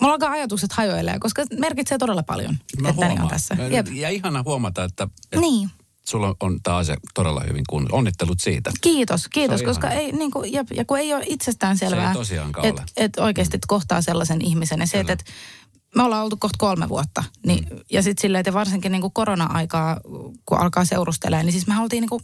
[0.00, 3.56] mulla alkaa ajatukset hajoilee, koska merkitsee todella paljon, Mä että on tässä.
[3.70, 3.86] Jep.
[3.92, 5.70] Ja ihana huomata, että, että niin.
[6.04, 8.70] sulla on tämä asia todella hyvin kun Onnittelut siitä.
[8.80, 12.14] Kiitos, kiitos, koska ei, niin kuin, ja, ja kun ei ole itsestään selvää,
[12.62, 14.80] että et oikeasti et kohtaa sellaisen ihmisen.
[14.80, 15.24] Ja se, että et,
[15.96, 17.24] me ollaan oltu kohta kolme vuotta.
[17.46, 17.78] Niin, mm.
[17.92, 20.00] Ja sitten silleen, että varsinkin niin kuin korona-aikaa,
[20.46, 22.22] kun alkaa seurustelemaan, niin siis me oltiin niin kuin,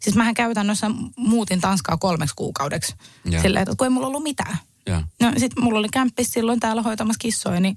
[0.00, 2.94] siis mähän käytännössä muutin Tanskaa kolmeksi kuukaudeksi.
[3.24, 3.42] Ja.
[3.42, 4.58] Silleen, että kun ei mulla ollut mitään.
[4.86, 5.02] Ja.
[5.22, 7.76] No sitten mulla oli kämppis silloin täällä hoitamassa kissoja, niin,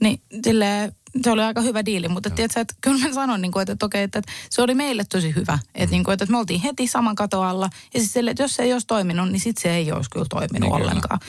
[0.00, 3.62] niin silleen, se oli aika hyvä diili, mutta tiedätkö, että kyllä mä sanon, niin kuin,
[3.62, 5.58] että, että, okei, että, että se oli meille tosi hyvä.
[5.74, 5.90] Että, mm.
[5.90, 7.70] niin kuin, että me oltiin heti saman katoalla.
[7.94, 10.26] Ja siis sille, että jos se ei olisi toiminut, niin sitten se ei olisi kyllä
[10.28, 11.20] toiminut niin ollenkaan.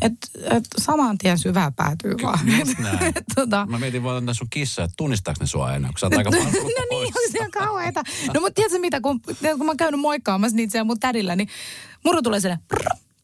[0.00, 2.58] Että et, saman tien syvää päätyy Ky- vaan.
[2.58, 3.14] Just näin.
[3.34, 3.66] tota...
[3.70, 6.30] Mä mietin vaan että sun kissa, että tunnistaako ne sua enää, kun sä oot aika
[6.30, 6.60] paljon No
[6.90, 8.02] niin, on se kauheita.
[8.34, 11.48] No mutta tiedätkö mitä, kun, kun mä oon käynyt moikkaamassa niitä siellä mun tädillä, niin
[12.04, 12.58] muru tulee sinne,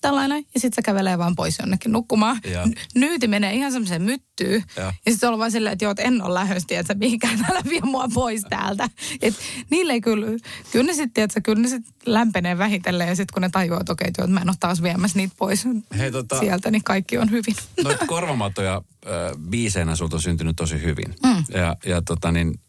[0.05, 2.41] tällainen, ja sitten se kävelee vaan pois jonnekin nukkumaan.
[2.53, 2.69] Ja.
[2.95, 4.65] Nyyti menee ihan semmoiseen myttyyn.
[4.77, 7.47] Ja, ja sitten se on vaan silleen, että joo, että en ole lähdössä, että mihinkään
[7.51, 8.89] älä vie mua pois täältä.
[9.23, 9.35] Et
[9.71, 10.27] niille ei kyllä,
[10.73, 13.93] kyllä ne sitten, että kyllä ne sitten lämpenee vähitellen, ja sitten kun ne tajuaa, että
[13.93, 15.65] okei, että mä en ole taas viemässä niitä pois
[15.99, 17.57] Hei, tota, sieltä, niin kaikki on hyvin.
[17.85, 19.13] Noita korvamatoja äh,
[19.51, 21.15] biiseinä sulta on syntynyt tosi hyvin.
[21.27, 21.45] Mm.
[21.55, 22.61] Ja, ja tota niin,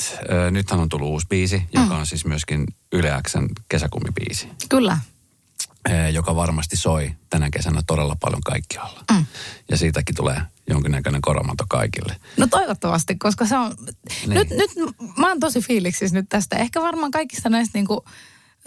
[0.00, 1.98] äh, nythän on tullut uusi biisi, joka mm.
[1.98, 4.48] on siis myöskin Yle Xn kesäkummibiisi.
[4.68, 4.98] Kyllä.
[5.90, 9.04] Eh, joka varmasti soi tänä kesänä todella paljon kaikkialla.
[9.12, 9.26] Mm.
[9.70, 12.16] Ja siitäkin tulee jonkinnäköinen koromato kaikille.
[12.36, 13.76] No toivottavasti, koska se on...
[14.26, 14.34] Niin.
[14.34, 14.70] Nyt, nyt
[15.16, 16.56] mä oon tosi fiiliksissä nyt tästä.
[16.56, 17.78] Ehkä varmaan kaikista näistä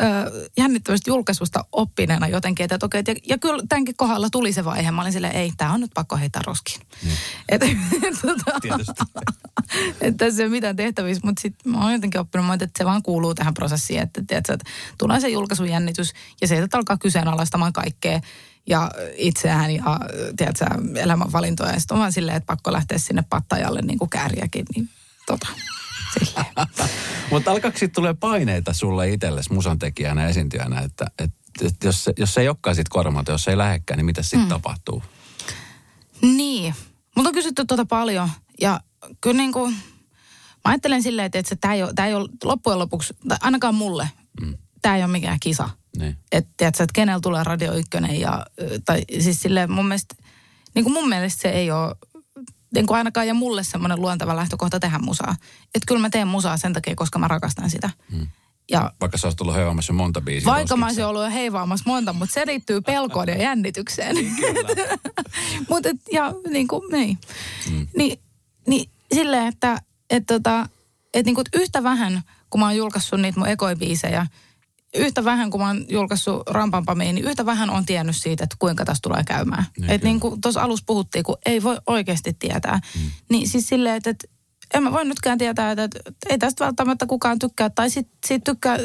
[0.02, 4.92] niinku jännittävästä julkaisusta oppineena jotenkin, että okei, ja, ja kyllä tämänkin kohdalla tuli se vaihe.
[4.92, 6.82] Mä olin silleen, ei, tämä on nyt pakko heittää roskiin.
[7.04, 7.12] Mm.
[7.50, 7.62] Et,
[8.22, 9.04] tota, Tietysti.
[10.02, 13.04] että tässä ei ole mitään tehtävissä, mutta sitten mä oon jotenkin oppinut, että se vaan
[13.04, 17.74] kuuluu tähän prosessiin, että, tiedätkö, että tulee se julkaisun jännitys ja se, että alkaa kyseenalaistamaan
[17.74, 18.22] kaikkea
[18.68, 20.00] ja itseään ja
[20.38, 21.72] tiedätkö, elämänvalintoja.
[21.72, 24.90] Ja sitten on vaan silleen, että pakko lähteä sinne pattajalle niin kuin kääriäkin, niin
[25.26, 25.48] tota.
[27.32, 32.38] Mutta alkaako sitten tulee paineita sulle itsellesi musantekijänä ja esiintyjänä, että, että, että jos, jos
[32.38, 34.48] ei olekaan sitten kormata, jos ei lähekkään, niin mitä sitten mm.
[34.48, 35.04] tapahtuu?
[36.22, 36.76] Niin.
[37.16, 38.30] Mulla on kysytty tuota paljon
[38.62, 38.80] ja
[39.22, 43.14] kyllä niin kuin, mä ajattelen silleen, että, että tämä ei, ole, ei ole loppujen lopuksi,
[43.42, 44.10] ainakaan mulle,
[44.42, 44.58] mm.
[44.82, 45.70] tämä ei ole mikään kisa.
[46.00, 46.18] Niin.
[46.32, 47.74] Että tiedätkö, että kenellä tulee Radio
[48.20, 48.46] ja,
[48.86, 50.16] tai siis silleen mun mielestä,
[50.76, 51.96] niin kuin mun mielestä se ei ole
[52.74, 55.36] niin kuin ainakaan ja mulle semmoinen luonteva lähtökohta tehdä musaa.
[55.66, 57.90] Että kyllä mä teen musaa sen takia, koska mä rakastan sitä.
[58.12, 58.28] Hmm.
[58.72, 60.46] Ja vaikka sä olisit ollut heivaamassa monta biisiä.
[60.46, 64.16] Vaikka mä olisin ollut jo heivaamassa monta, mutta se liittyy pelkoon ja jännitykseen.
[64.26, 64.34] Niin,
[65.70, 67.18] mutta ja niin kuin, niin.
[67.70, 67.88] Hmm.
[67.98, 68.20] Ni,
[68.68, 69.78] niin silleen, että
[70.10, 70.70] et, tota,
[71.14, 74.28] et, niin kuin, yhtä vähän, kun mä oon julkaissut niitä mun ekoibiisejä–
[74.98, 78.86] yhtä vähän, kun mä oon julkaissut Rampampamiin, niin yhtä vähän on tiennyt siitä, että kuinka
[78.86, 79.66] tässä tulee käymään.
[79.78, 82.80] Niin, että niin kuin tuossa alussa puhuttiin, kun ei voi oikeasti tietää.
[82.96, 83.12] Mm.
[83.30, 84.28] Niin siis silleen, että, että
[84.74, 87.70] en mä voi nytkään tietää, että, että ei tästä välttämättä kukaan tykkää.
[87.70, 88.78] Tai sitten sit tykkää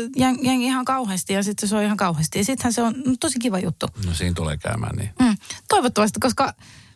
[0.42, 2.38] jengi ihan kauheasti ja sitten se on ihan kauheasti.
[2.38, 3.86] Ja sittenhän se on no, tosi kiva juttu.
[4.06, 5.10] No siinä tulee käymään niin.
[5.20, 5.36] Mm.
[5.68, 6.54] Toivottavasti, koska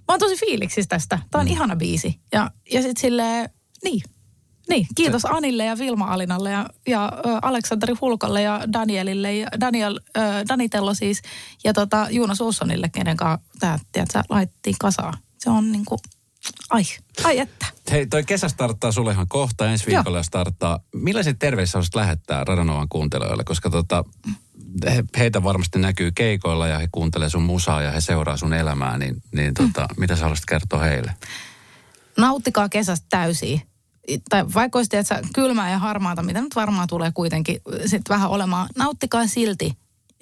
[0.09, 1.19] oon tosi fiiliksissä tästä.
[1.31, 1.53] Tää on mm.
[1.53, 2.21] ihana biisi.
[2.33, 3.51] Ja, ja sitten silleen,
[3.85, 4.01] niin.
[4.69, 5.29] Niin, kiitos Se...
[5.31, 10.95] Anille ja Vilma Alinalle ja, ja ä, Aleksanteri Hulkalle ja Danielille ja Daniel, ä, Danitello
[10.95, 11.23] siis.
[11.65, 15.15] Ja tota, Juuna Sussonille, kenen kanssa tämä, tiedätkö, laittiin kasaan.
[15.39, 15.99] Se on niinku,
[16.71, 16.83] ai,
[17.25, 17.67] ai että.
[17.91, 20.23] Hei, toi kesä starttaa sulle ihan kohta, ensi viikolla Joo.
[20.23, 20.79] starttaa.
[20.95, 23.45] Millaiset terveiset haluaisit lähettää Radanovan kuuntelijoille?
[23.45, 24.05] Koska tota,
[24.85, 28.99] he, heitä varmasti näkyy keikoilla ja he kuuntelee sun musaa ja he seuraa sun elämää,
[28.99, 30.01] niin, niin tota, mm.
[30.01, 31.15] mitä sä haluaisit kertoa heille?
[32.17, 33.63] Nauttikaa kesästä täysin.
[34.29, 38.69] Tai vaikka olisi että kylmää ja harmaata, mitä nyt varmaan tulee kuitenkin sitten vähän olemaan,
[38.77, 39.73] nauttikaa silti.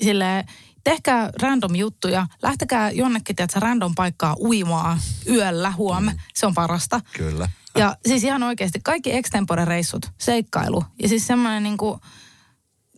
[0.03, 0.45] Silleen,
[0.85, 6.19] tehkää random juttuja, lähtekää jonnekin, että random paikkaa uimaa yöllä huom, mm.
[6.35, 7.01] se on parasta.
[7.17, 7.49] Kyllä.
[7.77, 12.01] Ja siis ihan oikeasti kaikki extempore-reissut, seikkailu ja siis semmoinen niin kuin,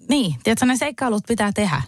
[0.09, 1.83] niin, tiedätkö, ne seikkailut pitää tehdä.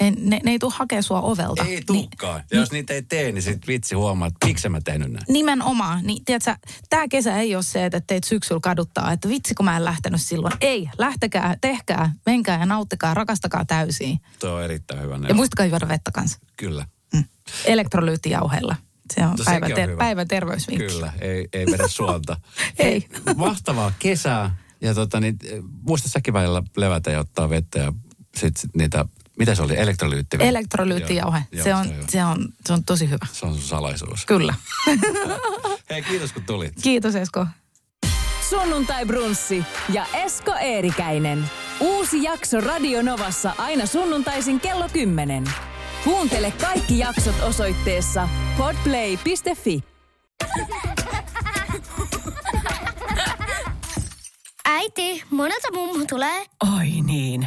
[0.00, 1.64] En, ne, ne ei tule hakea sua ovelta.
[1.64, 2.36] Ei tukkaan.
[2.36, 5.24] Niin, ja jos niitä ei tee, niin sit vitsi huomaa, että miksi mä tehnyt näin.
[5.28, 6.06] Nimenomaan.
[6.06, 6.56] Niin, tiedätkö,
[6.88, 10.22] tämä kesä ei ole se, että teet syksyllä kaduttaa, että vitsi kun mä en lähtenyt
[10.22, 10.52] silloin.
[10.60, 14.20] Ei, lähtekää, tehkää, menkää ja nauttikaa, rakastakaa täysin.
[14.38, 15.28] Tuo on erittäin hyvä neuvo.
[15.28, 16.38] Ja muistakaa juoda vettä kanssa.
[16.56, 16.86] Kyllä.
[17.14, 17.24] Mm.
[17.64, 18.76] Elektrolyyttijauheella.
[19.14, 20.86] Se on, no, päivän, ter- päivän terveysvinkki.
[20.86, 22.36] Kyllä, ei, ei vedä suolta.
[22.78, 23.08] ei.
[23.36, 24.56] Mahtavaa kesää.
[24.80, 25.38] Ja tota, niin,
[25.88, 27.92] muista säkin välillä levätä ja ottaa vettä ja
[28.36, 29.04] sitten sit niitä,
[29.38, 30.36] mitä se oli, elektrolyytti?
[30.40, 31.42] Elektrolyyttijauhe.
[31.62, 33.26] Se on, se, on, se on tosi hyvä.
[33.32, 34.26] Se on sun salaisuus.
[34.26, 34.54] Kyllä.
[35.90, 36.72] Hei, kiitos kun tulit.
[36.82, 37.46] Kiitos Esko.
[38.48, 41.50] Sunnuntai Brunssi ja Esko Eerikäinen.
[41.80, 45.44] Uusi jakso Radio Novassa aina sunnuntaisin kello 10.
[46.04, 48.28] Kuuntele kaikki jaksot osoitteessa
[48.58, 49.84] podplay.fi.
[54.64, 56.46] Äiti, monelta mummu tulee?
[56.78, 57.46] Oi niin.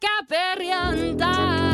[0.00, 1.67] käperiantai.